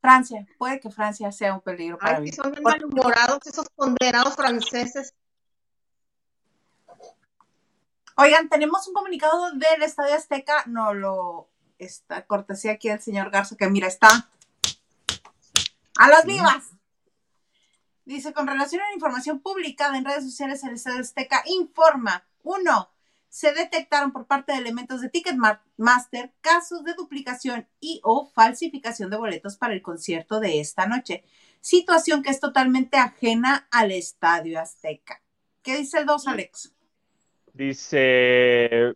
Francia, 0.00 0.46
puede 0.58 0.80
que 0.80 0.90
Francia 0.90 1.32
sea 1.32 1.54
un 1.54 1.60
peligro 1.60 1.98
para 1.98 2.18
Ay, 2.18 2.24
mí. 2.24 2.32
Son 2.32 2.54
malhumorados 2.62 3.38
esos 3.46 3.68
condenados 3.74 4.34
franceses. 4.34 5.14
Oigan, 8.16 8.48
tenemos 8.48 8.86
un 8.86 8.94
comunicado 8.94 9.52
del 9.52 9.82
Estadio 9.82 10.14
Azteca, 10.14 10.64
no 10.66 10.92
lo 10.94 11.48
está 11.78 12.26
cortesía 12.26 12.72
aquí 12.72 12.88
del 12.88 13.00
señor 13.00 13.30
Garza, 13.30 13.56
que 13.56 13.68
mira, 13.68 13.88
está 13.88 14.28
a 15.98 16.08
las 16.08 16.24
vivas. 16.24 16.72
Dice, 18.04 18.32
con 18.32 18.46
relación 18.46 18.82
a 18.82 18.88
la 18.88 18.94
información 18.94 19.40
publicada 19.40 19.96
en 19.96 20.04
redes 20.04 20.24
sociales, 20.24 20.62
el 20.64 20.74
Estado 20.74 20.98
Azteca 20.98 21.42
informa, 21.46 22.26
uno, 22.42 22.90
se 23.34 23.52
detectaron 23.52 24.12
por 24.12 24.26
parte 24.26 24.52
de 24.52 24.58
elementos 24.58 25.00
de 25.00 25.08
Ticketmaster 25.08 26.32
casos 26.40 26.84
de 26.84 26.94
duplicación 26.94 27.66
y 27.80 28.00
o 28.04 28.30
falsificación 28.32 29.10
de 29.10 29.16
boletos 29.16 29.56
para 29.56 29.72
el 29.72 29.82
concierto 29.82 30.38
de 30.38 30.60
esta 30.60 30.86
noche, 30.86 31.24
situación 31.60 32.22
que 32.22 32.30
es 32.30 32.38
totalmente 32.38 32.98
ajena 32.98 33.66
al 33.70 33.90
Estadio 33.90 34.60
Azteca. 34.60 35.20
¿Qué 35.62 35.78
dice 35.78 35.98
el 35.98 36.06
2, 36.06 36.28
Alex? 36.28 36.74
Dice, 37.54 38.94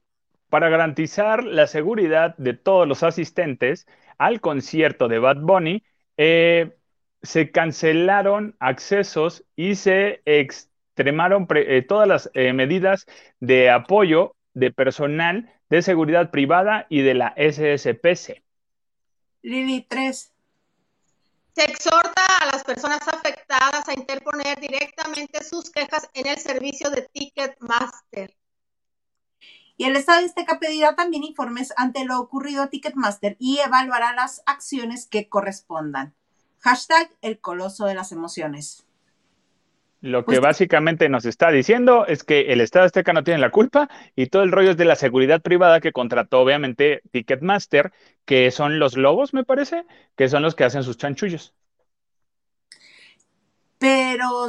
para 0.50 0.68
garantizar 0.68 1.42
la 1.42 1.66
seguridad 1.66 2.36
de 2.36 2.52
todos 2.52 2.86
los 2.86 3.02
asistentes 3.02 3.86
al 4.18 4.40
concierto 4.40 5.08
de 5.08 5.18
Bad 5.18 5.38
Bunny, 5.40 5.82
eh, 6.16 6.76
se 7.22 7.50
cancelaron 7.50 8.56
accesos 8.60 9.44
y 9.56 9.74
se 9.74 10.22
extremaron 10.24 11.46
eh, 11.54 11.82
todas 11.82 12.08
las 12.08 12.30
eh, 12.34 12.52
medidas 12.52 13.06
de 13.40 13.70
apoyo 13.70 14.36
de 14.54 14.72
personal 14.72 15.52
de 15.70 15.82
seguridad 15.82 16.30
privada 16.30 16.86
y 16.88 17.02
de 17.02 17.14
la 17.14 17.34
SSPC. 17.36 18.42
Lili 19.42 19.86
3. 19.88 20.32
Se 21.54 21.64
exhorta 21.64 22.22
a 22.40 22.46
las 22.46 22.64
personas 22.64 23.06
afectadas 23.08 23.88
a 23.88 23.92
interponer 23.92 24.60
directamente 24.60 25.42
sus 25.42 25.70
quejas 25.70 26.08
en 26.14 26.26
el 26.26 26.38
servicio 26.38 26.90
de 26.90 27.02
Ticketmaster. 27.02 28.36
Y 29.76 29.84
el 29.84 29.96
Estado 29.96 30.20
de 30.20 30.26
Azteca 30.26 30.58
pedirá 30.58 30.96
también 30.96 31.22
informes 31.22 31.72
ante 31.76 32.04
lo 32.04 32.18
ocurrido 32.20 32.64
a 32.64 32.68
Ticketmaster 32.68 33.36
y 33.38 33.58
evaluará 33.58 34.12
las 34.12 34.42
acciones 34.46 35.06
que 35.06 35.28
correspondan. 35.28 36.14
Hashtag 36.60 37.10
el 37.22 37.38
coloso 37.40 37.86
de 37.86 37.94
las 37.94 38.12
emociones. 38.12 38.84
Lo 40.00 40.20
que 40.20 40.36
pues 40.36 40.40
básicamente 40.40 41.08
nos 41.08 41.24
está 41.24 41.50
diciendo 41.50 42.06
es 42.06 42.22
que 42.22 42.52
el 42.52 42.60
Estado 42.60 42.84
Azteca 42.84 43.12
no 43.12 43.24
tiene 43.24 43.40
la 43.40 43.50
culpa 43.50 43.88
y 44.14 44.26
todo 44.26 44.44
el 44.44 44.52
rollo 44.52 44.70
es 44.70 44.76
de 44.76 44.84
la 44.84 44.94
seguridad 44.94 45.42
privada 45.42 45.80
que 45.80 45.92
contrató 45.92 46.40
obviamente 46.40 47.02
Ticketmaster, 47.10 47.92
que 48.24 48.52
son 48.52 48.78
los 48.78 48.96
lobos, 48.96 49.34
me 49.34 49.42
parece, 49.42 49.84
que 50.16 50.28
son 50.28 50.42
los 50.42 50.54
que 50.54 50.64
hacen 50.64 50.84
sus 50.84 50.98
chanchullos. 50.98 51.52
Pero, 53.78 54.46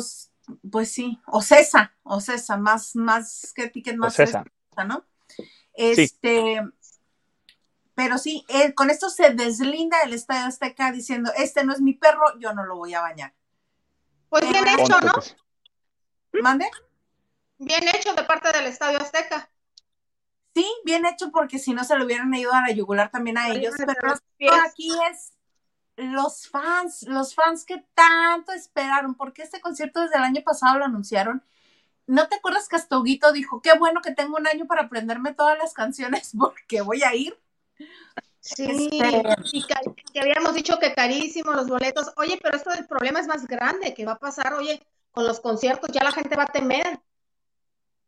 pues 0.69 0.91
sí, 0.91 1.19
o 1.25 1.41
Cesa, 1.41 1.93
o 2.03 2.19
Cesa, 2.19 2.57
más, 2.57 2.95
más 2.95 3.51
que 3.55 3.69
Ticketmaster, 3.69 4.43
¿no? 4.85 5.03
Este, 5.73 6.61
pero 7.99 8.17
sí, 8.17 8.45
eh, 8.47 8.73
con 8.73 8.89
esto 8.89 9.09
se 9.09 9.31
deslinda 9.31 9.97
el 10.03 10.13
Estadio 10.13 10.45
Azteca 10.45 10.89
diciendo, 10.89 11.33
este 11.35 11.65
no 11.65 11.73
es 11.73 11.81
mi 11.81 11.95
perro, 11.95 12.39
yo 12.39 12.53
no 12.53 12.63
lo 12.63 12.77
voy 12.77 12.93
a 12.93 13.01
bañar. 13.01 13.33
Pues 14.29 14.49
bien 14.49 14.65
hecho, 14.69 15.01
¿no? 15.01 15.11
¿Mande? 16.41 16.71
Bien 17.57 17.85
hecho 17.93 18.13
de 18.13 18.23
parte 18.23 18.53
del 18.53 18.67
Estadio 18.67 19.01
Azteca. 19.01 19.49
Sí, 20.55 20.65
bien 20.85 21.05
hecho 21.05 21.29
porque 21.29 21.59
si 21.59 21.73
no 21.73 21.83
se 21.83 21.97
lo 21.97 22.05
hubieran 22.05 22.33
ayudado 22.33 22.63
a 22.63 22.67
la 22.69 22.73
yugular 22.73 23.11
también 23.11 23.37
a 23.37 23.49
ellos. 23.49 23.75
Pero 24.37 24.53
aquí 24.65 24.93
es 25.11 25.33
los 25.97 26.47
fans, 26.47 27.03
los 27.03 27.35
fans 27.35 27.65
que 27.65 27.85
tanto 27.95 28.53
esperaron, 28.53 29.15
porque 29.15 29.41
este 29.41 29.59
concierto 29.59 29.99
desde 29.99 30.15
el 30.15 30.23
año 30.23 30.41
pasado 30.41 30.79
lo 30.79 30.85
anunciaron. 30.85 31.43
¿No 32.07 32.29
te 32.29 32.37
acuerdas 32.37 32.69
que 32.69 32.77
Astoguito 32.77 33.33
dijo, 33.33 33.61
qué 33.61 33.77
bueno 33.77 33.99
que 34.01 34.13
tengo 34.13 34.37
un 34.37 34.47
año 34.47 34.67
para 34.67 34.83
aprenderme 34.83 35.33
todas 35.33 35.57
las 35.57 35.73
canciones 35.73 36.31
porque 36.39 36.79
voy 36.79 37.03
a 37.03 37.13
ir? 37.13 37.37
Sí, 38.41 38.65
este, 38.65 39.23
y 39.51 39.63
que, 40.13 40.19
habíamos 40.19 40.55
dicho 40.55 40.79
que 40.79 40.93
carísimo 40.93 41.51
los 41.53 41.67
boletos. 41.67 42.11
Oye, 42.17 42.39
pero 42.41 42.57
esto 42.57 42.71
del 42.71 42.87
problema 42.87 43.19
es 43.19 43.27
más 43.27 43.45
grande, 43.45 43.93
que 43.93 44.05
va 44.05 44.13
a 44.13 44.19
pasar, 44.19 44.53
oye, 44.53 44.81
con 45.11 45.27
los 45.27 45.39
conciertos 45.39 45.89
ya 45.91 46.03
la 46.03 46.11
gente 46.11 46.35
va 46.35 46.43
a 46.43 46.47
temer. 46.47 46.99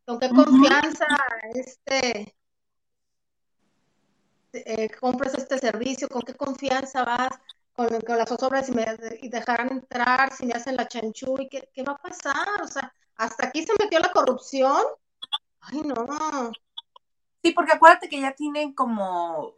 ¿Con 0.04 0.18
qué 0.18 0.30
confianza 0.30 1.06
este 1.54 2.34
eh, 4.52 4.90
compres 5.00 5.34
este 5.34 5.58
servicio, 5.58 6.08
con 6.08 6.22
qué 6.22 6.34
confianza 6.34 7.04
vas, 7.04 7.30
con, 7.72 7.88
las 8.06 8.28
zozobras 8.28 8.68
y, 8.68 8.72
me, 8.72 8.84
y 9.20 9.28
dejarán 9.28 9.70
entrar, 9.70 10.32
si 10.32 10.44
me 10.44 10.54
hacen 10.54 10.76
la 10.76 10.88
chanchu, 10.88 11.40
y 11.40 11.48
qué, 11.48 11.70
qué 11.72 11.82
va 11.82 11.92
a 11.92 11.98
pasar, 11.98 12.62
o 12.62 12.66
sea, 12.66 12.92
hasta 13.16 13.46
aquí 13.46 13.64
se 13.64 13.72
metió 13.78 13.98
la 14.00 14.12
corrupción. 14.12 14.82
Ay, 15.60 15.80
no. 15.82 16.52
Sí, 17.42 17.52
porque 17.52 17.72
acuérdate 17.72 18.08
que 18.08 18.20
ya 18.20 18.32
tienen 18.32 18.74
como 18.74 19.54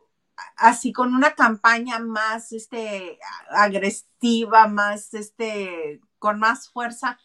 así 0.56 0.92
con 0.92 1.14
una 1.14 1.34
campaña 1.34 1.98
más 1.98 2.52
este 2.52 3.18
agresiva, 3.50 4.66
más 4.66 5.14
este 5.14 6.00
con 6.18 6.38
más 6.38 6.68
fuerza. 6.68 7.18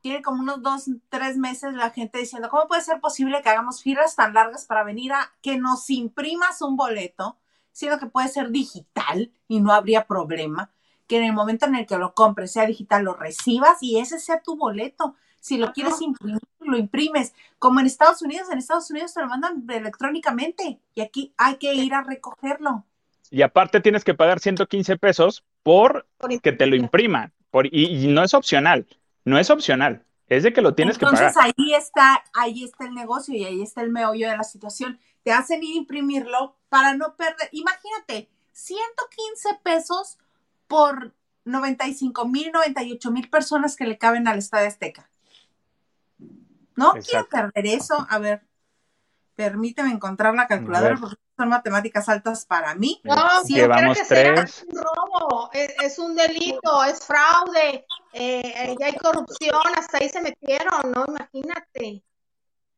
Tiene 0.00 0.22
como 0.22 0.42
unos 0.42 0.62
dos, 0.62 0.84
tres 1.08 1.36
meses 1.36 1.74
la 1.74 1.90
gente 1.90 2.18
diciendo, 2.18 2.48
¿cómo 2.48 2.68
puede 2.68 2.82
ser 2.82 3.00
posible 3.00 3.42
que 3.42 3.48
hagamos 3.48 3.82
filas 3.82 4.14
tan 4.14 4.34
largas 4.34 4.66
para 4.66 4.84
venir 4.84 5.12
a 5.12 5.32
que 5.42 5.58
nos 5.58 5.90
imprimas 5.90 6.62
un 6.62 6.76
boleto, 6.76 7.38
siendo 7.72 7.98
que 7.98 8.06
puede 8.06 8.28
ser 8.28 8.50
digital 8.50 9.32
y 9.48 9.60
no 9.60 9.72
habría 9.72 10.06
problema? 10.06 10.70
Que 11.08 11.18
en 11.18 11.24
el 11.24 11.32
momento 11.32 11.66
en 11.66 11.74
el 11.74 11.86
que 11.86 11.98
lo 11.98 12.14
compres 12.14 12.52
sea 12.52 12.66
digital, 12.66 13.04
lo 13.04 13.14
recibas 13.14 13.82
y 13.82 13.98
ese 13.98 14.20
sea 14.20 14.42
tu 14.42 14.56
boleto. 14.56 15.16
Si 15.40 15.58
lo 15.58 15.72
quieres 15.72 16.00
imprimir, 16.02 16.40
lo 16.60 16.76
imprimes. 16.76 17.34
Como 17.58 17.80
en 17.80 17.86
Estados 17.86 18.22
Unidos, 18.22 18.48
en 18.50 18.58
Estados 18.58 18.90
Unidos 18.90 19.14
te 19.14 19.20
lo 19.20 19.28
mandan 19.28 19.64
electrónicamente 19.68 20.80
y 20.94 21.00
aquí 21.00 21.32
hay 21.36 21.56
que 21.56 21.74
ir 21.74 21.94
a 21.94 22.02
recogerlo. 22.02 22.84
Y 23.30 23.42
aparte 23.42 23.80
tienes 23.80 24.04
que 24.04 24.14
pagar 24.14 24.40
115 24.40 24.96
pesos 24.98 25.44
por 25.62 26.06
que 26.42 26.52
te 26.52 26.66
lo 26.66 26.76
impriman. 26.76 27.32
Por, 27.50 27.66
y, 27.66 28.06
no 28.08 28.22
es 28.22 28.34
opcional, 28.34 28.86
no 29.24 29.38
es 29.38 29.50
opcional, 29.50 30.04
es 30.28 30.42
de 30.42 30.52
que 30.52 30.62
lo 30.62 30.74
tienes 30.74 30.98
que 30.98 31.06
pagar. 31.06 31.28
Entonces 31.28 31.54
ahí 31.56 31.74
está, 31.74 32.24
ahí 32.34 32.64
está 32.64 32.84
el 32.84 32.94
negocio 32.94 33.34
y 33.34 33.44
ahí 33.44 33.62
está 33.62 33.82
el 33.82 33.90
meollo 33.90 34.28
de 34.28 34.36
la 34.36 34.44
situación. 34.44 34.98
Te 35.22 35.32
hacen 35.32 35.62
ir 35.62 35.76
a 35.76 35.78
imprimirlo 35.78 36.56
para 36.68 36.94
no 36.94 37.16
perder. 37.16 37.48
Imagínate, 37.52 38.28
115 38.52 39.60
pesos 39.62 40.18
por 40.66 41.14
95 41.44 42.26
mil, 42.26 42.50
98 42.52 43.10
mil 43.10 43.30
personas 43.30 43.76
que 43.76 43.86
le 43.86 43.98
caben 43.98 44.28
al 44.28 44.38
Estadio 44.38 44.68
Azteca. 44.68 45.08
No 46.76 46.92
quiero 46.92 47.26
perder 47.28 47.66
eso. 47.66 48.06
A 48.08 48.18
ver, 48.18 48.46
permíteme 49.34 49.90
encontrar 49.90 50.34
la 50.34 50.46
calculadora 50.46 50.96
porque 50.96 51.16
son 51.36 51.48
matemáticas 51.48 52.08
altas 52.08 52.46
para 52.46 52.74
mí. 52.74 53.00
No, 53.04 53.44
sí, 53.44 53.54
Llevamos 53.54 53.98
que 53.98 54.04
tres. 54.04 54.64
un 54.68 54.76
robo, 54.76 55.50
es, 55.52 55.98
un 55.98 56.14
delito, 56.16 56.84
es 56.84 57.04
fraude, 57.04 57.84
eh, 58.12 58.74
ya 58.80 58.86
hay 58.86 58.96
corrupción, 58.96 59.60
hasta 59.76 59.98
ahí 59.98 60.08
se 60.08 60.20
metieron, 60.22 60.92
¿no? 60.92 61.04
Imagínate. 61.06 62.02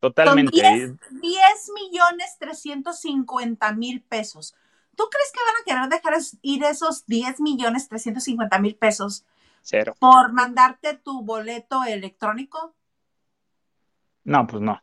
Totalmente. 0.00 0.52
10, 0.52 0.92
10 1.10 1.70
millones 1.74 2.36
350 2.38 3.72
mil 3.72 4.02
pesos. 4.02 4.54
¿Tú 4.96 5.04
crees 5.10 5.32
que 5.32 5.40
van 5.44 5.54
a 5.60 5.88
querer 5.88 6.02
dejar 6.02 6.20
ir 6.42 6.64
esos 6.64 7.06
10 7.06 7.40
millones 7.40 7.88
350 7.88 8.58
mil 8.58 8.76
pesos? 8.76 9.24
Cero. 9.62 9.94
Por 9.98 10.32
mandarte 10.32 10.94
tu 10.94 11.22
boleto 11.22 11.84
electrónico. 11.84 12.74
No, 14.28 14.46
pues 14.46 14.62
no. 14.62 14.78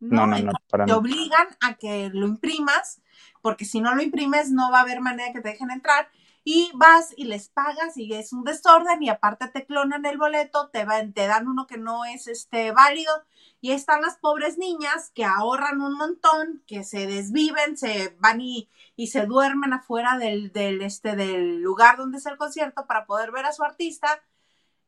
No, 0.00 0.26
no, 0.26 0.38
no, 0.38 0.52
te 0.86 0.92
obligan 0.94 1.46
a 1.60 1.74
que 1.74 2.10
lo 2.12 2.26
imprimas, 2.26 3.02
porque 3.42 3.66
si 3.66 3.82
no 3.82 3.94
lo 3.94 4.02
imprimes 4.02 4.50
no 4.50 4.72
va 4.72 4.78
a 4.78 4.82
haber 4.82 5.00
manera 5.00 5.32
que 5.32 5.42
te 5.42 5.50
dejen 5.50 5.70
entrar 5.70 6.08
y 6.42 6.72
vas 6.74 7.12
y 7.16 7.24
les 7.24 7.50
pagas 7.50 7.96
y 7.98 8.12
es 8.14 8.32
un 8.32 8.44
desorden 8.44 9.00
y 9.02 9.10
aparte 9.10 9.46
te 9.48 9.66
clonan 9.66 10.06
el 10.06 10.16
boleto, 10.16 10.70
te, 10.70 10.86
te 11.14 11.26
dan 11.26 11.46
uno 11.46 11.66
que 11.66 11.76
no 11.76 12.06
es 12.06 12.26
este 12.28 12.72
válido 12.72 13.12
y 13.60 13.72
están 13.72 14.00
las 14.00 14.16
pobres 14.16 14.56
niñas 14.56 15.12
que 15.14 15.26
ahorran 15.26 15.82
un 15.82 15.92
montón, 15.92 16.64
que 16.66 16.84
se 16.84 17.06
desviven, 17.06 17.76
se 17.76 18.16
van 18.18 18.40
y, 18.40 18.70
y 18.96 19.08
se 19.08 19.26
duermen 19.26 19.74
afuera 19.74 20.16
del, 20.18 20.50
del, 20.50 20.80
este, 20.80 21.14
del 21.14 21.60
lugar 21.60 21.98
donde 21.98 22.18
es 22.18 22.26
el 22.26 22.38
concierto 22.38 22.86
para 22.86 23.04
poder 23.04 23.30
ver 23.32 23.44
a 23.44 23.52
su 23.52 23.62
artista 23.62 24.22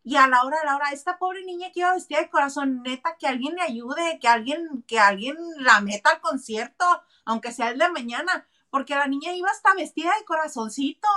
y 0.05 0.17
a 0.17 0.29
la 0.29 0.45
hora, 0.45 0.59
a 0.63 0.67
la 0.67 0.77
hora, 0.77 0.91
esta 0.93 1.19
pobre 1.19 1.45
niña 1.45 1.73
que 1.73 1.81
iba 1.81 1.95
vestida 1.95 2.21
de 2.21 2.29
corazón, 2.29 2.83
neta, 2.83 3.17
que 3.19 3.27
alguien 3.27 3.55
le 3.55 3.63
ayude, 3.63 4.19
que 4.21 4.29
alguien, 4.29 4.85
que 4.87 4.99
alguien 4.99 5.37
la 5.59 5.81
meta 5.81 6.11
al 6.11 6.21
concierto, 6.21 6.85
aunque 7.25 7.53
sea 7.53 7.71
el 7.71 7.79
de 7.79 7.89
mañana, 7.89 8.47
porque 8.69 8.95
la 8.95 9.07
niña 9.07 9.35
iba 9.35 9.49
hasta 9.51 9.75
vestida 9.75 10.11
de 10.19 10.25
corazoncito. 10.27 11.09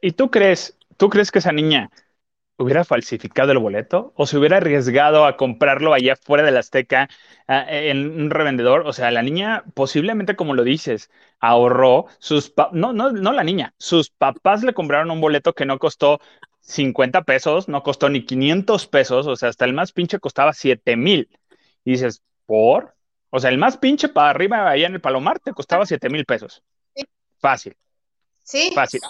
¿Y 0.00 0.12
tú 0.12 0.30
crees, 0.30 0.78
tú 0.96 1.10
crees 1.10 1.30
que 1.30 1.40
esa 1.40 1.52
niña 1.52 1.90
hubiera 2.56 2.84
falsificado 2.84 3.52
el 3.52 3.58
boleto 3.58 4.12
o 4.16 4.26
se 4.26 4.38
hubiera 4.38 4.58
arriesgado 4.58 5.26
a 5.26 5.36
comprarlo 5.36 5.92
allá 5.92 6.16
fuera 6.16 6.44
de 6.44 6.52
la 6.52 6.60
Azteca 6.60 7.10
en 7.46 8.22
un 8.22 8.30
revendedor? 8.30 8.86
O 8.86 8.94
sea, 8.94 9.10
la 9.10 9.22
niña 9.22 9.64
posiblemente, 9.74 10.34
como 10.34 10.54
lo 10.54 10.62
dices, 10.62 11.10
ahorró 11.40 12.06
sus, 12.20 12.54
no, 12.72 12.94
no, 12.94 13.10
no 13.12 13.32
la 13.32 13.44
niña, 13.44 13.74
sus 13.76 14.08
papás 14.08 14.62
le 14.62 14.72
compraron 14.72 15.10
un 15.10 15.20
boleto 15.20 15.52
que 15.52 15.66
no 15.66 15.78
costó 15.78 16.20
50 16.64 17.22
pesos, 17.22 17.68
no 17.68 17.82
costó 17.82 18.08
ni 18.08 18.24
500 18.24 18.86
pesos, 18.86 19.26
o 19.26 19.36
sea, 19.36 19.50
hasta 19.50 19.66
el 19.66 19.74
más 19.74 19.92
pinche 19.92 20.18
costaba 20.18 20.52
7 20.52 20.96
mil. 20.96 21.28
Y 21.84 21.92
dices, 21.92 22.22
¿por? 22.46 22.94
O 23.30 23.38
sea, 23.38 23.50
el 23.50 23.58
más 23.58 23.76
pinche 23.76 24.08
para 24.08 24.30
arriba, 24.30 24.68
allá 24.68 24.86
en 24.86 24.94
el 24.94 25.00
Palomar, 25.00 25.38
te 25.40 25.52
costaba 25.52 25.84
7 25.84 26.08
mil 26.08 26.24
pesos. 26.24 26.62
Fácil. 27.38 27.76
Sí. 28.42 28.72
Fácil. 28.74 29.00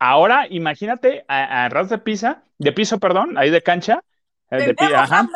ahora, 0.00 0.46
imagínate 0.48 1.24
a, 1.26 1.68
ras 1.68 1.88
de 1.88 1.98
pisa, 1.98 2.44
de 2.58 2.72
piso, 2.72 3.00
perdón, 3.00 3.36
ahí 3.36 3.50
de 3.50 3.62
cancha. 3.62 4.04
De, 4.50 4.74
ajá. 4.94 5.28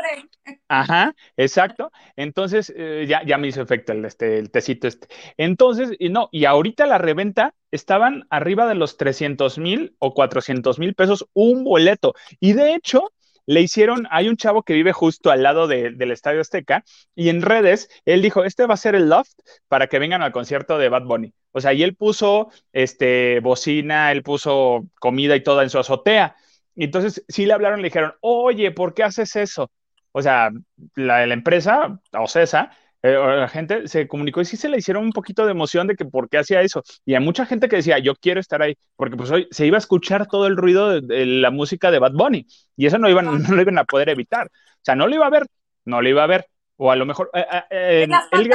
Ajá, 0.68 1.14
exacto. 1.36 1.90
Entonces, 2.16 2.72
eh, 2.76 3.06
ya, 3.08 3.22
ya 3.24 3.38
me 3.38 3.48
hizo 3.48 3.62
efecto 3.62 3.92
el, 3.92 4.04
este, 4.04 4.38
el 4.38 4.50
tecito 4.50 4.88
este. 4.88 5.08
Entonces, 5.36 5.90
y 5.98 6.08
no, 6.08 6.28
y 6.32 6.46
ahorita 6.46 6.86
la 6.86 6.98
reventa 6.98 7.54
estaban 7.70 8.26
arriba 8.30 8.66
de 8.66 8.74
los 8.74 8.96
300 8.96 9.58
mil 9.58 9.94
o 9.98 10.14
400 10.14 10.78
mil 10.78 10.94
pesos 10.94 11.28
un 11.34 11.64
boleto. 11.64 12.14
Y 12.40 12.54
de 12.54 12.74
hecho, 12.74 13.12
le 13.46 13.60
hicieron, 13.60 14.06
hay 14.10 14.28
un 14.28 14.36
chavo 14.36 14.62
que 14.62 14.74
vive 14.74 14.92
justo 14.92 15.30
al 15.30 15.42
lado 15.42 15.66
del 15.66 16.10
Estadio 16.10 16.40
Azteca 16.40 16.84
y 17.14 17.28
en 17.28 17.42
redes 17.42 17.88
él 18.04 18.22
dijo, 18.22 18.44
este 18.44 18.66
va 18.66 18.74
a 18.74 18.76
ser 18.76 18.94
el 18.94 19.08
loft 19.08 19.32
para 19.68 19.88
que 19.88 19.98
vengan 19.98 20.22
al 20.22 20.32
concierto 20.32 20.78
de 20.78 20.88
Bad 20.88 21.04
Bunny. 21.04 21.34
O 21.52 21.60
sea, 21.60 21.72
y 21.72 21.82
él 21.82 21.94
puso 21.96 22.50
este 22.72 23.40
bocina, 23.40 24.12
él 24.12 24.22
puso 24.22 24.86
comida 25.00 25.36
y 25.36 25.42
todo 25.42 25.62
en 25.62 25.70
su 25.70 25.78
azotea. 25.78 26.36
Y 26.74 26.84
entonces 26.84 27.24
sí 27.28 27.46
le 27.46 27.52
hablaron, 27.52 27.82
le 27.82 27.88
dijeron, 27.88 28.14
oye, 28.20 28.70
¿por 28.70 28.94
qué 28.94 29.02
haces 29.02 29.36
eso? 29.36 29.70
O 30.12 30.22
sea, 30.22 30.50
la, 30.94 31.26
la 31.26 31.34
empresa, 31.34 32.00
Ocesa, 32.12 32.70
eh, 33.04 33.14
la 33.14 33.48
gente 33.48 33.88
se 33.88 34.06
comunicó 34.06 34.40
y 34.40 34.44
sí 34.44 34.56
se 34.56 34.68
le 34.68 34.78
hicieron 34.78 35.04
un 35.04 35.12
poquito 35.12 35.44
de 35.44 35.50
emoción 35.50 35.88
de 35.88 35.96
que 35.96 36.04
por 36.04 36.28
qué 36.28 36.38
hacía 36.38 36.60
eso. 36.60 36.82
Y 37.04 37.14
hay 37.14 37.20
mucha 37.20 37.44
gente 37.46 37.68
que 37.68 37.76
decía, 37.76 37.98
yo 37.98 38.14
quiero 38.14 38.38
estar 38.38 38.62
ahí, 38.62 38.76
porque 38.96 39.16
pues 39.16 39.30
hoy 39.30 39.48
se 39.50 39.66
iba 39.66 39.76
a 39.76 39.78
escuchar 39.78 40.28
todo 40.28 40.46
el 40.46 40.56
ruido 40.56 41.00
de, 41.00 41.26
la 41.26 41.50
música 41.50 41.90
de 41.90 41.98
Bad 41.98 42.12
Bunny 42.12 42.46
y 42.76 42.86
eso 42.86 42.98
no, 42.98 43.08
iban, 43.08 43.24
no 43.42 43.54
lo 43.54 43.60
iban 43.60 43.78
a 43.78 43.84
poder 43.84 44.08
evitar. 44.08 44.46
O 44.46 44.84
sea, 44.84 44.94
no 44.94 45.08
lo 45.08 45.14
iba 45.16 45.26
a 45.26 45.30
ver, 45.30 45.46
no 45.84 46.00
lo 46.00 46.08
iba 46.08 46.22
a 46.22 46.28
ver. 46.28 46.46
O 46.76 46.90
a 46.92 46.96
lo 46.96 47.04
mejor... 47.04 47.30
Eh, 47.34 47.44
eh, 47.70 48.08
él 48.32 48.50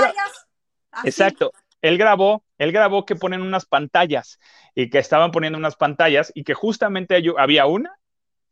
Exacto. 1.04 1.52
Él 1.82 1.98
grabó, 1.98 2.44
él 2.58 2.72
grabó 2.72 3.06
que 3.06 3.16
ponen 3.16 3.42
unas 3.42 3.66
pantallas 3.66 4.40
y 4.74 4.90
que 4.90 4.98
estaban 4.98 5.32
poniendo 5.32 5.60
unas 5.60 5.76
pantallas 5.76 6.32
y 6.34 6.44
que 6.44 6.54
justamente 6.54 7.22
había 7.38 7.66
una 7.68 7.97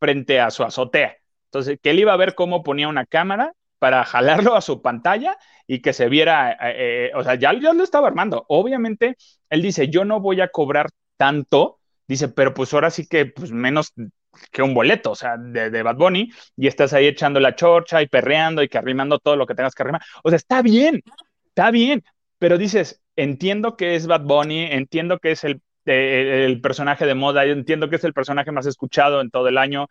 frente 0.05 0.39
a 0.39 0.51
su 0.51 0.63
azotea. 0.63 1.17
Entonces, 1.45 1.79
que 1.81 1.89
él 1.89 1.99
iba 1.99 2.13
a 2.13 2.17
ver 2.17 2.35
cómo 2.35 2.63
ponía 2.63 2.87
una 2.87 3.07
cámara 3.07 3.53
para 3.79 4.05
jalarlo 4.05 4.55
a 4.55 4.61
su 4.61 4.83
pantalla 4.83 5.35
y 5.65 5.81
que 5.81 5.93
se 5.93 6.09
viera, 6.09 6.51
eh, 6.51 7.07
eh, 7.07 7.11
o 7.15 7.23
sea, 7.23 7.35
ya, 7.35 7.59
ya, 7.59 7.73
lo 7.73 7.83
estaba 7.83 8.07
armando. 8.07 8.45
Obviamente, 8.47 9.17
él 9.49 9.63
dice, 9.63 9.89
yo 9.89 10.05
no 10.05 10.19
voy 10.19 10.41
a 10.41 10.49
cobrar 10.49 10.89
tanto, 11.17 11.79
dice, 12.07 12.27
pero 12.27 12.53
pues 12.53 12.71
ahora 12.73 12.91
sí 12.91 13.07
que, 13.07 13.25
pues 13.25 13.51
menos 13.51 13.93
que 14.51 14.61
un 14.61 14.75
boleto, 14.75 15.11
o 15.11 15.15
sea, 15.15 15.37
de, 15.37 15.71
de, 15.71 15.81
Bad 15.81 15.95
Bunny, 15.95 16.29
y 16.55 16.67
estás 16.67 16.93
ahí 16.93 17.07
echando 17.07 17.39
la 17.39 17.55
chorcha 17.55 18.03
y 18.03 18.07
perreando 18.07 18.61
y 18.61 18.69
que 18.69 18.77
arrimando 18.77 19.17
todo 19.17 19.35
lo 19.35 19.47
que 19.47 19.55
tengas 19.55 19.73
que 19.73 19.81
arrimar. 19.81 20.03
O 20.23 20.29
sea, 20.29 20.37
está 20.37 20.61
bien, 20.61 21.01
está 21.47 21.71
bien, 21.71 22.03
pero 22.37 22.59
dices, 22.59 23.01
entiendo 23.15 23.75
que 23.75 23.95
es 23.95 24.05
Bad 24.05 24.21
Bunny, 24.21 24.65
entiendo 24.65 25.17
que 25.17 25.31
es 25.31 25.43
el, 25.45 25.61
eh, 25.85 26.45
el 26.45 26.61
personaje 26.61 27.05
de 27.05 27.15
moda, 27.15 27.45
entiendo 27.45 27.89
que 27.89 27.97
es 27.97 28.03
el 28.03 28.13
personaje 28.13 28.51
más 28.51 28.65
escuchado 28.65 29.21
en 29.21 29.29
todo 29.29 29.47
el 29.47 29.57
año, 29.57 29.87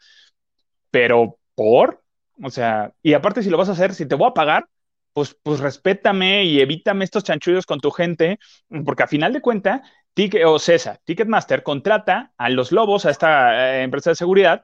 pero 0.91 1.39
¿por? 1.55 2.03
O 2.43 2.51
sea, 2.51 2.93
y 3.03 3.15
aparte 3.15 3.43
si 3.43 3.51
lo 3.51 3.59
vas 3.59 3.69
a 3.69 3.73
hacer, 3.73 3.95
si 3.95 4.07
te 4.07 4.15
voy 4.15 4.29
a 4.29 4.35
pagar, 4.35 4.67
pues, 5.13 5.37
pues 5.43 5.61
respétame 5.61 6.45
y 6.45 6.61
evítame 6.61 7.05
estos 7.05 7.25
chanchullos 7.25 7.67
con 7.67 7.81
tu 7.81 7.91
gente, 7.91 8.39
porque 8.85 9.05
a 9.05 9.07
final 9.07 9.33
de 9.33 9.41
cuentas, 9.41 9.83
Ticket, 10.15 10.45
o 10.45 10.59
César, 10.59 11.01
Ticketmaster 11.05 11.63
contrata 11.63 12.33
a 12.37 12.51
los 12.51 12.73
lobos, 12.73 13.07
a 13.07 13.11
esta 13.11 13.79
eh, 13.79 13.83
empresa 13.83 14.11
de 14.11 14.17
seguridad, 14.17 14.63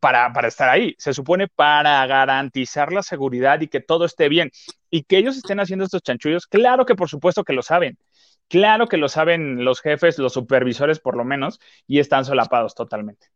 para, 0.00 0.32
para, 0.32 0.48
estar 0.48 0.68
ahí. 0.68 0.94
Se 0.98 1.14
supone 1.14 1.48
para 1.48 2.06
garantizar 2.06 2.92
la 2.92 3.02
seguridad 3.02 3.60
y 3.60 3.68
que 3.68 3.80
todo 3.80 4.04
esté 4.04 4.28
bien. 4.28 4.50
Y 4.90 5.04
que 5.04 5.18
ellos 5.18 5.36
estén 5.36 5.60
haciendo 5.60 5.84
estos 5.84 6.02
chanchullos, 6.02 6.46
claro 6.46 6.86
que 6.86 6.94
por 6.94 7.08
supuesto 7.08 7.44
que 7.44 7.52
lo 7.52 7.62
saben. 7.62 7.98
Claro 8.50 8.88
que 8.88 8.96
lo 8.96 9.08
saben 9.08 9.64
los 9.64 9.80
jefes, 9.80 10.18
los 10.18 10.32
supervisores 10.32 10.98
por 10.98 11.16
lo 11.16 11.24
menos, 11.24 11.60
y 11.86 12.00
están 12.00 12.24
solapados 12.24 12.74
totalmente. 12.74 13.30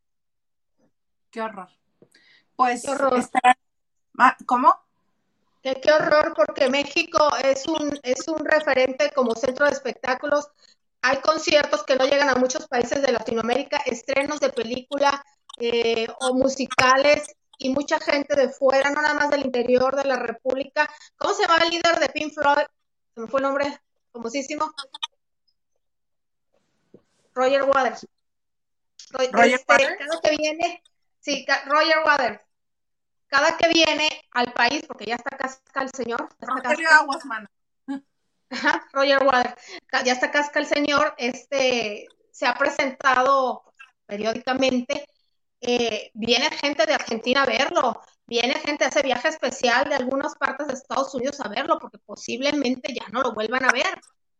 Qué 1.30 1.40
horror. 1.40 1.68
Pues 2.56 2.84
está... 2.84 3.56
¿Cómo? 4.44 4.76
Qué, 5.62 5.80
qué 5.80 5.92
horror, 5.92 6.34
porque 6.34 6.68
México 6.68 7.28
es 7.44 7.64
un, 7.68 7.96
es 8.02 8.26
un 8.26 8.44
referente 8.44 9.12
como 9.14 9.36
centro 9.36 9.66
de 9.66 9.72
espectáculos. 9.72 10.50
Hay 11.02 11.18
conciertos 11.18 11.84
que 11.84 11.94
no 11.94 12.06
llegan 12.06 12.30
a 12.30 12.34
muchos 12.34 12.66
países 12.66 13.00
de 13.00 13.12
Latinoamérica, 13.12 13.76
estrenos 13.86 14.40
de 14.40 14.50
película 14.50 15.24
eh, 15.60 16.08
o 16.22 16.34
musicales 16.34 17.36
y 17.58 17.70
mucha 17.70 18.00
gente 18.00 18.34
de 18.34 18.48
fuera, 18.48 18.90
no 18.90 19.00
nada 19.00 19.14
más 19.14 19.30
del 19.30 19.46
interior 19.46 19.94
de 19.94 20.06
la 20.06 20.16
República. 20.16 20.90
¿Cómo 21.16 21.34
se 21.34 21.42
llama 21.42 21.58
el 21.62 21.70
líder 21.70 22.00
de 22.00 22.08
Pink 22.08 22.34
Floyd? 22.34 22.66
Se 23.14 23.20
me 23.20 23.28
fue 23.28 23.38
el 23.38 23.44
nombre 23.44 23.80
famosísimo. 24.14 24.72
Roger 27.34 27.64
Waters. 27.64 28.06
Ro- 29.10 29.28
Roger 29.32 29.54
este, 29.54 29.72
Waters. 29.72 29.96
Cada 29.98 30.20
que 30.22 30.36
viene, 30.36 30.82
sí, 31.20 31.46
Roger 31.66 31.98
Waters. 32.06 32.40
Cada 33.26 33.56
que 33.56 33.68
viene 33.68 34.08
al 34.30 34.52
país, 34.52 34.84
porque 34.86 35.06
ya 35.06 35.16
está 35.16 35.36
casca 35.36 35.82
el 35.82 35.90
señor, 35.90 36.28
casca, 36.38 36.98
Aguas, 36.98 37.24
mano. 37.24 37.48
Ajá, 38.50 38.86
Roger 38.92 39.22
Waters, 39.24 39.54
ya 40.04 40.12
está 40.12 40.30
casca 40.30 40.60
el 40.60 40.66
señor, 40.66 41.14
este, 41.18 42.06
se 42.30 42.46
ha 42.46 42.54
presentado 42.54 43.64
periódicamente, 44.06 45.04
eh, 45.60 46.12
viene 46.14 46.50
gente 46.50 46.86
de 46.86 46.94
Argentina 46.94 47.42
a 47.42 47.46
verlo, 47.46 48.00
viene 48.26 48.54
gente, 48.54 48.84
hace 48.84 49.02
viaje 49.02 49.28
especial 49.28 49.88
de 49.88 49.94
algunas 49.96 50.34
partes 50.36 50.66
de 50.68 50.74
Estados 50.74 51.14
Unidos 51.14 51.40
a 51.40 51.48
verlo, 51.48 51.78
porque 51.78 51.98
posiblemente 51.98 52.92
ya 52.94 53.06
no 53.12 53.22
lo 53.22 53.32
vuelvan 53.32 53.64
a 53.64 53.72
ver, 53.72 53.86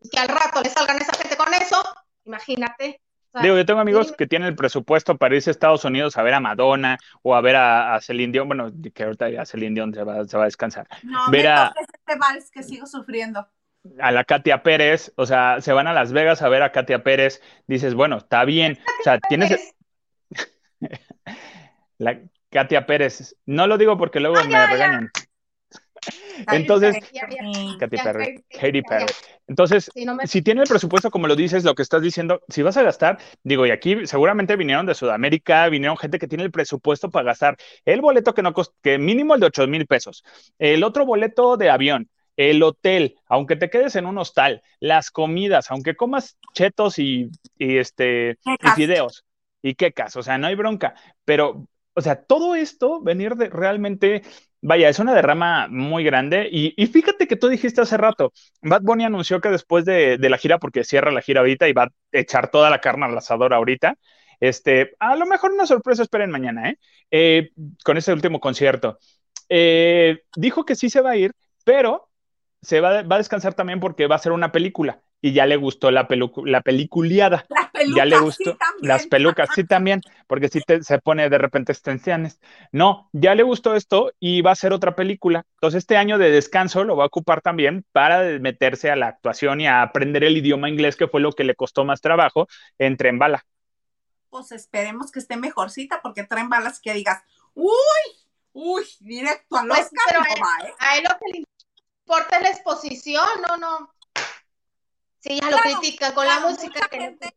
y 0.01 0.09
que 0.09 0.19
al 0.19 0.29
rato 0.29 0.63
le 0.63 0.71
salgan 0.71 0.97
esa 0.99 1.13
gente 1.17 1.37
con 1.37 1.53
eso, 1.55 1.77
imagínate. 2.25 3.01
O 3.29 3.39
sea, 3.39 3.43
Digo, 3.43 3.57
yo 3.57 3.67
tengo 3.67 3.81
amigos 3.81 4.07
dime- 4.09 4.17
que 4.17 4.27
tienen 4.29 4.49
el 4.49 4.55
presupuesto 4.55 5.17
para 5.19 5.35
irse 5.35 5.51
a 5.51 5.53
Estados 5.53 5.85
Unidos 5.85 6.17
a 6.17 6.23
ver 6.23 6.35
a 6.35 6.41
Madonna 6.41 6.99
o 7.23 7.35
a 7.35 7.41
ver 7.41 7.57
a, 7.57 7.95
a 7.97 8.01
Celine 8.01 8.33
Dion. 8.33 8.47
Bueno, 8.47 8.71
que 8.95 9.03
ahorita 9.03 9.29
ya 9.29 9.45
Celine 9.45 9.75
Dion 9.75 9.93
se 9.93 10.05
va, 10.05 10.25
se 10.25 10.37
va 10.37 10.45
a 10.45 10.47
descansar. 10.47 10.87
No, 11.03 11.31
Ver 11.33 11.43
me 11.43 11.49
a- 11.49 11.73
este 11.81 12.17
vals 12.19 12.51
que 12.53 12.63
sigo 12.63 12.87
sufriendo. 12.87 13.49
A 13.99 14.13
la 14.13 14.23
Katia 14.25 14.63
Pérez, 14.63 15.13
o 15.17 15.27
sea, 15.27 15.61
se 15.61 15.73
van 15.73 15.89
a 15.89 15.93
Las 15.93 16.13
Vegas 16.13 16.43
a 16.43 16.49
ver 16.49 16.63
a 16.63 16.71
Katia 16.71 17.03
Pérez. 17.03 17.43
Dices, 17.67 17.95
bueno, 17.95 18.19
está 18.19 18.45
bien. 18.45 18.79
O 19.01 19.03
sea, 19.03 19.19
tienes 19.29 19.75
la 21.99 22.21
Katia 22.55 22.87
Pérez. 22.87 23.37
No 23.47 23.67
lo 23.67 23.77
digo 23.77 23.99
porque 23.99 24.21
luego 24.21 24.37
Ah, 24.39 24.45
me 24.45 24.51
ya, 24.53 24.67
regañan. 24.67 25.11
Entonces, 26.53 26.97
ya, 27.13 27.27
Katy 27.81 27.97
Perry, 27.99 28.45
Katy. 28.49 28.83
Entonces, 29.49 29.91
Sí, 29.93 30.05
no 30.05 30.15
me- 30.15 30.27
si 30.27 30.41
tiene 30.41 30.63
el 30.63 30.69
presupuesto, 30.69 31.11
como 31.11 31.27
lo 31.27 31.35
dices, 31.35 31.65
lo 31.65 31.75
que 31.75 31.83
estás 31.83 32.01
diciendo, 32.01 32.43
si 32.49 32.63
vas 32.63 32.77
a 32.77 32.83
gastar, 32.83 33.19
digo, 33.43 33.67
y 33.67 33.73
aquí 33.73 34.07
seguramente 34.07 34.55
vinieron 34.55 34.87
de 34.87 34.95
Sudamérica, 34.95 35.69
vinieron 35.69 35.97
gente 35.97 36.19
que 36.21 36.29
tiene 36.29 36.45
el 36.45 36.53
presupuesto 36.53 37.11
para 37.11 37.27
gastar 37.27 37.57
el 37.85 38.01
boleto 38.01 38.35
que 38.35 38.43
no 38.43 38.53
cost- 38.55 38.73
que 38.83 38.99
mínimo 38.99 39.35
el 39.35 39.41
de 39.41 39.47
8 39.47 39.67
mil 39.67 39.87
pesos, 39.87 40.25
el 40.59 40.85
otro 40.85 41.05
boleto 41.07 41.57
de 41.57 41.71
avión, 41.71 42.09
el 42.37 42.63
hotel, 42.63 43.17
aunque 43.27 43.57
te 43.57 43.69
quedes 43.69 43.97
en 43.97 44.07
un 44.07 44.19
hostal, 44.19 44.63
las 44.79 45.11
comidas, 45.11 45.71
aunque 45.73 45.97
comas 45.97 46.39
chetos 46.53 46.99
y, 47.01 47.31
y 47.59 47.79
este 47.79 48.39
y 48.63 48.69
fideos 48.71 49.25
y 49.61 49.75
quecas, 49.75 50.15
o 50.17 50.23
sea, 50.23 50.39
no 50.39 50.47
hay 50.47 50.55
bronca, 50.55 50.95
pero, 51.25 51.67
o 51.95 52.01
sea, 52.01 52.23
todo 52.25 52.55
esto, 52.55 53.01
venir 53.03 53.37
de 53.37 53.49
realmente, 53.49 54.23
vaya, 54.61 54.89
es 54.89 54.99
una 54.99 55.15
derrama 55.15 55.69
muy 55.69 56.05
grande 56.05 56.49
y, 56.51 56.75
y 56.77 56.87
fíjate 56.89 57.27
que 57.27 57.37
tú 57.37 57.49
dijiste 57.49 57.81
hace 57.81 57.97
rato, 57.97 58.33
Bad 58.63 58.83
Bunny 58.83 59.05
anunció 59.05 59.41
que 59.41 59.51
después 59.51 59.85
de, 59.85 60.19
de 60.19 60.31
la 60.31 60.39
gira, 60.39 60.59
porque 60.59 60.85
cierra 60.85 61.13
la 61.13 61.23
gira 61.23 61.41
ahorita 61.41 61.69
y 61.69 61.73
va 61.73 61.85
a 61.85 61.91
echar 62.13 62.51
toda 62.51 62.71
la 62.71 62.81
carne 62.81 63.07
al 63.07 63.17
asador 63.17 63.55
ahorita, 63.55 63.97
este, 64.41 64.95
a 64.99 65.17
lo 65.17 65.27
mejor 65.27 65.53
una 65.53 65.67
sorpresa 65.67 66.03
esperen 66.03 66.31
mañana, 66.31 66.71
¿eh? 66.71 66.79
Eh, 67.11 67.51
con 67.85 67.97
ese 67.97 68.13
último 68.13 68.41
concierto. 68.41 68.99
Eh, 69.49 70.23
dijo 70.37 70.65
que 70.65 70.75
sí 70.75 70.91
se 70.91 71.01
va 71.01 71.11
a 71.11 71.17
ir, 71.17 71.33
pero 71.65 72.11
se 72.63 72.81
va, 72.81 73.03
va 73.03 73.17
a 73.17 73.19
descansar 73.19 73.55
también 73.55 73.81
porque 73.81 74.07
va 74.09 74.17
a 74.17 74.19
hacer 74.19 74.33
una 74.33 74.53
película 74.53 75.04
y 75.27 75.33
ya 75.33 75.47
le 75.47 75.57
gustó 75.57 75.91
la, 75.91 76.07
pelu- 76.07 76.47
la 76.47 76.61
peliculiada. 76.61 77.47
Las 77.49 77.71
pelucas, 77.71 77.97
Ya 77.97 78.05
le 78.05 78.17
sí, 78.19 78.23
gustó 78.23 78.57
también. 78.59 78.89
las 78.91 79.07
pelucas, 79.07 79.49
sí 79.55 79.65
también, 79.65 80.03
porque 80.27 80.49
sí 80.49 80.61
te- 80.61 80.83
se 80.83 80.99
pone 80.99 81.31
de 81.31 81.39
repente 81.39 81.73
extensiones. 81.73 82.41
No, 82.73 83.09
ya 83.15 83.35
le 83.35 83.43
gustó 83.43 83.75
esto 83.75 84.13
y 84.21 84.43
va 84.43 84.51
a 84.51 84.53
hacer 84.53 84.75
otra 84.75 84.95
película. 84.95 85.47
Entonces 85.55 85.79
este 85.79 85.97
año 85.97 86.19
de 86.19 86.31
descanso 86.31 86.85
lo 86.85 86.95
va 86.97 87.05
a 87.05 87.07
ocupar 87.07 87.41
también 87.41 87.87
para 87.93 88.39
meterse 88.39 88.91
a 88.91 88.97
la 88.97 89.09
actuación 89.09 89.63
y 89.63 89.67
a 89.67 89.81
aprender 89.81 90.25
el 90.25 90.37
idioma 90.37 90.69
inglés, 90.69 90.95
que 90.95 91.09
fue 91.09 91.23
lo 91.23 91.33
que 91.33 91.45
le 91.45 91.55
costó 91.55 91.87
más 91.87 92.03
trabajo 92.03 92.47
en 92.79 92.99
Tren 92.99 93.19
Bala. 93.19 93.47
Pues 94.29 94.53
esperemos 94.53 95.11
que 95.11 95.21
esté 95.21 95.39
mejorcita 95.39 96.03
porque 96.03 96.25
traen 96.25 96.51
balas 96.51 96.81
que 96.83 96.93
digas, 96.93 97.23
uy, 97.55 97.73
uy, 98.53 98.85
directo 99.01 99.57
al 99.57 99.69
Pues, 99.69 99.91
pero 100.07 100.21
no 100.21 100.27
a 100.27 100.35
él- 100.35 100.43
va, 100.43 100.69
¿eh? 100.69 100.75
A 100.81 100.97
él 100.99 101.05
lo 101.05 101.17
que 101.19 101.33
le 101.33 101.45
importa 102.07 102.37
es 102.37 102.43
la 102.43 102.51
exposición, 102.51 103.27
no, 103.49 103.57
no. 103.57 103.94
Sí, 105.25 105.41
ya 105.41 105.49
lo 105.51 105.57
Claro, 105.57 105.79
critica 105.81 106.13
con 106.15 106.25
Claro, 106.27 106.41
la 106.43 106.49
música 106.51 106.69
mucha 106.81 106.89
que 106.91 106.99
gente, 107.01 107.35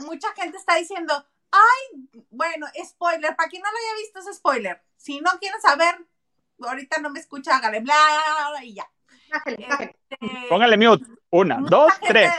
mucha 0.00 0.32
gente 0.34 0.58
está 0.58 0.74
diciendo, 0.74 1.26
ay, 1.50 2.24
bueno, 2.28 2.66
spoiler, 2.86 3.34
para 3.34 3.48
quien 3.48 3.62
no 3.62 3.70
lo 3.72 3.78
haya 3.78 3.96
visto 3.98 4.18
es 4.18 4.36
spoiler. 4.36 4.82
Si 4.98 5.20
no 5.22 5.30
quieren 5.40 5.58
saber, 5.62 6.04
ahorita 6.60 6.98
no 7.00 7.08
me 7.08 7.20
escucha, 7.20 7.56
hágale 7.56 7.80
bla, 7.80 7.94
bla, 7.96 8.50
bla, 8.50 8.64
y 8.64 8.74
ya. 8.74 8.90
Bájale, 9.32 9.66
bájale. 9.66 9.96
Este, 10.10 10.48
Póngale 10.50 10.76
mute. 10.76 11.06
Una, 11.30 11.58
dos, 11.62 11.92
gente- 11.94 12.08
tres. 12.08 12.30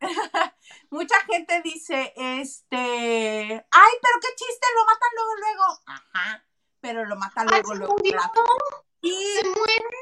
mucha 0.90 1.18
gente 1.24 1.62
dice, 1.62 2.12
este, 2.14 2.76
ay, 2.76 3.92
pero 4.02 4.20
qué 4.20 4.28
chiste, 4.36 4.66
lo 4.76 4.84
matan 4.84 5.08
luego, 5.14 5.36
luego. 5.36 5.80
Ajá, 5.86 6.44
pero 6.80 7.04
lo 7.06 7.16
mata 7.16 7.40
Ay, 7.40 7.46
luego, 7.48 7.72
se 7.72 7.78
luego. 7.78 7.96
murió. 7.96 8.20
Y 9.00 9.12
Se 9.40 9.44
muere. 9.48 9.96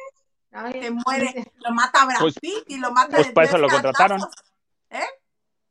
Ay, 0.55 0.81
se 0.83 0.91
muere, 0.91 1.53
lo 1.57 1.71
mata 1.73 2.05
Brad 2.07 2.21
Pues- 2.21 2.39
Pitt 2.39 2.65
y 2.69 2.77
lo 2.79 2.93
mata 2.93 3.17
pues 3.17 3.27
de 3.29 3.33
para 3.33 3.47
eso 3.49 3.59
lo 3.59 3.69
contrataron. 3.69 4.21
cantazos. 4.21 4.45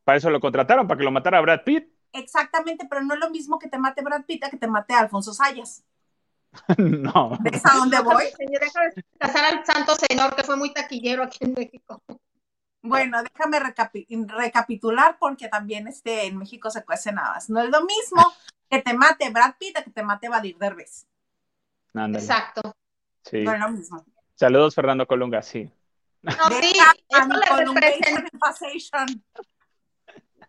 Para 0.03 0.17
eso 0.17 0.29
lo 0.29 0.39
contrataron, 0.41 0.88
para 0.88 0.97
que 0.97 1.03
lo 1.05 1.11
matara 1.11 1.39
Brad 1.41 1.61
Pitt. 1.63 1.88
Exactamente, 2.11 2.86
pero 2.89 3.01
no 3.01 3.13
es 3.13 3.19
lo 3.19 3.29
mismo 3.29 3.57
que 3.57 3.69
te 3.69 3.77
mate 3.79 4.03
Brad 4.03 4.25
Pitt 4.25 4.43
a 4.43 4.49
que 4.49 4.57
te 4.57 4.67
mate 4.67 4.93
Alfonso 4.93 5.34
Sayas. 5.34 5.84
no. 6.77 7.38
¿Ves 7.39 7.65
a 7.65 7.77
dónde 7.77 7.99
voy? 8.01 8.25
Señor, 8.38 8.59
deja 8.61 8.81
de 8.81 9.03
casar 9.17 9.45
al 9.45 9.65
santo 9.65 9.95
señor 9.95 10.36
que 10.36 10.43
fue 10.43 10.55
muy 10.57 10.71
taquillero 10.73 11.23
aquí 11.23 11.39
en 11.45 11.53
México. 11.53 12.03
Bueno, 12.81 13.23
déjame 13.23 13.59
recapi- 13.61 14.05
recapitular 14.27 15.17
porque 15.17 15.47
también 15.47 15.88
este, 15.88 16.25
en 16.27 16.38
México 16.38 16.69
se 16.69 16.84
cuecen 16.84 17.17
habas. 17.17 17.49
No 17.49 17.61
es 17.61 17.69
lo 17.69 17.81
mismo 17.86 18.21
que 18.69 18.81
te 18.81 18.93
mate 18.93 19.29
Brad 19.29 19.55
Pitt 19.57 19.77
a 19.77 19.84
que 19.84 19.89
te 19.91 20.03
mate 20.03 20.27
Vadir 20.27 20.57
Derbez. 20.57 21.07
Ándale, 21.93 22.19
Exacto. 22.23 22.75
sí. 23.23 23.41
No 23.43 23.53
es 23.53 23.59
lo 23.61 23.69
mismo. 23.69 24.05
Saludos, 24.36 24.75
Fernando 24.75 25.05
Colunga, 25.05 25.41
sí. 25.41 25.69
No, 26.21 26.31
sí, 26.61 26.73
eso 27.09 27.27
le 27.27 27.65
representa, 27.65 29.05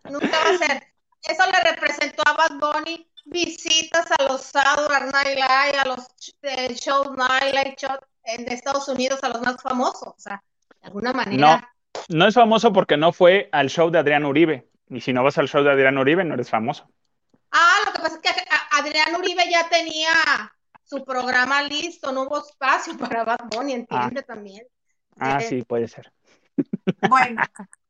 nunca 0.04 0.28
va 0.28 0.50
a 0.50 0.58
ser. 0.58 0.94
Eso 1.22 1.42
le 1.50 1.70
representó 1.70 2.22
a 2.26 2.34
Bad 2.34 2.58
Bunny 2.60 3.08
visitas 3.24 4.06
a 4.18 4.22
los 4.24 4.42
Saturday 4.42 5.10
Night 5.10 5.36
Live, 5.36 5.78
a 5.78 5.84
los 5.86 6.06
eh, 6.42 6.74
shows 6.74 7.10
Night 7.16 7.54
Live 7.54 7.76
show 7.78 7.96
en 8.24 8.50
Estados 8.52 8.88
Unidos, 8.88 9.20
a 9.22 9.30
los 9.30 9.40
más 9.40 9.56
famosos. 9.62 10.08
O 10.08 10.18
sea, 10.18 10.42
de 10.80 10.86
alguna 10.86 11.12
manera. 11.12 11.70
No 12.08 12.26
es 12.26 12.34
famoso 12.34 12.72
porque 12.72 12.96
no 12.96 13.12
fue 13.12 13.48
al 13.52 13.70
show 13.70 13.90
de 13.90 13.98
Adrián 13.98 14.24
Uribe. 14.24 14.68
Y 14.90 15.00
si 15.00 15.12
no 15.12 15.24
vas 15.24 15.38
al 15.38 15.48
show 15.48 15.62
de 15.62 15.70
Adrián 15.70 15.96
Uribe, 15.96 16.24
no 16.24 16.34
eres 16.34 16.50
famoso. 16.50 16.86
Ah, 17.50 17.78
lo 17.86 17.92
que 17.92 18.00
pasa 18.00 18.14
es 18.16 18.20
que 18.20 18.44
Adrián 18.72 19.14
Uribe 19.16 19.48
ya 19.50 19.68
tenía 19.68 20.12
su 20.84 21.04
programa 21.04 21.62
listo, 21.62 22.12
no 22.12 22.22
hubo 22.22 22.38
espacio 22.38 22.96
para 22.98 23.24
Bad 23.24 23.48
Bunny, 23.50 23.72
entiende 23.72 24.22
también. 24.22 24.66
Ah, 25.18 25.38
Eh, 25.40 25.48
sí, 25.48 25.62
puede 25.62 25.88
ser. 25.88 26.12
Bueno, 27.08 27.42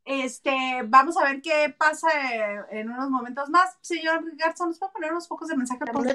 este, 0.04 0.82
vamos 0.86 1.16
a 1.18 1.24
ver 1.24 1.42
qué 1.42 1.74
pasa 1.76 2.08
eh, 2.32 2.60
en 2.70 2.90
unos 2.90 3.10
momentos 3.10 3.48
más. 3.50 3.76
Señor 3.82 4.22
Garza, 4.36 4.66
¿nos 4.66 4.78
puede 4.78 4.92
poner 4.92 5.12
unos 5.12 5.28
pocos 5.28 5.48
de 5.48 5.56
mensaje? 5.56 5.80
Por. 5.92 6.06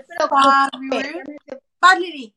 Valerie. 1.79 2.33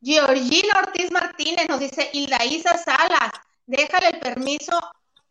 Georgina 0.00 0.74
Ortiz 0.78 1.10
Martínez 1.10 1.68
nos 1.68 1.80
dice, 1.80 2.08
Hilda 2.12 2.44
Isa 2.44 2.76
Salas, 2.78 3.32
déjale 3.66 4.10
el 4.10 4.20
permiso, 4.20 4.78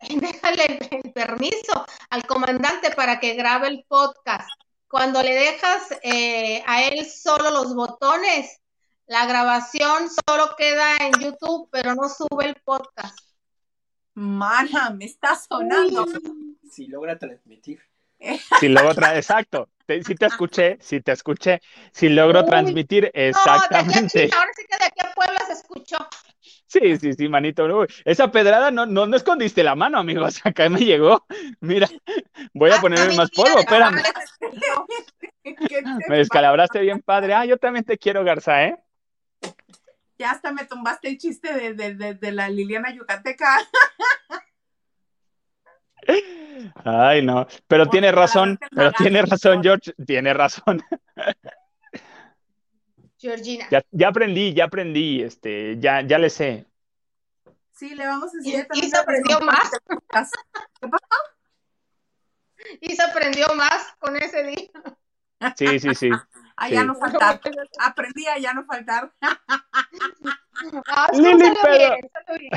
déjale 0.00 0.64
el, 0.66 1.02
el 1.04 1.12
permiso 1.12 1.86
al 2.10 2.26
comandante 2.26 2.90
para 2.90 3.18
que 3.18 3.34
grabe 3.34 3.68
el 3.68 3.84
podcast. 3.88 4.48
Cuando 4.88 5.22
le 5.22 5.34
dejas 5.34 5.82
eh, 6.02 6.62
a 6.66 6.82
él 6.84 7.06
solo 7.06 7.50
los 7.50 7.74
botones, 7.74 8.60
la 9.06 9.26
grabación 9.26 10.08
solo 10.26 10.54
queda 10.56 10.96
en 11.00 11.12
YouTube, 11.20 11.68
pero 11.70 11.94
no 11.94 12.08
sube 12.08 12.46
el 12.46 12.54
podcast. 12.64 13.18
Mana, 14.14 14.90
me 14.90 15.04
está 15.04 15.36
sonando. 15.36 16.06
Si 16.70 16.86
logra 16.88 17.18
transmitir. 17.18 17.80
Si 18.58 18.68
logro 18.68 18.94
tra- 18.94 19.14
exacto. 19.16 19.68
Te- 19.86 20.02
sí 20.02 20.14
te 20.16 20.26
escuché, 20.26 20.76
sí 20.80 21.00
te 21.00 21.12
escuché. 21.12 21.60
Si 21.92 22.08
logro 22.08 22.40
Uy. 22.40 22.46
transmitir 22.46 23.04
No, 23.04 23.20
de 23.22 23.28
exactamente. 23.28 24.24
aquí, 24.24 24.34
ahora 24.36 24.50
sí 24.56 24.64
que 24.68 24.76
de 24.76 24.84
aquí 24.84 25.00
a 25.00 25.14
Puebla 25.14 25.40
se 25.46 25.52
escuchó. 25.52 25.96
Sí, 26.68 26.98
sí, 26.98 27.14
sí, 27.14 27.28
manito. 27.28 27.64
Uy, 27.64 27.86
esa 28.04 28.30
pedrada 28.30 28.70
no, 28.70 28.84
no, 28.84 29.06
no 29.06 29.16
escondiste 29.16 29.62
la 29.64 29.74
mano, 29.74 29.98
amigos. 29.98 30.40
Acá 30.44 30.68
me 30.68 30.80
llegó. 30.80 31.26
Mira, 31.60 31.88
voy 32.52 32.70
a 32.70 32.76
Ah, 32.76 32.80
ponerme 32.80 33.16
más 33.16 33.30
polvo, 33.30 33.58
espérame. 33.58 34.02
¿Qué 35.42 35.54
te 35.54 35.82
Me 36.08 36.18
descalabraste 36.18 36.80
bien 36.80 37.00
padre. 37.00 37.32
Ah, 37.32 37.46
yo 37.46 37.56
también 37.56 37.84
te 37.84 37.96
quiero, 37.96 38.22
Garza, 38.22 38.64
¿eh? 38.64 38.76
Ya 40.18 40.32
hasta 40.32 40.52
me 40.52 40.64
tumbaste 40.66 41.08
el 41.08 41.16
chiste 41.16 41.54
de, 41.54 41.72
de, 41.74 41.94
de, 41.94 42.14
de 42.14 42.32
la 42.32 42.48
Liliana 42.50 42.92
Yucateca. 42.92 43.46
Ay, 46.84 47.22
no. 47.22 47.46
Pero 47.66 47.84
Bueno, 47.84 47.90
tiene 47.90 48.12
razón, 48.12 48.58
pero 48.74 48.92
tiene 48.92 49.22
razón, 49.22 49.62
George, 49.62 49.92
tiene 50.06 50.34
razón. 50.34 50.82
Georgina. 53.18 53.66
Ya, 53.70 53.82
ya 53.90 54.08
aprendí, 54.08 54.54
ya 54.54 54.64
aprendí, 54.64 55.22
este, 55.22 55.76
ya, 55.78 56.02
ya 56.02 56.18
le 56.18 56.30
sé. 56.30 56.66
Sí, 57.72 57.94
le 57.94 58.06
vamos 58.06 58.32
a 58.34 58.36
Y, 58.36 58.54
enseñar 58.54 58.64
y 58.64 58.68
también 58.68 58.90
se 58.90 58.98
aprendió 58.98 59.40
más. 59.40 59.70
las- 60.12 60.30
Y 62.80 62.94
se 62.96 63.02
aprendió 63.02 63.46
más 63.54 63.94
con 63.98 64.16
ese 64.16 64.42
día. 64.44 64.68
Sí, 65.56 65.78
sí, 65.78 65.94
sí. 65.94 66.10
A 66.56 66.68
ya 66.68 66.80
Sí. 66.80 66.86
no 66.86 66.94
faltar. 66.96 67.40
Aprendí 67.80 68.26
a 68.26 68.38
ya 68.38 68.52
no 68.54 68.64
faltar. 68.64 69.12
Ah, 70.88 71.06
Lili, 71.12 71.36
bien, 71.36 71.54
salió 71.54 72.38
bien. 72.40 72.50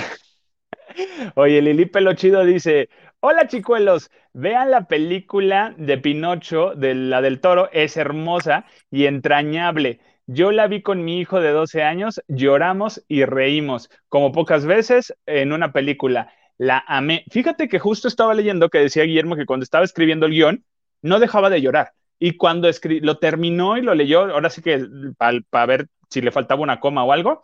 Oye, 1.35 1.61
Lili 1.61 1.85
Pelochido 1.85 2.43
dice, 2.43 2.89
hola 3.19 3.47
chicuelos, 3.47 4.09
vean 4.33 4.71
la 4.71 4.87
película 4.87 5.75
de 5.77 5.99
Pinocho, 5.99 6.73
de 6.73 6.95
la 6.95 7.21
del 7.21 7.39
toro, 7.39 7.69
es 7.71 7.97
hermosa 7.97 8.65
y 8.89 9.05
entrañable. 9.05 9.99
Yo 10.33 10.53
la 10.53 10.67
vi 10.67 10.81
con 10.81 11.03
mi 11.03 11.19
hijo 11.19 11.41
de 11.41 11.51
12 11.51 11.83
años, 11.83 12.21
lloramos 12.29 13.03
y 13.09 13.25
reímos, 13.25 13.89
como 14.07 14.31
pocas 14.31 14.65
veces 14.65 15.13
en 15.25 15.51
una 15.51 15.73
película. 15.73 16.31
La 16.57 16.81
amé. 16.87 17.25
Fíjate 17.29 17.67
que 17.67 17.79
justo 17.79 18.07
estaba 18.07 18.33
leyendo 18.33 18.69
que 18.69 18.77
decía 18.77 19.03
Guillermo 19.03 19.35
que 19.35 19.45
cuando 19.45 19.65
estaba 19.65 19.83
escribiendo 19.83 20.27
el 20.27 20.31
guion, 20.31 20.63
no 21.01 21.19
dejaba 21.19 21.49
de 21.49 21.61
llorar. 21.61 21.91
Y 22.17 22.37
cuando 22.37 22.69
lo 23.01 23.17
terminó 23.17 23.77
y 23.77 23.81
lo 23.81 23.93
leyó, 23.93 24.21
ahora 24.21 24.49
sí 24.49 24.61
que 24.61 24.87
para 25.17 25.65
ver 25.65 25.87
si 26.09 26.21
le 26.21 26.31
faltaba 26.31 26.61
una 26.61 26.79
coma 26.79 27.03
o 27.03 27.11
algo, 27.11 27.41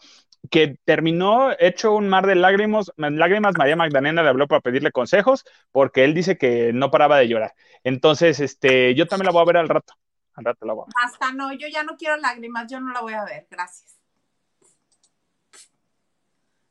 que 0.50 0.78
terminó 0.86 1.52
hecho 1.60 1.94
un 1.94 2.08
mar 2.08 2.26
de 2.26 2.36
lágrimas, 2.36 2.94
lágrimas, 2.96 3.58
María 3.58 3.76
Magdalena 3.76 4.24
le 4.24 4.30
habló 4.30 4.48
para 4.48 4.62
pedirle 4.62 4.94
consejos, 4.94 5.44
porque 5.74 6.06
él 6.06 6.14
dice 6.14 6.38
que 6.38 6.72
no 6.72 6.90
paraba 6.90 7.18
de 7.18 7.28
llorar. 7.28 7.52
Entonces, 7.84 8.40
este, 8.40 8.96
yo 8.96 9.08
también 9.08 9.26
la 9.26 9.32
voy 9.34 9.42
a 9.42 9.46
ver 9.46 9.58
al 9.58 9.68
rato. 9.68 9.94
Al 10.38 10.46
rato 10.46 10.66
la 10.66 10.74
voy 10.74 10.84
a 10.84 10.86
ver. 10.86 10.94
Hasta 11.04 11.34
no, 11.34 11.52
yo 11.52 11.68
ya 11.68 11.84
no 11.84 11.98
quiero 11.98 12.16
lágrimas, 12.18 12.72
yo 12.72 12.80
no 12.80 12.94
la 12.94 13.02
voy 13.02 13.14
a 13.14 13.26
ver, 13.26 13.48
gracias. 13.50 13.98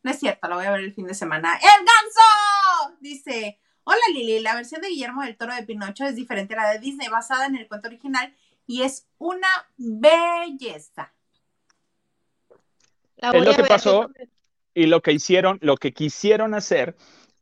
No 0.05 0.13
es 0.13 0.21
cierto, 0.21 0.49
la 0.49 0.55
voy 0.55 0.67
a 0.67 0.71
ver 0.71 0.81
el 0.81 0.95
fin 0.95 1.07
de 1.09 1.15
semana. 1.15 1.55
¡El 1.55 1.85
ganso! 1.85 2.97
Dice, 3.01 3.61
hola 3.83 4.01
Lili, 4.13 4.39
la 4.39 4.55
versión 4.55 4.81
de 4.81 4.89
Guillermo 4.89 5.23
del 5.23 5.37
Toro 5.37 5.53
de 5.53 5.65
Pinocho 5.65 6.05
es 6.05 6.15
diferente 6.15 6.55
a 6.55 6.63
la 6.63 6.71
de 6.71 6.79
Disney, 6.79 7.09
basada 7.09 7.47
en 7.47 7.57
el 7.57 7.67
cuento 7.67 7.89
original, 7.89 8.37
y 8.69 8.83
es 8.83 9.09
una 9.19 9.49
belleza. 9.77 11.13
La 13.17 13.31
Es 13.31 13.45
lo 13.45 13.51
a 13.51 13.55
que 13.57 13.63
ver, 13.63 13.69
pasó. 13.69 14.11
Y 14.75 14.87
lo 14.87 15.03
que 15.03 15.11
hicieron, 15.11 15.59
lo 15.61 15.77
que 15.77 15.93
quisieron 15.93 16.55
hacer 16.55 16.97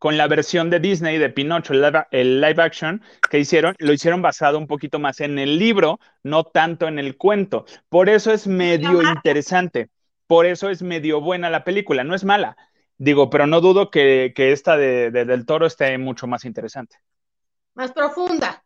con 0.04 0.18
la 0.18 0.28
versión 0.28 0.68
de 0.68 0.80
Disney 0.80 1.16
de 1.16 1.30
Pinocho, 1.30 1.72
el 1.72 1.80
live, 1.80 2.04
el 2.10 2.38
live 2.38 2.62
action 2.62 3.02
que 3.30 3.38
hicieron, 3.38 3.74
lo 3.78 3.90
hicieron 3.90 4.20
basado 4.20 4.58
un 4.58 4.66
poquito 4.66 4.98
más 4.98 5.20
en 5.20 5.38
el 5.38 5.58
libro, 5.58 5.98
no 6.22 6.44
tanto 6.44 6.86
en 6.88 6.98
el 6.98 7.16
cuento. 7.16 7.64
Por 7.88 8.10
eso 8.10 8.30
es 8.30 8.46
medio 8.46 9.00
interesante, 9.02 9.88
por 10.26 10.44
eso 10.44 10.68
es 10.68 10.82
medio 10.82 11.22
buena 11.22 11.48
la 11.48 11.64
película, 11.64 12.04
no 12.04 12.14
es 12.14 12.22
mala. 12.22 12.54
Digo, 12.98 13.30
pero 13.30 13.46
no 13.46 13.62
dudo 13.62 13.90
que, 13.90 14.34
que 14.36 14.52
esta 14.52 14.76
de, 14.76 15.10
de- 15.10 15.24
del 15.24 15.46
toro 15.46 15.64
esté 15.64 15.96
mucho 15.96 16.26
más 16.26 16.44
interesante. 16.44 16.98
Más 17.72 17.90
profunda. 17.92 18.62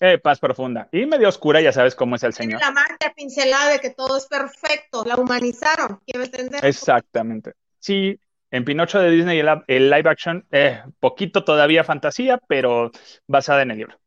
Eh, 0.00 0.16
paz 0.16 0.40
profunda. 0.40 0.88
Y 0.92 1.04
medio 1.04 1.28
oscura, 1.28 1.60
ya 1.60 1.74
sabes 1.74 1.94
cómo 1.94 2.16
es 2.16 2.22
el 2.22 2.32
Tiene 2.32 2.54
señor. 2.54 2.62
la 2.62 2.70
marca 2.70 3.12
pincelada 3.14 3.72
de 3.72 3.80
que 3.80 3.90
todo 3.90 4.16
es 4.16 4.24
perfecto. 4.24 5.04
La 5.04 5.16
humanizaron. 5.16 6.00
Quiero 6.06 6.24
entender. 6.24 6.64
Exactamente. 6.64 7.52
Sí, 7.78 8.18
en 8.50 8.64
Pinocho 8.64 8.98
de 8.98 9.10
Disney 9.10 9.38
el, 9.38 9.48
el 9.68 9.90
live 9.90 10.10
action, 10.10 10.46
eh, 10.50 10.82
poquito 10.98 11.44
todavía 11.44 11.84
fantasía, 11.84 12.38
pero 12.48 12.90
basada 13.26 13.62
en 13.62 13.70
el 13.70 13.78
libro. 13.78 13.98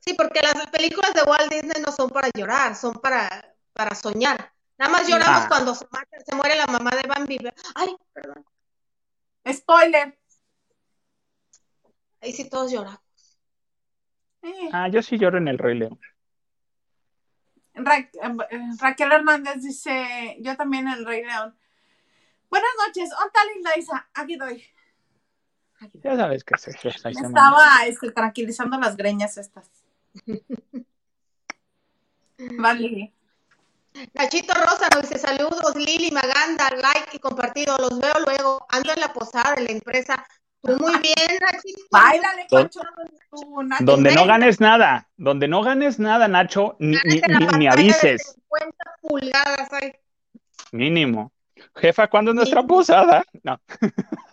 Sí, 0.00 0.14
porque 0.14 0.40
las 0.42 0.66
películas 0.68 1.14
de 1.14 1.22
Walt 1.22 1.50
Disney 1.52 1.80
no 1.84 1.90
son 1.92 2.10
para 2.10 2.28
llorar, 2.34 2.74
son 2.76 2.94
para, 2.94 3.54
para 3.72 3.94
soñar. 3.94 4.52
Nada 4.76 4.90
más 4.90 5.08
lloramos 5.08 5.42
Ah. 5.44 5.48
cuando 5.48 5.74
se, 5.74 5.86
mata- 5.90 6.20
se 6.26 6.34
muere 6.34 6.56
la 6.56 6.66
mamá 6.66 6.90
de 6.90 7.08
Bambi. 7.08 7.38
Ay, 7.74 7.96
perdón. 8.12 8.44
Spoiler. 9.50 10.18
Ahí 12.20 12.32
sí 12.32 12.48
todos 12.50 12.72
lloramos. 12.72 12.98
Eh, 14.42 14.68
Ah, 14.72 14.88
yo 14.88 15.00
sí 15.00 15.16
lloro 15.16 15.38
en 15.38 15.48
el 15.48 15.58
Rey 15.58 15.78
León. 15.78 15.98
Ra- 17.74 17.98
eh, 17.98 18.60
Raquel 18.80 19.12
Hernández 19.12 19.62
dice, 19.62 20.36
yo 20.40 20.56
también 20.56 20.86
el 20.88 21.04
Rey 21.06 21.24
León. 21.24 21.56
Buenas 22.54 22.70
noches, 22.86 23.10
¿onta 23.20 23.40
linda 23.52 23.76
Isa? 23.76 24.08
Aquí 24.14 24.36
doy. 24.36 24.62
Aquí 25.80 25.98
doy. 25.98 26.12
Ya 26.12 26.16
sabes 26.16 26.44
que 26.44 26.56
se, 26.56 26.70
se- 26.70 27.08
ahí 27.08 27.14
Me 27.14 27.20
se 27.22 27.26
estaba 27.26 27.84
este, 27.84 28.12
tranquilizando 28.12 28.78
las 28.78 28.96
greñas 28.96 29.36
estas. 29.36 29.68
Vale. 32.56 33.12
Nachito 34.12 34.54
Rosa 34.54 34.88
nos 34.94 35.02
dice 35.02 35.18
saludos, 35.18 35.74
Lili, 35.74 36.12
Maganda, 36.12 36.70
like 36.70 37.16
y 37.16 37.18
compartido. 37.18 37.76
Los 37.76 37.98
veo 37.98 38.14
luego. 38.24 38.64
Ando 38.70 38.92
en 38.92 39.00
la 39.00 39.12
posada 39.12 39.56
de 39.56 39.62
la 39.62 39.72
empresa. 39.72 40.24
Tú 40.62 40.76
muy 40.78 40.92
bien, 41.00 41.38
Nachito. 41.40 41.82
Báilale, 41.90 42.46
Nacho. 42.52 42.82
Donde 43.80 44.14
no 44.14 44.26
ganes 44.26 44.60
nada, 44.60 45.08
donde 45.16 45.48
no 45.48 45.60
ganes 45.62 45.98
nada, 45.98 46.28
Nacho, 46.28 46.76
ni, 46.78 46.96
ni, 47.58 47.66
avises, 47.66 48.36
50 48.48 48.76
pulgadas 49.02 49.72
ahí. 49.72 49.92
mínimo. 50.70 51.33
Jefa, 51.76 52.08
¿cuándo 52.08 52.30
es 52.30 52.34
nuestra 52.36 52.62
posada? 52.62 53.24
No. 53.42 53.60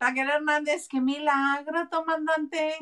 Raquel 0.00 0.30
Hernández, 0.30 0.86
qué 0.88 1.00
milagro, 1.00 1.88
comandante. 1.90 2.78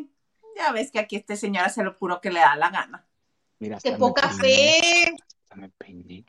Ya 0.57 0.73
ves 0.73 0.91
que 0.91 0.99
aquí 0.99 1.17
este 1.17 1.37
señor 1.37 1.65
hace 1.65 1.83
lo 1.83 1.97
puro 1.97 2.21
que 2.21 2.31
le 2.31 2.41
da 2.41 2.57
la 2.57 2.71
gana. 2.71 3.07
Mira, 3.59 3.79
Qué 3.83 3.93
poca 3.93 4.29
peiné, 4.29 4.41
fe. 4.41 5.17
hasta 5.43 5.57
me 5.57 5.69
peiné. 5.71 6.25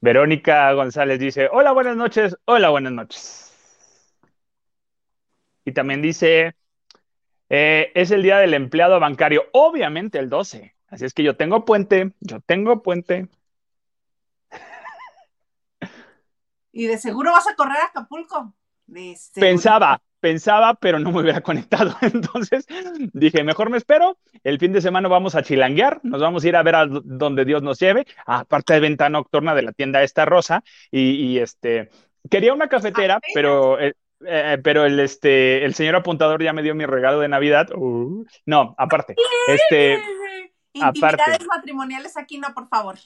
Verónica 0.00 0.72
González 0.72 1.18
dice, 1.18 1.48
hola, 1.50 1.72
buenas 1.72 1.96
noches, 1.96 2.36
hola, 2.44 2.70
buenas 2.70 2.92
noches. 2.92 3.52
Y 5.64 5.72
también 5.72 6.02
dice, 6.02 6.54
eh, 7.48 7.92
es 7.94 8.10
el 8.10 8.22
día 8.22 8.38
del 8.38 8.54
empleado 8.54 8.98
bancario, 9.00 9.46
obviamente 9.52 10.18
el 10.18 10.28
12. 10.28 10.74
Así 10.88 11.04
es 11.04 11.14
que 11.14 11.22
yo 11.22 11.36
tengo 11.36 11.64
puente, 11.64 12.12
yo 12.20 12.40
tengo 12.40 12.82
puente. 12.82 13.28
Y 16.72 16.86
de 16.86 16.98
seguro 16.98 17.32
vas 17.32 17.48
a 17.48 17.54
correr 17.54 17.78
a 17.78 17.86
Acapulco. 17.86 18.54
Pensaba, 19.34 20.00
pensaba, 20.20 20.74
pero 20.74 20.98
no 20.98 21.12
me 21.12 21.20
hubiera 21.20 21.40
conectado. 21.42 21.94
Entonces 22.00 22.66
dije, 23.12 23.44
mejor 23.44 23.70
me 23.70 23.76
espero. 23.76 24.18
El 24.44 24.58
fin 24.58 24.72
de 24.72 24.80
semana 24.80 25.08
vamos 25.08 25.34
a 25.34 25.42
chilanguear, 25.42 26.00
nos 26.02 26.20
vamos 26.20 26.44
a 26.44 26.48
ir 26.48 26.56
a 26.56 26.62
ver 26.62 26.74
a 26.74 26.86
donde 26.86 27.44
Dios 27.44 27.62
nos 27.62 27.78
lleve. 27.78 28.06
Aparte 28.26 28.74
de 28.74 28.80
venta 28.80 29.08
nocturna 29.08 29.54
de 29.54 29.62
la 29.62 29.72
tienda 29.72 30.02
esta 30.02 30.24
rosa. 30.24 30.62
Y, 30.90 31.10
y, 31.10 31.38
este, 31.38 31.90
quería 32.30 32.54
una 32.54 32.68
cafetera, 32.68 33.20
pero, 33.34 33.78
eh, 33.78 33.94
eh, 34.26 34.58
pero 34.62 34.84
el, 34.84 34.98
este, 35.00 35.64
el 35.64 35.74
señor 35.74 35.96
apuntador 35.96 36.42
ya 36.42 36.52
me 36.52 36.62
dio 36.62 36.74
mi 36.74 36.86
regalo 36.86 37.20
de 37.20 37.28
Navidad. 37.28 37.68
Uh, 37.74 38.24
no, 38.46 38.74
aparte, 38.78 39.16
este, 39.48 39.98
Intimidades 40.72 41.20
aparte. 41.20 41.46
matrimoniales 41.46 42.16
aquí 42.16 42.38
no, 42.38 42.52
por 42.54 42.68
favor. 42.68 42.98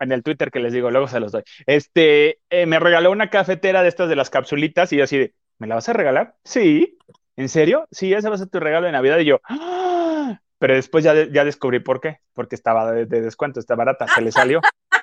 En 0.00 0.12
el 0.12 0.22
Twitter 0.22 0.50
que 0.50 0.60
les 0.60 0.72
digo, 0.72 0.90
luego 0.90 1.08
se 1.08 1.20
los 1.20 1.32
doy. 1.32 1.42
Este, 1.66 2.40
eh, 2.50 2.66
me 2.66 2.78
regaló 2.80 3.10
una 3.10 3.30
cafetera 3.30 3.82
de 3.82 3.88
estas 3.88 4.08
de 4.08 4.16
las 4.16 4.30
capsulitas 4.30 4.92
y 4.92 4.96
yo 4.96 5.04
así 5.04 5.18
de, 5.18 5.34
¿me 5.58 5.66
la 5.66 5.76
vas 5.76 5.88
a 5.88 5.92
regalar? 5.92 6.34
Sí. 6.44 6.98
¿En 7.36 7.48
serio? 7.48 7.86
Sí, 7.90 8.12
ese 8.12 8.28
va 8.28 8.34
a 8.34 8.38
ser 8.38 8.48
tu 8.48 8.60
regalo 8.60 8.86
de 8.86 8.92
Navidad. 8.92 9.18
Y 9.18 9.24
yo, 9.26 9.40
¡ah! 9.48 10.40
Pero 10.58 10.74
después 10.74 11.04
ya, 11.04 11.14
de- 11.14 11.30
ya 11.32 11.44
descubrí 11.44 11.80
por 11.80 12.00
qué. 12.00 12.18
Porque 12.34 12.54
estaba 12.54 12.92
de, 12.92 13.06
de 13.06 13.20
descuento, 13.22 13.60
está 13.60 13.74
barata. 13.76 14.06
Se 14.08 14.20
le 14.20 14.32
salió. 14.32 14.60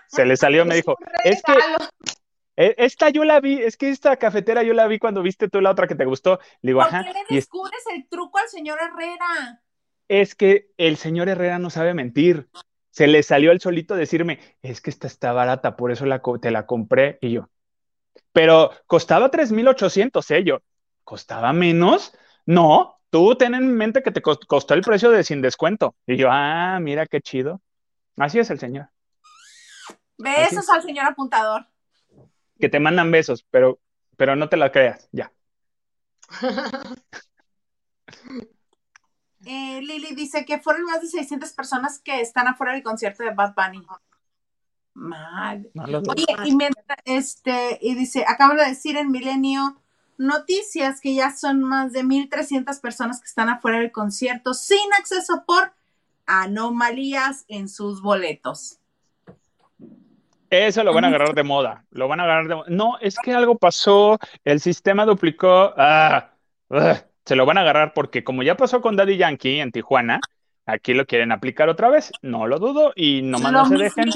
Se 0.08 0.26
le 0.26 0.38
salió, 0.38 0.66
me 0.66 0.76
dijo, 0.76 0.96
es 1.24 1.42
que 1.42 1.54
eh, 2.58 2.76
esta 2.78 3.10
yo 3.10 3.24
la 3.24 3.40
vi, 3.40 3.62
es 3.62 3.78
que 3.78 3.90
esta 3.90 4.18
cafetera 4.18 4.64
yo 4.64 4.74
la 4.74 4.88
vi 4.88 5.00
cuando 5.00 5.22
viste 5.22 5.48
tú 5.48 5.62
la 5.62 5.72
otra 5.72 5.88
que 5.88 5.96
te 5.96 6.06
gustó. 6.06 6.40
Le 6.62 6.70
digo, 6.72 6.80
¿Por 6.82 6.88
ajá. 6.90 7.04
qué 7.04 7.14
le 7.14 7.20
Y 7.30 7.38
es, 7.38 7.46
descubres 7.46 7.84
el 7.94 8.08
truco 8.08 8.38
al 8.40 8.48
señor 8.50 8.80
Herrera? 8.82 9.62
es 10.10 10.36
que 10.36 10.70
el 10.78 10.96
señor 10.98 11.28
Herrera 11.30 11.60
no 11.60 11.70
sabe 11.70 11.94
mentir. 11.94 12.48
Se 12.98 13.06
le 13.06 13.22
salió 13.22 13.52
el 13.52 13.62
solito 13.62 13.96
decirme, 13.96 14.40
es 14.64 14.82
que 14.82 14.90
esta 14.90 15.06
está 15.06 15.32
barata, 15.32 15.76
por 15.76 15.92
eso 15.92 16.08
la, 16.08 16.20
co- 16.24 16.40
te 16.40 16.50
la 16.50 16.66
compré. 16.66 17.20
Y 17.22 17.32
yo, 17.32 17.48
pero 18.32 18.72
costaba 18.88 19.30
3,800, 19.30 20.32
¿eh? 20.32 20.44
Yo, 20.44 20.64
¿costaba 21.04 21.54
menos? 21.54 22.12
No, 22.48 23.00
tú 23.12 23.36
ten 23.36 23.54
en 23.54 23.72
mente 23.78 24.02
que 24.02 24.10
te 24.10 24.24
cos- 24.24 24.44
costó 24.48 24.74
el 24.74 24.82
precio 24.82 25.12
de 25.12 25.24
sin 25.24 25.44
descuento. 25.44 25.96
Y 26.08 26.18
yo, 26.18 26.30
ah, 26.32 26.80
mira 26.82 27.06
qué 27.06 27.22
chido. 27.22 27.62
Así 28.16 28.40
es 28.40 28.50
el 28.50 28.58
señor. 28.58 28.90
Besos 30.18 30.64
es. 30.64 30.70
al 30.72 30.82
señor 30.82 31.06
apuntador. 31.06 31.68
Que 32.60 32.68
te 32.68 32.80
mandan 32.80 33.12
besos, 33.12 33.46
pero, 33.52 33.80
pero 34.16 34.36
no 34.36 34.50
te 34.50 34.58
la 34.58 34.72
creas, 34.72 35.08
ya. 35.12 35.32
Eh, 39.50 39.82
Lili 39.82 40.14
dice 40.14 40.44
que 40.44 40.60
fueron 40.60 40.84
más 40.84 41.02
de 41.02 41.08
600 41.08 41.54
personas 41.54 42.00
que 42.00 42.20
están 42.20 42.50
afuera 42.50 42.74
del 42.74 42.84
concierto 42.84 43.24
de 43.24 43.32
Bad 43.32 43.54
Bunny. 43.56 43.82
Mal. 44.94 45.70
No. 45.74 45.84
Oye, 45.84 46.26
y 46.44 46.54
mientras, 46.54 46.98
este, 47.06 47.80
y 47.82 47.96
dice, 47.96 48.26
acabo 48.28 48.56
de 48.56 48.66
decir 48.66 48.98
en 48.98 49.10
Milenio 49.10 49.78
Noticias 50.18 51.00
que 51.00 51.16
ya 51.16 51.32
son 51.32 51.64
más 51.64 51.94
de 51.94 52.04
1.300 52.04 52.82
personas 52.82 53.22
que 53.22 53.28
están 53.28 53.48
afuera 53.48 53.80
del 53.80 53.94
concierto 53.94 54.54
sin 54.54 54.94
acceso 55.00 55.44
por 55.48 55.72
anomalías 56.26 57.46
en 57.48 57.70
sus 57.70 58.02
boletos. 58.02 58.80
Eso 60.50 60.84
lo 60.84 60.94
van 60.94 61.06
a 61.06 61.08
agarrar 61.08 61.36
de 61.36 61.44
moda. 61.44 61.86
Lo 61.92 62.10
van 62.10 62.20
a 62.20 62.24
agarrar 62.24 62.48
de 62.50 62.56
moda. 62.56 62.68
No, 62.70 62.98
es 63.00 63.16
que 63.18 63.34
algo 63.34 63.58
pasó. 63.58 64.20
El 64.44 64.60
sistema 64.60 65.06
duplicó. 65.06 65.74
Ah, 65.78 66.32
ah, 66.72 67.02
se 67.28 67.36
lo 67.36 67.46
van 67.46 67.58
a 67.58 67.62
agarrar 67.62 67.94
porque, 67.94 68.24
como 68.24 68.42
ya 68.42 68.56
pasó 68.56 68.82
con 68.82 68.96
Daddy 68.96 69.18
Yankee 69.18 69.60
en 69.60 69.74
Tijuana, 69.74 70.22
aquí 70.66 70.94
lo 70.94 71.06
quieren 71.06 71.34
aplicar 71.34 71.68
otra 71.68 71.90
vez. 71.90 72.14
No 72.22 72.48
lo 72.48 72.58
dudo 72.58 72.94
y 72.96 73.22
nomás 73.22 73.52
lo 73.52 73.64
no 73.64 73.66
se 73.66 73.76
dejen. 73.76 74.10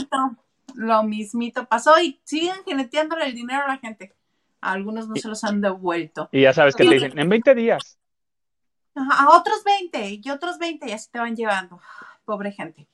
lo 0.75 1.03
mismito 1.03 1.65
pasó 1.65 1.99
y 1.99 2.21
siguen 2.23 2.55
geneteándole 2.65 3.25
el 3.25 3.35
dinero 3.35 3.63
a 3.65 3.67
la 3.67 3.77
gente. 3.79 4.15
A 4.61 4.71
algunos 4.71 5.09
no 5.09 5.17
se 5.17 5.27
los 5.27 5.43
han 5.43 5.59
devuelto. 5.59 6.29
Y 6.31 6.43
ya 6.43 6.53
sabes 6.53 6.73
que 6.73 6.85
te 6.85 6.93
dicen, 6.93 7.19
en 7.19 7.27
20 7.27 7.53
días. 7.53 7.97
Ajá, 8.95 9.23
A 9.23 9.37
otros 9.37 9.61
20 9.65 10.21
y 10.23 10.29
otros 10.29 10.57
20 10.57 10.87
ya 10.87 10.97
se 10.97 11.11
te 11.11 11.19
van 11.19 11.35
llevando. 11.35 11.81
Pobre 12.23 12.53
gente. 12.53 12.87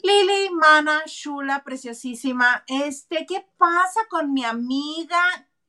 Lili, 0.00 0.50
Mana, 0.50 1.02
Shula, 1.06 1.64
preciosísima. 1.64 2.62
Este, 2.68 3.26
¿qué 3.26 3.44
pasa 3.56 4.02
con 4.08 4.32
mi 4.32 4.44
amiga 4.44 5.18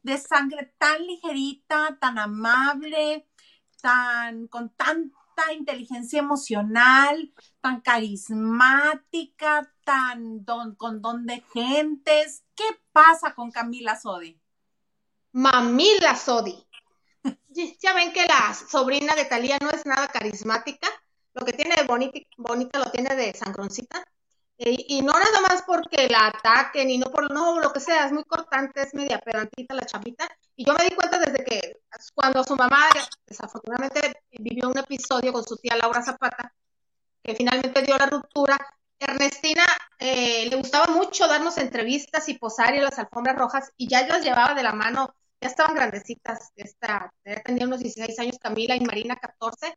de 0.04 0.18
sangre 0.18 0.74
tan 0.78 1.06
ligerita, 1.08 1.98
tan 2.00 2.20
amable, 2.20 3.28
tan 3.82 4.48
con 4.48 4.70
tanta 4.76 5.54
inteligencia 5.54 6.20
emocional, 6.20 7.34
tan 7.62 7.82
carismática, 7.82 9.74
tan 9.84 10.46
don, 10.46 10.76
con 10.76 11.02
don 11.02 11.26
de 11.26 11.42
gentes? 11.54 12.44
¿Qué 12.56 12.66
pasa 12.92 13.34
con 13.34 13.52
Camila 13.52 14.00
Sodi? 14.00 14.40
Mamila 15.32 16.16
Sodi. 16.16 16.68
Ya- 17.80 17.94
ven 17.94 18.12
que 18.12 18.26
la 18.26 18.54
sobrina 18.54 19.16
de 19.16 19.26
Talía 19.26 19.58
no 19.62 19.70
es 19.70 19.86
nada 19.86 20.08
carismática. 20.08 20.88
Lo 21.34 21.46
que 21.46 21.54
tiene 21.54 21.76
de 21.76 21.84
bonita 22.38 22.80
lo 22.80 22.92
tiene 22.92 23.16
de 23.16 23.34
sangroncita. 23.34 24.04
Eh, 24.58 24.76
y 24.88 25.02
no 25.02 25.14
nada 25.14 25.42
más 25.42 25.64
porque 25.64 26.08
la 26.08 26.28
ataquen 26.28 26.90
y 26.90 26.98
no 26.98 27.08
por 27.08 27.32
no, 27.32 27.60
lo 27.60 27.74
que 27.74 27.80
sea, 27.80 28.06
es 28.06 28.12
muy 28.12 28.24
cortante, 28.24 28.82
es 28.84 28.94
media 28.94 29.20
pedantita 29.20 29.74
la 29.74 29.86
chavita. 29.86 30.28
Y 30.56 30.66
yo 30.66 30.74
me 30.74 30.86
di 30.86 30.96
cuenta 30.96 31.18
desde 31.20 31.44
que 31.44 31.82
cuando 32.14 32.44
su 32.44 32.56
mamá 32.56 32.90
desafortunadamente 33.26 34.22
vivió 34.32 34.70
un 34.70 34.78
episodio 34.78 35.34
con 35.34 35.44
su 35.44 35.58
tía 35.58 35.76
Laura 35.76 36.04
Zapata, 36.04 36.54
que 37.24 37.36
finalmente 37.36 37.82
dio 37.82 37.98
la 37.98 38.06
ruptura, 38.06 38.58
Ernestina 39.00 39.66
eh, 40.00 40.48
le 40.50 40.56
gustaba 40.56 40.94
mucho 40.94 41.28
darnos 41.28 41.58
entrevistas 41.58 42.30
y 42.30 42.38
posar 42.38 42.74
en 42.76 42.84
las 42.84 43.00
alfombras 43.00 43.36
rojas 43.36 43.72
y 43.78 43.88
ya 43.88 44.08
las 44.08 44.24
llevaba 44.24 44.54
de 44.54 44.64
la 44.64 44.74
mano, 44.74 45.16
ya 45.42 45.50
estaban 45.50 45.76
grandecitas, 45.76 46.52
esta, 46.56 47.12
ya 47.26 47.42
tenía 47.44 47.66
unos 47.66 47.80
16 47.82 48.18
años 48.20 48.38
Camila 48.40 48.76
y 48.76 48.82
Marina 48.82 49.16
14, 49.18 49.74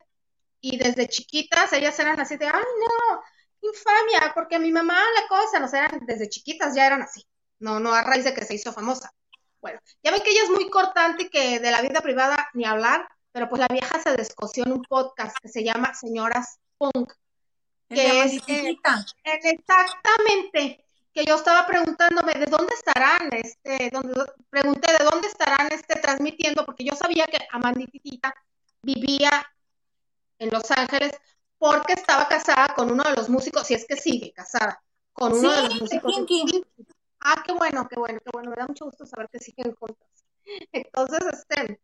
y 0.61 0.77
desde 0.77 1.09
chiquitas 1.09 1.73
ellas 1.73 1.99
eran 1.99 2.19
así 2.19 2.37
de, 2.37 2.47
ay 2.47 2.53
no, 2.53 3.21
infamia, 3.61 4.31
porque 4.33 4.55
a 4.55 4.59
mi 4.59 4.71
mamá 4.71 5.01
la 5.15 5.27
cosa, 5.27 5.59
no 5.59 5.67
sé, 5.67 5.77
eran 5.77 6.05
desde 6.05 6.29
chiquitas 6.29 6.75
ya 6.75 6.85
eran 6.87 7.01
así, 7.01 7.25
no, 7.59 7.79
no 7.79 7.93
a 7.93 8.01
raíz 8.03 8.23
de 8.23 8.33
que 8.33 8.45
se 8.45 8.55
hizo 8.55 8.71
famosa. 8.73 9.11
Bueno, 9.59 9.79
ya 10.03 10.11
ven 10.11 10.21
que 10.21 10.29
ella 10.31 10.43
es 10.43 10.49
muy 10.49 10.69
cortante 10.69 11.23
y 11.23 11.29
que 11.29 11.59
de 11.59 11.71
la 11.71 11.81
vida 11.81 12.01
privada 12.01 12.49
ni 12.53 12.63
hablar, 12.65 13.07
pero 13.31 13.49
pues 13.49 13.59
la 13.59 13.67
vieja 13.67 13.99
se 14.01 14.15
descoció 14.15 14.63
en 14.65 14.71
un 14.73 14.83
podcast 14.83 15.35
que 15.41 15.49
se 15.49 15.63
llama 15.63 15.93
Señoras 15.93 16.59
Punk. 16.77 17.11
Que 17.89 18.21
es. 18.23 18.33
En- 18.47 18.77
Exactamente, 19.23 20.85
que 21.13 21.25
yo 21.25 21.35
estaba 21.35 21.65
preguntándome 21.65 22.33
de 22.33 22.45
dónde 22.45 22.73
estarán, 22.75 23.29
este, 23.31 23.89
donde, 23.91 24.13
pregunté 24.49 24.91
de 24.97 25.03
dónde 25.05 25.27
estarán 25.27 25.71
este, 25.71 25.99
transmitiendo, 25.99 26.65
porque 26.65 26.83
yo 26.83 26.93
sabía 26.95 27.25
que 27.25 27.39
Amanditita 27.51 28.33
vivía 28.81 29.31
en 30.39 30.49
Los 30.49 30.69
Ángeles 30.71 31.13
porque 31.57 31.93
estaba 31.93 32.27
casada 32.27 32.67
con 32.75 32.91
uno 32.91 33.03
de 33.03 33.15
los 33.15 33.29
músicos, 33.29 33.67
si 33.67 33.73
es 33.73 33.85
que 33.85 33.95
sigue 33.95 34.31
casada, 34.33 34.81
con 35.13 35.33
uno 35.33 35.51
de 35.51 35.63
los 35.63 35.81
músicos. 35.81 36.13
Kinky. 36.13 36.63
Ah, 37.19 37.43
qué 37.45 37.53
bueno, 37.53 37.87
qué 37.89 37.99
bueno, 37.99 38.19
qué 38.23 38.29
bueno, 38.31 38.51
me 38.51 38.55
da 38.55 38.67
mucho 38.67 38.85
gusto 38.85 39.05
saber 39.05 39.29
que 39.29 39.39
siguen 39.39 39.75
juntas. 39.75 40.07
Entonces, 40.71 41.19
este, 41.33 41.81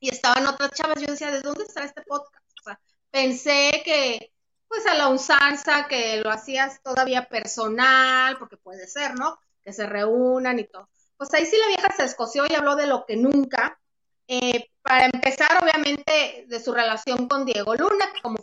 y 0.00 0.10
estaban 0.10 0.46
otras 0.46 0.72
chavas, 0.72 1.00
yo 1.00 1.06
decía, 1.06 1.30
¿de 1.30 1.40
dónde 1.40 1.64
estará 1.64 1.86
este 1.86 2.02
podcast? 2.02 2.44
O 2.60 2.64
sea, 2.64 2.80
pensé 3.10 3.82
que, 3.84 4.32
pues 4.68 4.86
a 4.86 4.94
la 4.94 5.08
unsanza, 5.08 5.86
que 5.88 6.20
lo 6.20 6.30
hacías 6.30 6.82
todavía 6.82 7.28
personal, 7.28 8.38
porque 8.38 8.56
puede 8.56 8.86
ser, 8.86 9.14
¿no? 9.14 9.38
Que 9.62 9.72
se 9.72 9.86
reúnan 9.86 10.58
y 10.58 10.64
todo. 10.64 10.88
Pues 11.16 11.32
ahí 11.32 11.46
sí 11.46 11.56
la 11.56 11.68
vieja 11.68 11.94
se 11.96 12.04
escoció 12.04 12.44
y 12.48 12.54
habló 12.54 12.76
de 12.76 12.86
lo 12.86 13.06
que 13.06 13.16
nunca. 13.16 13.80
Eh, 14.28 14.70
para 14.82 15.06
empezar, 15.06 15.62
obviamente, 15.62 16.44
de 16.48 16.60
su 16.60 16.72
relación 16.72 17.28
con 17.28 17.46
Diego 17.46 17.74
Luna, 17.74 18.12
que 18.12 18.20
como 18.20 18.38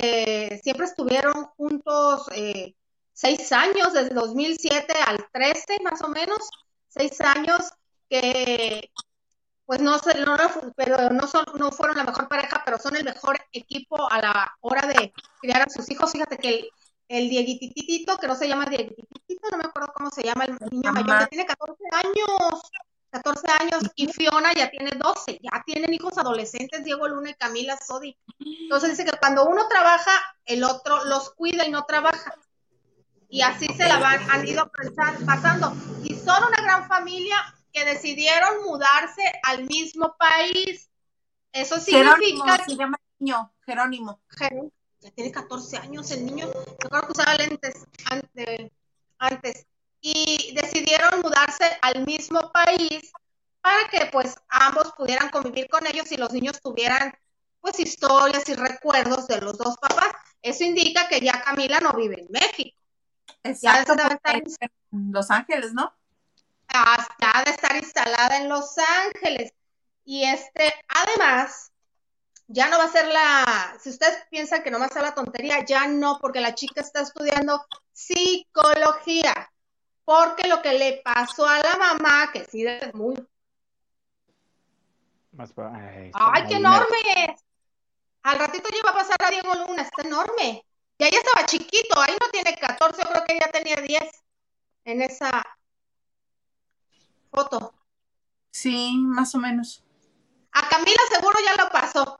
que 0.00 0.60
siempre 0.62 0.86
estuvieron 0.86 1.46
juntos 1.56 2.26
eh, 2.32 2.74
seis 3.12 3.50
años, 3.52 3.92
desde 3.92 4.14
2007 4.14 4.94
al 5.06 5.28
13 5.32 5.78
más 5.82 6.00
o 6.02 6.08
menos, 6.08 6.38
seis 6.88 7.20
años 7.20 7.72
que 8.08 8.90
pues 9.66 9.80
no, 9.80 9.98
se, 9.98 10.18
no, 10.24 10.36
pero 10.76 11.10
no, 11.10 11.26
son, 11.26 11.44
no 11.58 11.70
fueron 11.70 11.98
la 11.98 12.04
mejor 12.04 12.26
pareja, 12.26 12.62
pero 12.64 12.78
son 12.78 12.96
el 12.96 13.04
mejor 13.04 13.38
equipo 13.52 14.10
a 14.10 14.18
la 14.18 14.56
hora 14.60 14.86
de 14.86 15.12
criar 15.40 15.62
a 15.62 15.68
sus 15.68 15.90
hijos. 15.90 16.10
Fíjate 16.10 16.38
que 16.38 16.48
el, 16.58 16.70
el 17.08 17.28
Dieguititito, 17.28 18.16
que 18.16 18.28
no 18.28 18.34
se 18.34 18.48
llama 18.48 18.64
Dieguititito, 18.64 19.48
no 19.50 19.58
me 19.58 19.64
acuerdo 19.64 19.92
cómo 19.94 20.10
se 20.10 20.22
llama 20.22 20.44
el 20.44 20.56
niño 20.70 20.90
mayor, 20.92 21.20
ya 21.20 21.26
tiene 21.26 21.44
14 21.44 21.84
años, 21.92 22.62
14 23.10 23.46
años, 23.60 23.82
y 23.96 24.08
Fiona 24.12 24.52
ya 24.54 24.70
tiene 24.70 24.90
12, 24.92 25.40
ya 25.42 25.62
tienen 25.64 25.92
hijos 25.94 26.18
adolescentes, 26.18 26.84
Diego 26.84 27.08
Luna 27.08 27.30
y 27.30 27.34
Camila 27.34 27.78
Sodi. 27.78 28.16
Entonces 28.38 28.90
dice 28.90 29.04
que 29.04 29.16
cuando 29.18 29.46
uno 29.46 29.66
trabaja, 29.68 30.12
el 30.44 30.62
otro 30.64 31.04
los 31.04 31.30
cuida 31.30 31.66
y 31.66 31.70
no 31.70 31.84
trabaja. 31.84 32.34
Y 33.30 33.42
así 33.42 33.66
se 33.76 33.86
la 33.88 33.98
van, 33.98 34.30
han 34.30 34.46
ido 34.46 34.70
pasando. 35.26 35.72
Y 36.02 36.14
son 36.14 36.42
una 36.44 36.62
gran 36.62 36.86
familia 36.88 37.36
que 37.72 37.84
decidieron 37.84 38.62
mudarse 38.64 39.22
al 39.42 39.64
mismo 39.66 40.16
país. 40.18 40.90
Eso 41.52 41.80
Jerónimo 41.80 42.44
significa 42.44 42.64
se 42.64 42.76
llama 42.76 42.98
el 43.00 43.24
niño, 43.24 43.52
Jerónimo. 43.66 44.20
Jerónimo, 44.28 44.72
ya 45.00 45.10
tiene 45.12 45.30
14 45.32 45.76
años 45.78 46.10
el 46.10 46.26
niño, 46.26 46.46
yo 46.46 46.88
creo 46.88 47.02
que 47.02 47.12
usaba 47.12 47.34
lentes 47.34 47.86
ante- 48.10 48.72
antes, 49.18 49.66
y 50.00 50.54
decidieron 50.54 51.20
mudarse 51.20 51.78
al 51.82 52.04
mismo 52.06 52.52
país 52.52 53.12
para 53.60 53.88
que 53.88 54.06
pues 54.12 54.36
ambos 54.48 54.92
pudieran 54.92 55.30
convivir 55.30 55.68
con 55.68 55.86
ellos 55.86 56.10
y 56.12 56.16
los 56.16 56.32
niños 56.32 56.60
tuvieran 56.60 57.12
pues 57.60 57.80
historias 57.80 58.48
y 58.48 58.54
recuerdos 58.54 59.26
de 59.26 59.40
los 59.40 59.58
dos 59.58 59.76
papás. 59.78 60.12
Eso 60.40 60.64
indica 60.64 61.08
que 61.08 61.20
ya 61.20 61.42
Camila 61.42 61.80
no 61.80 61.92
vive 61.92 62.20
en 62.20 62.28
México, 62.30 62.78
Exacto, 63.42 63.94
debe 63.96 64.14
estar 64.14 64.36
en 64.36 65.12
Los 65.12 65.30
Ángeles, 65.30 65.72
¿no? 65.72 65.92
hasta 66.68 67.38
ha 67.38 67.44
de 67.44 67.50
estar 67.50 67.76
instalada 67.76 68.36
en 68.36 68.48
Los 68.48 68.76
Ángeles. 68.78 69.52
Y 70.04 70.24
este, 70.24 70.72
además, 70.88 71.72
ya 72.46 72.68
no 72.68 72.78
va 72.78 72.84
a 72.84 72.92
ser 72.92 73.08
la, 73.08 73.76
si 73.80 73.90
ustedes 73.90 74.24
piensan 74.30 74.62
que 74.62 74.70
no 74.70 74.78
va 74.78 74.86
a 74.86 74.90
ser 74.90 75.02
la 75.02 75.14
tontería, 75.14 75.64
ya 75.64 75.86
no, 75.86 76.18
porque 76.20 76.40
la 76.40 76.54
chica 76.54 76.80
está 76.80 77.02
estudiando 77.02 77.66
psicología, 77.92 79.50
porque 80.08 80.48
lo 80.48 80.62
que 80.62 80.72
le 80.72 81.02
pasó 81.04 81.46
a 81.46 81.58
la 81.58 81.76
mamá, 81.76 82.32
que 82.32 82.42
sí 82.46 82.66
es 82.66 82.94
muy, 82.94 83.14
Más 85.32 85.52
pa- 85.52 85.70
ay, 85.74 86.10
¡ay, 86.14 86.32
está 86.44 86.48
qué 86.48 86.54
enorme 86.54 86.96
es! 87.26 87.44
Al 88.22 88.38
ratito 88.38 88.70
ya 88.70 88.78
va 88.86 88.92
a 88.92 89.02
pasar 89.02 89.18
a 89.22 89.30
Diego 89.30 89.52
Luna, 89.66 89.82
está 89.82 90.00
enorme. 90.08 90.64
Y 90.96 91.04
ahí 91.04 91.10
estaba 91.12 91.44
chiquito, 91.44 92.00
ahí 92.00 92.16
no 92.18 92.26
tiene 92.30 92.56
14, 92.56 93.02
yo 93.02 93.10
creo 93.10 93.24
que 93.26 93.38
ya 93.38 93.50
tenía 93.50 93.76
10 93.76 94.10
en 94.84 95.02
esa 95.02 95.44
foto. 97.30 97.74
Sí, 98.50 98.96
más 98.96 99.34
o 99.34 99.38
menos. 99.38 99.84
A 100.52 100.70
Camila 100.70 101.02
seguro 101.10 101.36
ya 101.44 101.62
lo 101.62 101.70
pasó. 101.70 102.18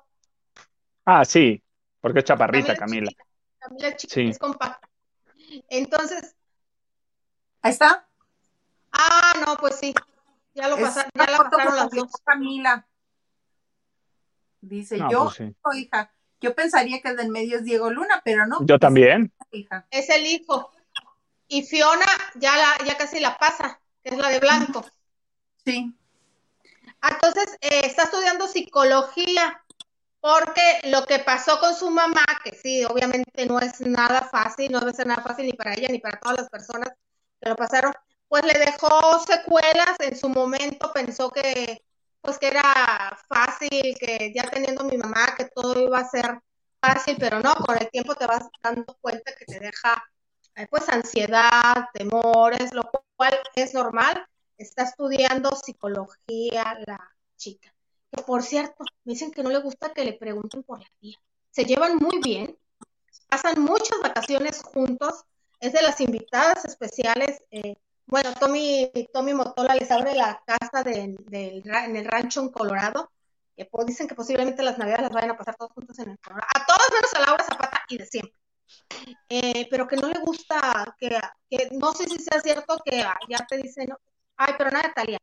Ah, 1.07 1.24
sí, 1.24 1.62
porque 2.03 2.18
es 2.18 2.26
chaparrita, 2.26 2.76
Camila 2.76 3.11
Camila. 3.11 3.11
es 3.11 3.16
chiquita, 3.16 3.24
Camila 3.61 3.89
es 3.89 3.97
chiquita, 3.97 4.14
Sí. 4.14 4.28
es 4.28 4.39
compacta. 4.39 4.89
Entonces, 5.70 6.36
Ahí 7.62 7.72
está. 7.72 8.06
ah, 8.92 9.32
no, 9.46 9.56
pues 9.56 9.76
sí. 9.76 9.94
Ya 10.54 10.68
lo 10.68 10.76
Es 10.76 10.82
pasaron, 10.82 11.11
ya 11.14 11.26
la 11.26 11.38
pasaron 11.38 11.76
las 11.76 11.90
dos. 11.90 12.11
Camila. 12.24 12.86
Dice, 14.61 14.96
No, 14.98 15.11
yo, 15.11 15.24
pues 15.24 15.36
sí. 15.36 15.54
oh, 15.62 15.72
hija, 15.72 16.12
yo 16.40 16.54
pensaría 16.54 17.00
que 17.00 17.09
el 17.09 17.16
del 17.16 17.28
medio 17.28 17.59
es 17.59 17.64
Diego 17.64 17.90
Luna, 17.90 18.20
pero 18.24 18.46
no. 18.46 18.59
Yo 18.64 18.78
también. 18.78 19.32
Hija. 19.52 19.86
Es 19.90 20.09
el 20.11 20.26
hijo. 20.26 20.70
Y 21.46 21.62
Fiona 21.62 22.06
ya 22.34 22.56
la, 22.56 22.84
ya 22.84 22.96
casi 22.96 23.20
la 23.20 23.38
pasa, 23.38 23.80
que 24.02 24.11
es 24.11 24.18
la 24.18 24.28
de 24.28 24.40
blanco. 24.40 24.84
Sí. 25.64 25.94
Entonces, 27.02 27.56
eh, 27.61 27.82
está 27.84 28.04
estudiando 28.04 28.48
psicología, 28.48 29.62
porque 30.20 30.80
lo 30.84 31.04
que 31.06 31.20
pasó 31.20 31.61
con 31.61 31.74
su 31.74 31.90
mamá, 31.90 32.24
que 32.42 32.52
sí, 32.52 32.84
obviamente 32.84 33.46
no 33.46 33.61
es 33.61 33.80
nada 33.80 34.22
fácil, 34.22 34.72
no 34.72 34.80
debe 34.80 34.92
ser 34.92 35.06
nada 35.06 35.22
fácil 35.22 35.46
ni 35.46 35.52
para 35.52 35.74
ella 35.74 35.88
ni 35.88 36.00
para 36.00 36.18
todas 36.18 36.38
las 36.38 36.48
personas 36.50 36.88
que 37.41 37.49
lo 37.49 37.57
pasaron, 37.57 37.93
pues 38.28 38.45
le 38.45 38.59
dejó 38.59 39.18
secuelas, 39.20 39.97
en 40.01 40.16
su 40.16 40.28
momento 40.28 40.93
pensó 40.93 41.30
que 41.30 41.82
pues 42.20 42.39
que 42.39 42.49
era 42.49 43.16
fácil, 43.28 43.97
que 43.99 44.32
ya 44.34 44.51
teniendo 44.51 44.84
mi 44.84 44.99
mamá, 44.99 45.34
que 45.36 45.47
todo 45.47 45.80
iba 45.80 45.99
a 45.99 46.09
ser 46.09 46.41
fácil, 46.80 47.16
pero 47.18 47.41
no, 47.41 47.55
con 47.55 47.78
el 47.78 47.89
tiempo 47.91 48.14
te 48.14 48.26
vas 48.26 48.49
dando 48.62 48.97
cuenta 49.01 49.32
que 49.34 49.45
te 49.45 49.61
deja 49.61 50.03
eh, 50.57 50.66
pues 50.68 50.89
ansiedad, 50.89 51.89
temores, 51.95 52.72
lo 52.74 52.91
cual 53.16 53.39
es 53.55 53.74
normal. 53.74 54.26
Está 54.57 54.82
estudiando 54.82 55.55
psicología 55.55 56.78
la 56.86 56.99
chica. 57.36 57.72
Que 58.11 58.22
por 58.22 58.43
cierto, 58.43 58.84
me 59.05 59.12
dicen 59.12 59.30
que 59.30 59.43
no 59.43 59.51
le 59.51 59.61
gusta 59.61 59.93
que 59.93 60.05
le 60.05 60.14
pregunten 60.14 60.62
por 60.64 60.80
la 60.80 60.89
tía. 60.99 61.18
Se 61.51 61.64
llevan 61.64 61.97
muy 61.97 62.18
bien, 62.20 62.59
pasan 63.28 63.61
muchas 63.61 64.01
vacaciones 64.03 64.62
juntos, 64.62 65.24
es 65.61 65.72
de 65.72 65.82
las 65.82 66.00
invitadas 66.00 66.64
especiales. 66.64 67.42
Eh, 67.50 67.76
bueno, 68.06 68.32
Tommy, 68.34 68.90
Tommy 69.12 69.34
Motola 69.34 69.74
les 69.74 69.90
abre 69.90 70.14
la 70.14 70.42
casa 70.46 70.82
de, 70.82 71.00
en 71.00 71.96
el 71.96 72.04
rancho 72.06 72.40
en 72.40 72.50
Colorado, 72.50 73.11
que 73.56 73.66
pues, 73.66 73.86
dicen 73.86 74.09
que 74.09 74.14
posiblemente 74.14 74.62
las 74.62 74.78
navidades 74.78 75.02
las 75.02 75.12
vayan 75.12 75.30
a 75.30 75.36
pasar 75.36 75.56
todos 75.56 75.72
juntos 75.72 75.98
en 75.98 76.11
el 76.11 76.18
Colorado. 76.18 76.48
A 76.54 76.66
todos 76.66 76.88
menos 76.92 77.14
a 77.14 77.20
Laura 77.20 77.44
Zapata 77.44 77.84
y 77.88 77.98
de 77.98 78.06
siempre. 78.06 78.34
Eh, 79.28 79.66
pero 79.70 79.86
que 79.86 79.96
no 79.96 80.09
le 80.09 80.18
gusta, 80.20 80.94
que, 80.98 81.18
no 81.72 81.92
sé 81.92 82.04
si 82.04 82.18
sea 82.18 82.40
cierto 82.40 82.80
que 82.84 83.04
ya 83.28 83.46
te 83.46 83.56
dicen, 83.56 83.88
ay, 84.36 84.54
pero 84.56 84.70
nada 84.70 84.88
de 84.88 84.94
Talía. 84.94 85.18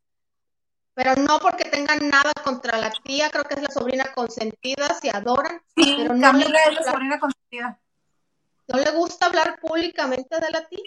Pero 0.94 1.16
no 1.16 1.40
porque 1.40 1.66
tengan 1.66 2.08
nada 2.10 2.32
contra 2.44 2.78
la 2.78 2.92
tía, 3.04 3.30
creo 3.30 3.44
que 3.44 3.56
es 3.56 3.64
la 3.64 3.70
sobrina 3.70 4.14
consentida, 4.14 4.94
se 4.94 5.10
adoran. 5.10 5.62
Sí, 5.76 5.96
pero 5.98 6.14
no 6.14 6.40
es 6.40 6.50
la 6.50 6.92
sobrina 6.92 7.20
consentida. 7.20 7.80
¿No 8.68 8.80
le 8.80 8.92
gusta 8.92 9.28
hablar 9.28 9.60
públicamente 9.60 10.40
de 10.40 10.52
la 10.52 10.68
tía? 10.68 10.80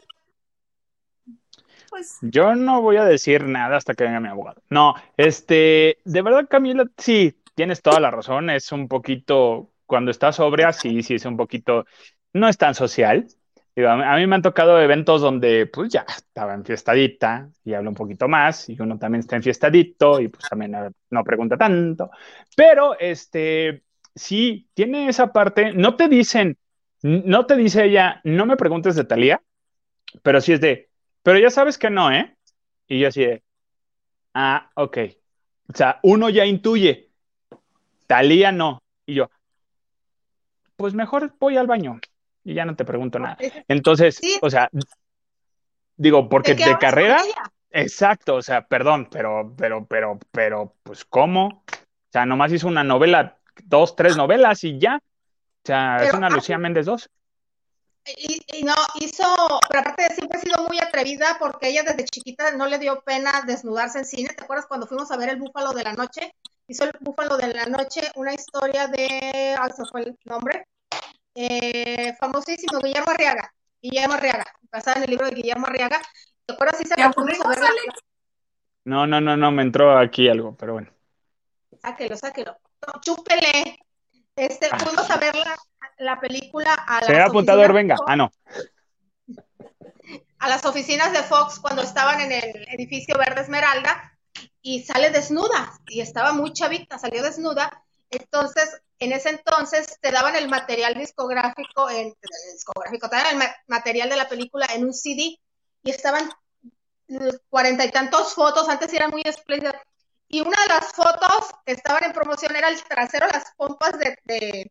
Pues... 1.90 2.18
Yo 2.22 2.54
no 2.54 2.82
voy 2.82 2.96
a 2.96 3.04
decir 3.04 3.44
nada 3.44 3.76
hasta 3.76 3.94
que 3.94 4.04
venga 4.04 4.20
mi 4.20 4.28
abogado. 4.28 4.62
No, 4.68 4.94
este, 5.16 5.98
de 6.04 6.22
verdad, 6.22 6.48
Camila, 6.48 6.84
sí, 6.96 7.34
tienes 7.54 7.80
toda 7.80 8.00
la 8.00 8.10
razón. 8.10 8.50
Es 8.50 8.72
un 8.72 8.88
poquito, 8.88 9.70
cuando 9.86 10.10
está 10.10 10.32
sobria, 10.32 10.72
sí, 10.72 11.02
sí, 11.02 11.14
es 11.14 11.24
un 11.24 11.36
poquito, 11.36 11.86
no 12.32 12.48
es 12.48 12.58
tan 12.58 12.74
social. 12.74 13.26
a 13.76 14.16
mí 14.16 14.26
me 14.26 14.34
han 14.34 14.42
tocado 14.42 14.80
eventos 14.80 15.20
donde, 15.22 15.66
pues 15.66 15.90
ya 15.90 16.04
estaba 16.08 16.54
enfiestadita 16.54 17.48
y 17.64 17.74
habla 17.74 17.90
un 17.90 17.96
poquito 17.96 18.28
más, 18.28 18.68
y 18.68 18.76
uno 18.80 18.98
también 18.98 19.20
está 19.20 19.36
enfiestadito 19.36 20.20
y 20.20 20.28
pues 20.28 20.48
también 20.48 20.76
no 21.10 21.24
pregunta 21.24 21.56
tanto. 21.56 22.10
Pero, 22.56 22.98
este, 22.98 23.84
sí, 24.14 24.68
tiene 24.74 25.08
esa 25.08 25.32
parte. 25.32 25.72
No 25.72 25.96
te 25.96 26.08
dicen, 26.08 26.58
no 27.02 27.46
te 27.46 27.56
dice 27.56 27.84
ella, 27.84 28.20
no 28.24 28.46
me 28.46 28.56
preguntes 28.56 28.96
de 28.96 29.04
Talía, 29.04 29.42
pero 30.22 30.40
sí 30.40 30.52
es 30.52 30.60
de, 30.60 30.88
pero 31.22 31.38
ya 31.38 31.50
sabes 31.50 31.78
que 31.78 31.90
no, 31.90 32.10
¿eh? 32.10 32.36
Y 32.86 33.00
yo 33.00 33.08
así 33.08 33.24
de, 33.24 33.42
ah, 34.34 34.70
ok. 34.74 34.98
O 35.72 35.76
sea, 35.76 36.00
uno 36.02 36.30
ya 36.30 36.46
intuye, 36.46 37.10
Talía 38.06 38.52
no. 38.52 38.82
Y 39.06 39.14
yo, 39.14 39.30
pues 40.76 40.94
mejor 40.94 41.34
voy 41.38 41.56
al 41.56 41.66
baño 41.66 42.00
y 42.44 42.54
ya 42.54 42.64
no 42.64 42.76
te 42.76 42.84
pregunto 42.84 43.18
nada. 43.18 43.36
Entonces, 43.68 44.20
o 44.40 44.48
sea, 44.48 44.70
digo, 45.96 46.28
porque 46.28 46.54
de, 46.54 46.78
carrera, 46.78 47.22
exacto, 47.70 48.36
o 48.36 48.42
sea, 48.42 48.66
perdón, 48.66 49.08
pero, 49.10 49.54
pero, 49.56 49.86
pero, 49.86 50.18
pero, 50.30 50.74
pues, 50.82 51.04
¿cómo? 51.04 51.64
O 51.66 52.10
sea, 52.10 52.24
nomás 52.24 52.52
hizo 52.52 52.68
una 52.68 52.84
novela, 52.84 53.36
dos, 53.64 53.96
tres 53.96 54.16
novelas 54.16 54.64
y 54.64 54.78
ya. 54.78 55.00
O 55.64 55.66
sea, 55.66 55.96
es 55.98 56.14
una 56.14 56.30
Lucía 56.30 56.58
Méndez 56.58 56.86
dos. 56.86 57.10
Y, 58.16 58.64
no, 58.64 58.74
hizo, 59.00 59.24
pero 59.68 59.80
aparte 59.80 60.14
siempre 60.14 60.38
ha 60.38 60.40
sido 60.42 60.66
muy 60.66 60.78
atrevida 60.78 61.36
porque 61.38 61.68
ella 61.68 61.82
desde 61.82 62.04
chiquita 62.04 62.52
no 62.52 62.66
le 62.66 62.78
dio 62.78 63.02
pena 63.02 63.42
desnudarse 63.46 63.98
en 63.98 64.04
cine. 64.06 64.30
¿Te 64.34 64.44
acuerdas 64.44 64.66
cuando 64.66 64.86
fuimos 64.86 65.10
a 65.10 65.16
ver 65.16 65.28
el 65.28 65.36
Búfalo 65.36 65.72
de 65.72 65.84
la 65.84 65.92
Noche? 65.92 66.34
Hizo 66.66 66.84
el 66.84 66.92
Búfalo 67.00 67.36
de 67.36 67.52
la 67.52 67.66
Noche, 67.66 68.10
una 68.14 68.32
historia 68.32 68.86
de, 68.88 69.54
ah, 69.58 69.68
se 69.68 69.84
fue 69.84 70.02
el 70.02 70.18
nombre, 70.24 70.66
eh, 71.34 72.14
famosísimo, 72.18 72.80
Guillermo 72.80 73.10
Arriaga. 73.10 73.52
Guillermo 73.80 74.14
Arriaga, 74.14 74.44
basada 74.72 74.98
en 74.98 75.04
el 75.04 75.10
libro 75.10 75.26
de 75.26 75.34
Guillermo 75.34 75.66
Arriaga. 75.66 76.00
¿Te 76.46 76.54
acuerdas 76.54 76.78
si 76.78 76.84
se 76.84 76.94
No, 78.84 79.06
no, 79.06 79.20
no, 79.20 79.36
no, 79.36 79.52
me 79.52 79.62
entró 79.62 79.98
aquí 79.98 80.28
algo, 80.28 80.56
pero 80.56 80.74
bueno. 80.74 80.90
Sáquelo, 81.82 82.16
sáquelo. 82.16 82.56
chúpele. 83.02 83.78
Este, 84.38 84.68
ah. 84.70 84.78
fuimos 84.78 85.10
a 85.10 85.16
ver 85.16 85.34
la, 85.98 86.20
película 86.20 86.72
a 86.72 87.04
¿Se 87.04 87.16
ha 87.16 87.26
apuntado 87.26 87.60
venga? 87.72 87.96
Ah, 88.06 88.14
no. 88.14 88.30
A 90.38 90.48
las 90.48 90.64
oficinas 90.64 91.12
de 91.12 91.24
Fox 91.24 91.58
cuando 91.58 91.82
estaban 91.82 92.20
en 92.20 92.30
el 92.30 92.68
edificio 92.68 93.18
Verde 93.18 93.40
Esmeralda 93.40 94.16
y 94.62 94.84
sale 94.84 95.10
desnuda 95.10 95.72
y 95.88 96.00
estaba 96.00 96.32
muy 96.32 96.52
chavita, 96.52 96.98
salió 96.98 97.22
desnuda. 97.22 97.84
Entonces, 98.10 98.80
en 99.00 99.12
ese 99.12 99.30
entonces 99.30 99.98
te 100.00 100.12
daban 100.12 100.36
el 100.36 100.48
material 100.48 100.94
discográfico, 100.94 101.90
en, 101.90 102.06
el 102.06 102.52
discográfico, 102.52 103.08
te 103.08 103.16
daban 103.16 103.42
el 103.42 103.48
material 103.66 104.08
de 104.08 104.16
la 104.16 104.28
película 104.28 104.66
en 104.72 104.84
un 104.84 104.94
CD 104.94 105.36
y 105.82 105.90
estaban 105.90 106.30
cuarenta 107.48 107.84
y 107.84 107.90
tantos 107.90 108.34
fotos, 108.34 108.68
antes 108.68 108.92
eran 108.92 109.10
muy 109.10 109.22
espléndidas, 109.24 109.74
y 110.28 110.40
una 110.42 110.60
de 110.62 110.68
las 110.68 110.92
fotos 110.92 111.50
que 111.64 111.72
estaban 111.72 112.04
en 112.04 112.12
promoción 112.12 112.54
era 112.54 112.68
el 112.68 112.82
trasero, 112.84 113.26
las 113.32 113.52
pompas 113.56 113.92
de, 113.98 114.70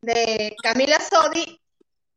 de, 0.00 0.56
Camila 0.62 1.00
Sodi 1.00 1.60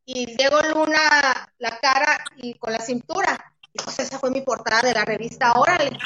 y 0.05 0.35
Diego 0.35 0.61
Luna 0.61 1.51
la 1.57 1.79
cara 1.79 2.23
y 2.35 2.53
con 2.55 2.71
la 2.71 2.79
cintura. 2.79 3.55
Y 3.73 3.79
pues 3.79 3.99
esa 3.99 4.19
fue 4.19 4.29
mi 4.29 4.41
portada 4.41 4.81
de 4.81 4.93
la 4.93 5.05
revista 5.05 5.53
Órale. 5.53 5.97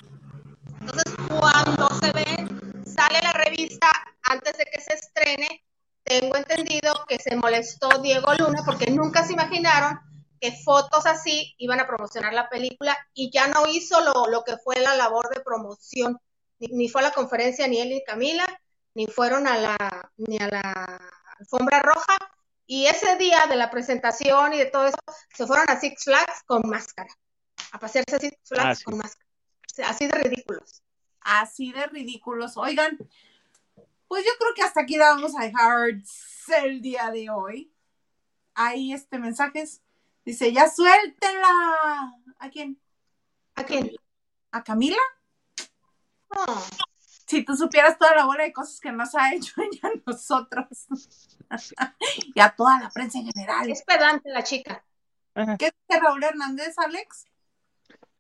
Entonces, 0.80 1.14
cuando 1.28 1.90
se 2.00 2.12
ve, 2.14 2.48
sale 2.86 3.22
la 3.22 3.34
revista 3.34 3.88
antes 4.24 4.58
de 4.58 4.66
que 4.66 4.80
se 4.80 4.94
estrene, 4.94 5.66
tengo 6.04 6.36
entendido 6.38 7.06
que 7.08 7.20
se 7.20 7.36
molestó 7.36 7.90
Diego 8.02 8.34
Luna 8.34 8.64
porque 8.66 8.90
nunca 8.90 9.26
se 9.26 9.34
imaginaron 9.34 10.00
que 10.40 10.54
fotos 10.64 11.06
así 11.06 11.54
iban 11.58 11.80
a 11.80 11.86
promocionar 11.86 12.34
la 12.34 12.50
película 12.50 12.98
y 13.14 13.30
ya 13.30 13.48
no 13.48 13.68
hizo 13.68 14.02
lo, 14.02 14.28
lo 14.28 14.44
que 14.44 14.58
fue 14.58 14.80
la 14.80 14.96
labor 14.96 15.30
de 15.30 15.42
promoción 15.42 16.18
ni, 16.70 16.90
fue 16.90 17.02
a 17.02 17.06
la 17.06 17.12
conferencia 17.12 17.68
ni 17.68 17.80
él 17.80 17.90
ni 17.90 18.04
Camila, 18.04 18.46
ni 18.94 19.08
fueron 19.08 19.48
a 19.48 19.58
la, 19.58 20.12
ni 20.18 20.38
a 20.38 20.48
la 20.48 21.02
alfombra 21.40 21.82
roja. 21.82 22.18
Y 22.66 22.86
ese 22.86 23.18
día 23.18 23.48
de 23.48 23.56
la 23.56 23.70
presentación 23.70 24.54
y 24.54 24.58
de 24.58 24.66
todo 24.66 24.88
eso, 24.88 24.98
se 25.36 25.46
fueron 25.46 25.70
a 25.70 25.80
Six 25.80 26.06
Flags 26.06 26.44
con 26.46 26.62
máscara, 26.70 27.10
a 27.72 27.80
pasearse 27.80 28.16
a 28.16 28.20
Six 28.20 28.38
Flags 28.46 28.80
ah, 28.80 28.84
con 28.86 28.98
máscara. 28.98 29.28
así 29.88 30.08
de 30.08 30.18
ridículos. 30.18 30.82
Así 31.20 31.72
de 31.72 31.86
ridículos. 31.88 32.56
Oigan, 32.58 32.98
pues 34.08 34.26
yo 34.26 34.32
creo 34.40 34.54
que 34.56 34.62
hasta 34.62 34.82
aquí 34.82 34.98
vamos 34.98 35.34
a 35.38 35.44
dejar 35.44 35.90
el 36.64 36.82
día 36.82 37.12
de 37.12 37.30
hoy. 37.30 37.74
Ahí 38.54 38.94
este 38.94 39.20
mensajes. 39.20 39.82
Dice, 40.24 40.52
ya 40.52 40.70
suéltenla. 40.70 42.14
¿A 42.38 42.50
quién? 42.50 42.80
¿A 43.56 43.64
quién? 43.64 43.92
¿A 44.52 44.64
Camila? 44.64 45.02
Si 47.28 47.44
tú 47.46 47.56
supieras 47.56 47.98
toda 47.98 48.16
la 48.16 48.26
bola 48.26 48.44
de 48.44 48.52
cosas 48.52 48.80
que 48.80 48.92
nos 48.92 49.16
ha 49.16 49.34
hecho 49.34 49.54
ella 49.62 49.90
a 49.90 50.02
nosotros 50.06 50.86
y 52.36 52.40
a 52.40 52.50
toda 52.50 52.80
la 52.80 52.90
prensa 52.90 53.20
en 53.20 53.32
general. 53.32 53.70
Es 53.70 53.84
pedante 53.84 54.30
la 54.30 54.44
chica. 54.44 54.84
¿Qué 55.34 55.72
dice 55.72 56.02
Raúl 56.02 56.24
Hernández, 56.24 56.78
Alex? 56.78 57.26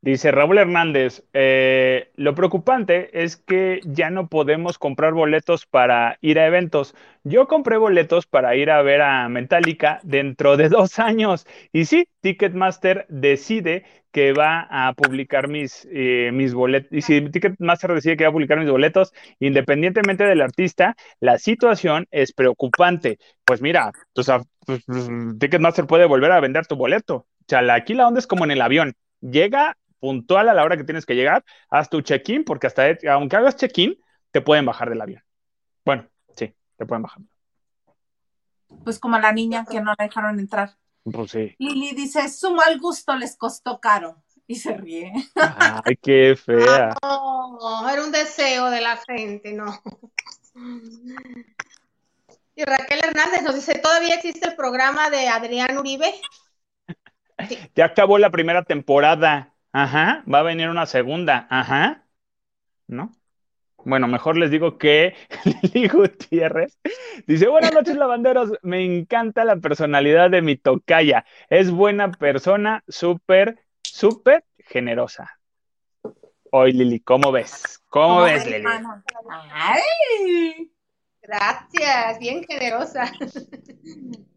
Dice 0.03 0.31
Raúl 0.31 0.57
Hernández, 0.57 1.23
eh, 1.31 2.09
lo 2.15 2.33
preocupante 2.33 3.23
es 3.23 3.37
que 3.37 3.81
ya 3.85 4.09
no 4.09 4.29
podemos 4.29 4.79
comprar 4.79 5.13
boletos 5.13 5.67
para 5.67 6.17
ir 6.21 6.39
a 6.39 6.47
eventos. 6.47 6.95
Yo 7.23 7.47
compré 7.47 7.77
boletos 7.77 8.25
para 8.25 8.55
ir 8.55 8.71
a 8.71 8.81
ver 8.81 9.03
a 9.03 9.29
Metallica 9.29 9.99
dentro 10.01 10.57
de 10.57 10.69
dos 10.69 10.97
años. 10.97 11.45
Y 11.71 11.85
sí, 11.85 12.07
Ticketmaster 12.21 13.05
decide 13.09 13.83
que 14.11 14.33
va 14.33 14.67
a 14.71 14.91
publicar 14.93 15.47
mis, 15.47 15.87
eh, 15.91 16.31
mis 16.33 16.55
boletos. 16.55 16.91
Y 16.91 17.03
si 17.03 17.21
Ticketmaster 17.29 17.93
decide 17.93 18.17
que 18.17 18.23
va 18.23 18.31
a 18.31 18.33
publicar 18.33 18.57
mis 18.59 18.71
boletos, 18.71 19.13
independientemente 19.39 20.23
del 20.23 20.41
artista, 20.41 20.95
la 21.19 21.37
situación 21.37 22.07
es 22.09 22.33
preocupante. 22.33 23.19
Pues 23.45 23.61
mira, 23.61 23.91
pues, 24.15 24.83
Ticketmaster 25.39 25.85
puede 25.85 26.05
volver 26.05 26.31
a 26.31 26.39
vender 26.39 26.65
tu 26.65 26.75
boleto. 26.75 27.15
O 27.17 27.45
sea, 27.47 27.61
aquí 27.71 27.93
la 27.93 28.07
onda 28.07 28.17
es 28.17 28.25
como 28.25 28.45
en 28.45 28.51
el 28.51 28.61
avión. 28.63 28.95
Llega 29.21 29.77
puntual 30.01 30.49
a 30.49 30.53
la 30.53 30.63
hora 30.63 30.75
que 30.75 30.83
tienes 30.83 31.05
que 31.05 31.15
llegar, 31.15 31.45
haz 31.69 31.89
tu 31.89 32.01
check-in, 32.01 32.43
porque 32.43 32.67
hasta 32.67 32.97
aunque 33.09 33.37
hagas 33.37 33.55
check-in, 33.55 33.97
te 34.31 34.41
pueden 34.41 34.65
bajar 34.65 34.89
del 34.89 34.99
avión. 34.99 35.23
Bueno, 35.85 36.09
sí, 36.35 36.53
te 36.75 36.85
pueden 36.85 37.03
bajar. 37.03 37.21
Pues 38.83 38.99
como 38.99 39.19
la 39.19 39.31
niña 39.31 39.65
que 39.69 39.79
no 39.79 39.93
la 39.97 40.03
dejaron 40.03 40.39
entrar. 40.39 40.75
Pues 41.03 41.31
sí. 41.31 41.55
Lili 41.59 41.93
dice, 41.93 42.27
su 42.29 42.51
mal 42.51 42.79
gusto 42.79 43.15
les 43.15 43.37
costó 43.37 43.79
caro. 43.79 44.23
Y 44.47 44.55
se 44.55 44.75
ríe. 44.75 45.13
Ay, 45.35 45.95
qué 46.01 46.35
fea. 46.35 46.95
no, 47.01 47.89
era 47.89 48.03
un 48.03 48.11
deseo 48.11 48.69
de 48.69 48.81
la 48.81 48.97
gente, 48.97 49.53
no. 49.53 49.81
Y 52.55 52.65
Raquel 52.65 52.99
Hernández 53.01 53.43
nos 53.43 53.55
dice, 53.55 53.79
¿todavía 53.79 54.15
existe 54.15 54.49
el 54.49 54.55
programa 54.55 55.09
de 55.09 55.27
Adrián 55.29 55.77
Uribe? 55.77 56.13
Ya 57.75 57.85
acabó 57.85 58.19
la 58.19 58.29
primera 58.29 58.61
temporada. 58.61 59.50
Ajá. 59.73 60.23
Va 60.31 60.39
a 60.39 60.43
venir 60.43 60.69
una 60.69 60.85
segunda. 60.85 61.47
Ajá. 61.49 62.05
¿No? 62.87 63.11
Bueno, 63.83 64.07
mejor 64.07 64.37
les 64.37 64.51
digo 64.51 64.77
que 64.77 65.15
Lili 65.73 65.87
Gutiérrez 65.87 66.77
dice, 67.25 67.47
buenas 67.47 67.73
noches 67.73 67.95
lavanderos, 67.95 68.51
me 68.61 68.83
encanta 68.83 69.43
la 69.43 69.55
personalidad 69.55 70.29
de 70.29 70.41
mi 70.41 70.55
tocaya, 70.55 71.25
es 71.49 71.71
buena 71.71 72.11
persona, 72.11 72.83
súper, 72.87 73.59
súper 73.81 74.45
generosa. 74.57 75.39
Hoy 76.51 76.73
Lili, 76.73 76.99
¿cómo 76.99 77.31
ves? 77.31 77.81
¿Cómo, 77.87 78.23
ves, 78.23 78.45
Lili? 78.45 78.65
Ay. 79.51 80.71
Gracias, 81.21 82.19
bien 82.19 82.43
generosa. 82.43 83.11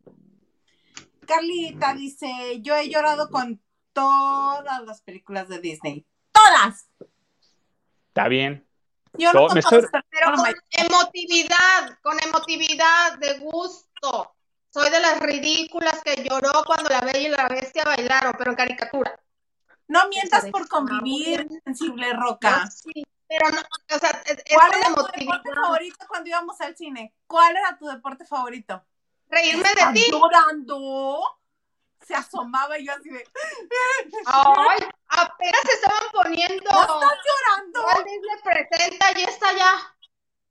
Carlita 1.27 1.95
dice, 1.95 2.29
yo 2.61 2.77
he 2.77 2.89
llorado 2.89 3.31
con 3.31 3.61
todas 3.95 4.83
las 4.85 5.01
películas 5.01 5.49
de 5.49 5.59
Disney. 5.61 6.07
¡Todas! 6.33 6.91
Está 8.09 8.29
bien. 8.29 8.67
Yo 9.15 9.33
no 9.33 9.49
me 9.49 9.63
todas, 9.63 9.65
estoy- 9.65 9.81
Pero 9.83 10.03
pero 10.11 10.33
con 10.35 10.47
emotividad, 10.73 11.99
con 12.03 12.23
emotividad, 12.23 13.19
de 13.19 13.39
gusto. 13.39 14.35
Soy 14.71 14.91
de 14.91 15.01
las 15.01 15.21
ridículas 15.21 16.03
que 16.05 16.23
lloró 16.29 16.51
cuando 16.67 16.91
la 16.91 17.01
Bella 17.01 17.19
y 17.21 17.29
la 17.29 17.49
Bestia 17.49 17.85
bailaron, 17.85 18.35
pero 18.37 18.51
en 18.51 18.57
caricatura. 18.57 19.19
no 19.87 20.09
mientas 20.09 20.47
por 20.51 20.67
convivir, 20.69 21.47
sensible 21.65 22.13
roca. 22.13 22.65
No, 22.65 22.71
sí, 22.71 23.05
pero 23.29 23.51
no, 23.51 23.61
o 23.61 23.99
sea, 23.99 24.11
es, 24.27 24.43
¿Cuál 24.53 24.73
era 24.75 24.95
tu 24.95 25.03
deporte 25.19 25.51
favorito 25.55 26.05
cuando 26.09 26.29
íbamos 26.29 26.61
al 26.61 26.77
cine? 26.77 27.15
¿Cuál 27.27 27.57
era 27.57 27.79
tu 27.79 27.87
deporte 27.87 28.25
favorito? 28.27 28.85
Reírme 29.29 29.63
de 29.63 29.69
¿Estás 29.69 29.95
ti. 29.95 30.05
llorando? 30.11 31.21
Se 32.07 32.15
asomaba 32.15 32.79
y 32.79 32.87
yo 32.87 32.93
así 32.93 33.11
de, 33.11 33.25
Ay, 34.27 34.79
apenas 35.09 35.61
se 35.63 35.73
estaban 35.73 36.11
poniendo. 36.13 36.71
¿no 36.71 36.83
estás 36.83 37.19
llorando? 37.25 37.81
Disney 38.05 38.43
presenta 38.43 39.19
y 39.19 39.23
está 39.23 39.53
ya. 39.55 39.97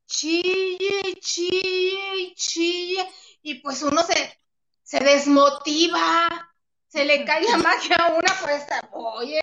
Chille, 0.06 1.16
chille, 1.20 2.34
chille. 2.36 3.10
Y 3.42 3.56
pues 3.56 3.82
uno 3.84 4.04
se, 4.04 4.40
se 4.84 5.00
desmotiva. 5.00 6.50
Se 6.88 7.06
le 7.06 7.26
cae 7.26 7.44
la 7.44 7.58
magia 7.58 7.96
a 7.96 8.14
una, 8.14 8.34
pues, 8.42 8.66
oye. 8.92 9.42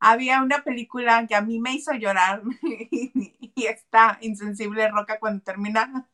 Había 0.00 0.40
una 0.42 0.64
película 0.64 1.26
que 1.26 1.34
a 1.34 1.42
mí 1.42 1.60
me 1.60 1.74
hizo 1.74 1.92
llorar 1.92 2.42
y 2.62 3.66
está 3.66 4.18
insensible 4.22 4.88
roca 4.88 5.18
cuando 5.20 5.44
termina 5.44 6.08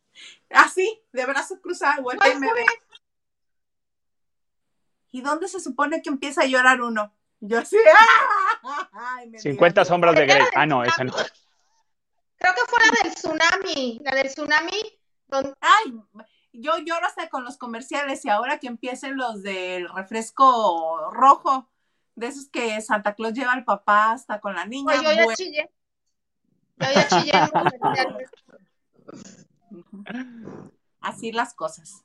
así, 0.51 1.01
de 1.13 1.25
brazo 1.25 1.61
cruzado, 1.61 2.03
vuelta 2.03 2.29
y 2.29 2.33
¿Cuál 2.33 2.41
me 2.41 2.53
ve. 2.53 2.67
¿Y 5.11 5.23
dónde 5.23 5.49
se 5.49 5.61
supone 5.61 6.03
que 6.03 6.11
empieza 6.11 6.43
a 6.43 6.47
llorar 6.47 6.81
uno? 6.81 7.13
Yo 7.41 7.59
así, 7.59 7.77
¡ah! 8.63 8.89
Ay, 8.93 9.29
me 9.31 9.39
50 9.39 9.83
dio- 9.83 9.89
sombras 9.89 10.15
de 10.15 10.27
Grey. 10.27 10.45
Ah, 10.55 10.67
no, 10.67 10.85
esa 10.85 11.05
no. 11.05 11.13
Creo 11.13 12.55
que 12.55 12.61
fue 12.67 12.79
la 12.81 12.91
del 13.03 13.15
tsunami. 13.15 14.01
La 14.03 14.15
del 14.15 14.29
tsunami. 14.29 14.99
Donde, 15.29 15.55
Ay, 15.61 15.95
yo 16.53 16.79
lloro 16.79 17.07
hasta 17.07 17.29
con 17.29 17.45
los 17.45 17.59
comerciales 17.59 18.25
y 18.25 18.29
ahora 18.31 18.59
que 18.59 18.69
empiecen 18.69 19.17
los 19.17 19.43
del 19.43 19.89
refresco 19.89 21.11
rojo, 21.13 21.69
de 22.15 22.29
esos 22.29 22.49
que 22.49 22.81
Santa 22.81 23.15
Claus 23.15 23.35
lleva 23.35 23.53
al 23.53 23.65
papá 23.65 24.13
hasta 24.13 24.41
con 24.41 24.55
la 24.55 24.65
niña. 24.67 24.85
pues 24.85 25.03
yo 25.03 25.11
ya 25.13 25.25
bueno. 25.25 25.37
chillé. 25.37 25.71
Yo 26.77 26.87
ya 26.95 27.09
chillé. 27.09 27.33
Así 31.01 31.33
las 31.33 31.55
cosas. 31.55 32.05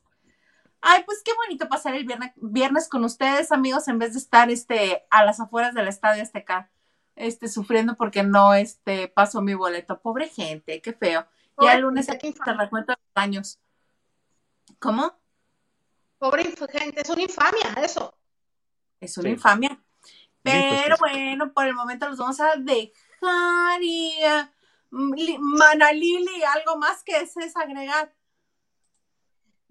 Ay, 0.84 1.04
pues 1.04 1.22
qué 1.24 1.30
bonito 1.46 1.68
pasar 1.68 1.94
el 1.94 2.04
viernes, 2.04 2.32
viernes 2.36 2.88
con 2.88 3.04
ustedes, 3.04 3.52
amigos, 3.52 3.86
en 3.88 3.98
vez 3.98 4.12
de 4.14 4.18
estar 4.18 4.50
este, 4.50 5.06
a 5.10 5.24
las 5.24 5.38
afueras 5.40 5.74
del 5.74 5.86
estadio 5.88 6.22
Azteca, 6.22 6.70
este, 7.14 7.48
sufriendo 7.48 7.96
porque 7.96 8.22
no 8.24 8.52
este, 8.54 9.06
pasó 9.08 9.40
mi 9.42 9.54
boleto. 9.54 10.00
Pobre 10.00 10.28
gente, 10.28 10.82
qué 10.82 10.92
feo. 10.92 11.26
Pobre 11.54 11.70
ya 11.70 11.76
el 11.76 11.82
lunes 11.82 12.06
se 12.06 12.18
infamia. 12.22 12.60
recuento 12.62 12.92
los 12.92 13.22
años. 13.22 13.60
¿Cómo? 14.80 15.18
Pobre 16.18 16.44
gente, 16.44 17.00
es 17.02 17.10
una 17.10 17.22
infamia 17.22 17.74
eso. 17.82 18.16
Es 19.00 19.16
una 19.18 19.28
Sí. 19.28 19.32
infamia. 19.34 19.68
Dijo, 20.44 20.58
Pero 20.84 20.96
sí. 20.96 21.00
bueno, 21.00 21.52
por 21.52 21.66
el 21.66 21.74
momento 21.74 22.08
los 22.08 22.18
vamos 22.18 22.40
a 22.40 22.56
dejar 22.56 23.80
y 23.82 24.14
Li- 24.90 25.38
Mana 25.38 25.92
Lili, 25.92 26.42
algo 26.42 26.76
más 26.76 27.02
que 27.04 27.20
desees 27.20 27.56
agregar. 27.56 28.12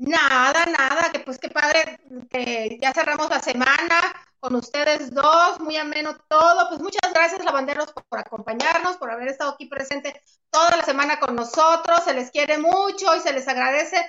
Nada, 0.02 0.66
nada, 0.66 1.12
que 1.12 1.20
pues 1.20 1.38
qué 1.38 1.50
padre 1.50 2.00
que 2.32 2.80
ya 2.82 2.92
cerramos 2.92 3.30
la 3.30 3.40
semana 3.40 4.02
con 4.40 4.56
ustedes 4.56 5.14
dos, 5.14 5.60
muy 5.60 5.78
ameno 5.78 6.18
todo. 6.28 6.70
Pues 6.70 6.82
muchas 6.82 7.14
gracias, 7.14 7.46
lavanderos, 7.46 7.94
por 7.94 8.18
acompañarnos, 8.18 8.98
por 8.98 9.12
haber 9.12 9.28
estado 9.28 9.52
aquí 9.52 9.68
presente 9.68 10.20
toda 10.50 10.78
la 10.78 10.84
semana 10.84 11.20
con 11.20 11.36
nosotros. 11.36 12.04
Se 12.04 12.16
les 12.16 12.32
quiere 12.32 12.58
mucho 12.58 13.16
y 13.16 13.20
se 13.20 13.32
les 13.32 13.48
agradece 13.48 14.04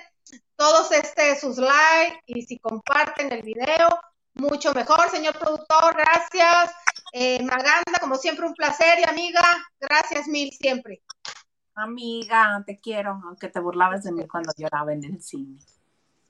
todos 0.55 0.91
este 0.93 1.39
sus 1.39 1.59
likes 1.59 2.21
y 2.25 2.41
si 2.41 2.57
comparten 2.57 3.31
el 3.31 3.43
video, 3.43 3.89
mucho 4.33 4.73
mejor. 4.73 5.11
Señor 5.11 5.37
productor, 5.37 5.95
gracias. 5.95 6.75
Eh, 7.11 7.43
Maganda, 7.43 7.99
como 8.01 8.15
siempre, 8.15 8.47
un 8.47 8.55
placer 8.55 8.97
y 8.97 9.07
amiga, 9.07 9.43
gracias 9.79 10.27
mil 10.27 10.51
siempre. 10.53 11.03
Amiga, 11.75 12.63
te 12.65 12.79
quiero, 12.79 13.21
aunque 13.25 13.49
te 13.49 13.59
burlabas 13.59 14.03
de 14.03 14.11
mí 14.11 14.27
cuando 14.27 14.51
lloraba 14.57 14.91
en 14.91 15.03
el 15.03 15.21
cine. 15.21 15.59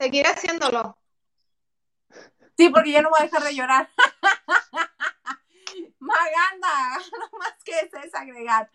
Seguiré 0.04 0.28
haciéndolo. 0.28 0.98
Sí, 2.58 2.68
porque 2.68 2.92
yo 2.92 3.00
no 3.00 3.08
voy 3.08 3.20
a 3.20 3.24
dejar 3.24 3.42
de 3.42 3.54
llorar. 3.56 3.88
Maganda, 5.98 6.98
no 7.18 7.38
más 7.38 7.54
que 7.64 7.72
desees 7.74 8.14
agregar. 8.14 8.68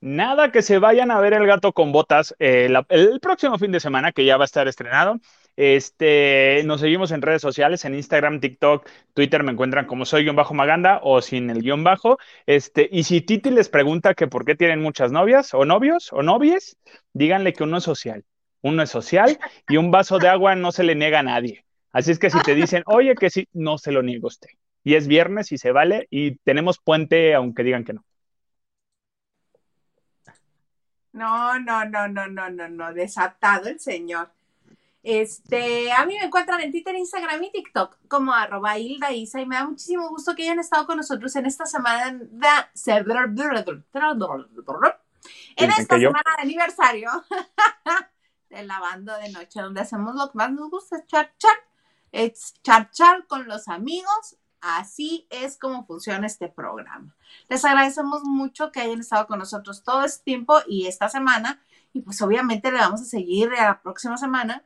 Nada, 0.00 0.50
que 0.50 0.62
se 0.62 0.78
vayan 0.78 1.10
a 1.10 1.20
ver 1.20 1.34
El 1.34 1.46
Gato 1.46 1.74
con 1.74 1.92
Botas 1.92 2.34
eh, 2.38 2.70
la- 2.70 2.86
el 2.88 3.20
próximo 3.20 3.58
fin 3.58 3.70
de 3.70 3.80
semana, 3.80 4.12
que 4.12 4.24
ya 4.24 4.38
va 4.38 4.44
a 4.44 4.46
estar 4.46 4.66
estrenado. 4.66 5.18
Este, 5.56 6.62
nos 6.64 6.80
seguimos 6.80 7.10
en 7.12 7.20
redes 7.20 7.42
sociales, 7.42 7.84
en 7.84 7.94
Instagram, 7.94 8.40
TikTok, 8.40 8.88
Twitter, 9.12 9.42
me 9.42 9.52
encuentran 9.52 9.84
como 9.86 10.06
soy 10.06 10.22
guion 10.22 10.36
bajo 10.36 10.54
Maganda 10.54 11.00
o 11.02 11.20
sin 11.20 11.50
el 11.50 11.60
guion 11.60 11.84
bajo. 11.84 12.16
Este, 12.46 12.88
y 12.90 13.04
si 13.04 13.20
Titi 13.20 13.50
les 13.50 13.68
pregunta 13.68 14.14
que 14.14 14.26
por 14.26 14.46
qué 14.46 14.54
tienen 14.54 14.80
muchas 14.80 15.12
novias 15.12 15.52
o 15.52 15.66
novios 15.66 16.10
o 16.14 16.22
novies, 16.22 16.78
díganle 17.12 17.52
que 17.52 17.64
uno 17.64 17.76
es 17.76 17.84
social. 17.84 18.24
Uno 18.62 18.82
es 18.82 18.90
social 18.90 19.38
y 19.68 19.76
un 19.76 19.90
vaso 19.90 20.18
de 20.18 20.28
agua 20.28 20.54
no 20.54 20.72
se 20.72 20.84
le 20.84 20.94
niega 20.94 21.20
a 21.20 21.24
nadie. 21.24 21.64
Así 21.92 22.12
es 22.12 22.18
que 22.18 22.30
si 22.30 22.40
te 22.40 22.54
dicen, 22.54 22.82
oye, 22.86 23.14
que 23.14 23.30
sí, 23.30 23.48
no 23.52 23.78
se 23.78 23.92
lo 23.92 24.02
niega 24.02 24.26
usted. 24.26 24.50
Y 24.84 24.94
es 24.94 25.06
viernes 25.06 25.52
y 25.52 25.58
se 25.58 25.72
vale 25.72 26.06
y 26.10 26.36
tenemos 26.36 26.78
puente 26.78 27.34
aunque 27.34 27.62
digan 27.62 27.84
que 27.84 27.94
no. 27.94 28.04
No, 31.12 31.58
no, 31.58 31.84
no, 31.84 32.06
no, 32.06 32.28
no, 32.28 32.50
no, 32.50 32.68
no, 32.68 32.94
desatado 32.94 33.68
el 33.68 33.80
señor. 33.80 34.30
Este, 35.02 35.90
a 35.92 36.04
mí 36.04 36.16
me 36.18 36.26
encuentran 36.26 36.60
en 36.60 36.70
Twitter, 36.70 36.94
Instagram 36.94 37.42
y 37.42 37.50
TikTok 37.50 37.96
como 38.06 38.32
arroba 38.32 38.78
Hilda 38.78 39.10
y 39.12 39.26
me 39.46 39.56
da 39.56 39.64
muchísimo 39.66 40.08
gusto 40.10 40.36
que 40.36 40.42
hayan 40.42 40.58
estado 40.58 40.86
con 40.86 40.98
nosotros 40.98 41.34
en 41.36 41.46
esta 41.46 41.64
semana 41.64 42.20
en 45.56 45.70
esta 45.70 45.98
semana 45.98 46.22
de 46.36 46.42
aniversario 46.42 47.10
de 48.50 48.64
lavando 48.64 49.16
de 49.16 49.30
noche, 49.30 49.62
donde 49.62 49.80
hacemos 49.80 50.14
lo 50.14 50.30
que 50.30 50.38
más 50.38 50.52
nos 50.52 50.68
gusta, 50.70 51.06
char 51.06 51.32
char, 51.38 51.56
es 52.12 52.54
char 52.62 52.90
char 52.90 53.26
con 53.26 53.46
los 53.46 53.68
amigos. 53.68 54.36
Así 54.60 55.26
es 55.30 55.56
como 55.56 55.86
funciona 55.86 56.26
este 56.26 56.48
programa. 56.48 57.16
Les 57.48 57.64
agradecemos 57.64 58.24
mucho 58.24 58.70
que 58.70 58.80
hayan 58.80 59.00
estado 59.00 59.26
con 59.26 59.38
nosotros 59.38 59.82
todo 59.82 60.04
este 60.04 60.24
tiempo 60.24 60.58
y 60.68 60.86
esta 60.86 61.08
semana. 61.08 61.62
Y 61.94 62.02
pues 62.02 62.20
obviamente 62.20 62.70
le 62.70 62.78
vamos 62.78 63.00
a 63.00 63.04
seguir 63.04 63.50
a 63.54 63.64
la 63.64 63.80
próxima 63.80 64.18
semana. 64.18 64.64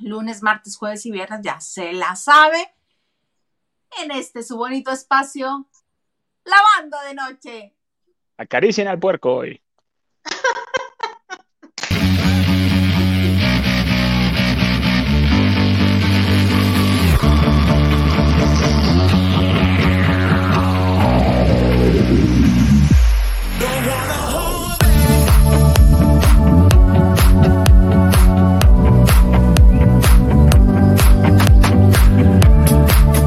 Lunes, 0.00 0.42
martes, 0.42 0.76
jueves 0.76 1.06
y 1.06 1.12
viernes, 1.12 1.40
ya 1.42 1.60
se 1.60 1.92
la 1.92 2.16
sabe. 2.16 2.74
En 4.02 4.10
este 4.10 4.42
su 4.42 4.56
bonito 4.56 4.90
espacio, 4.90 5.68
lavando 6.44 6.98
de 7.06 7.14
noche. 7.14 7.74
Acaricien 8.36 8.88
al 8.88 8.98
puerco 8.98 9.36
hoy. 9.36 9.62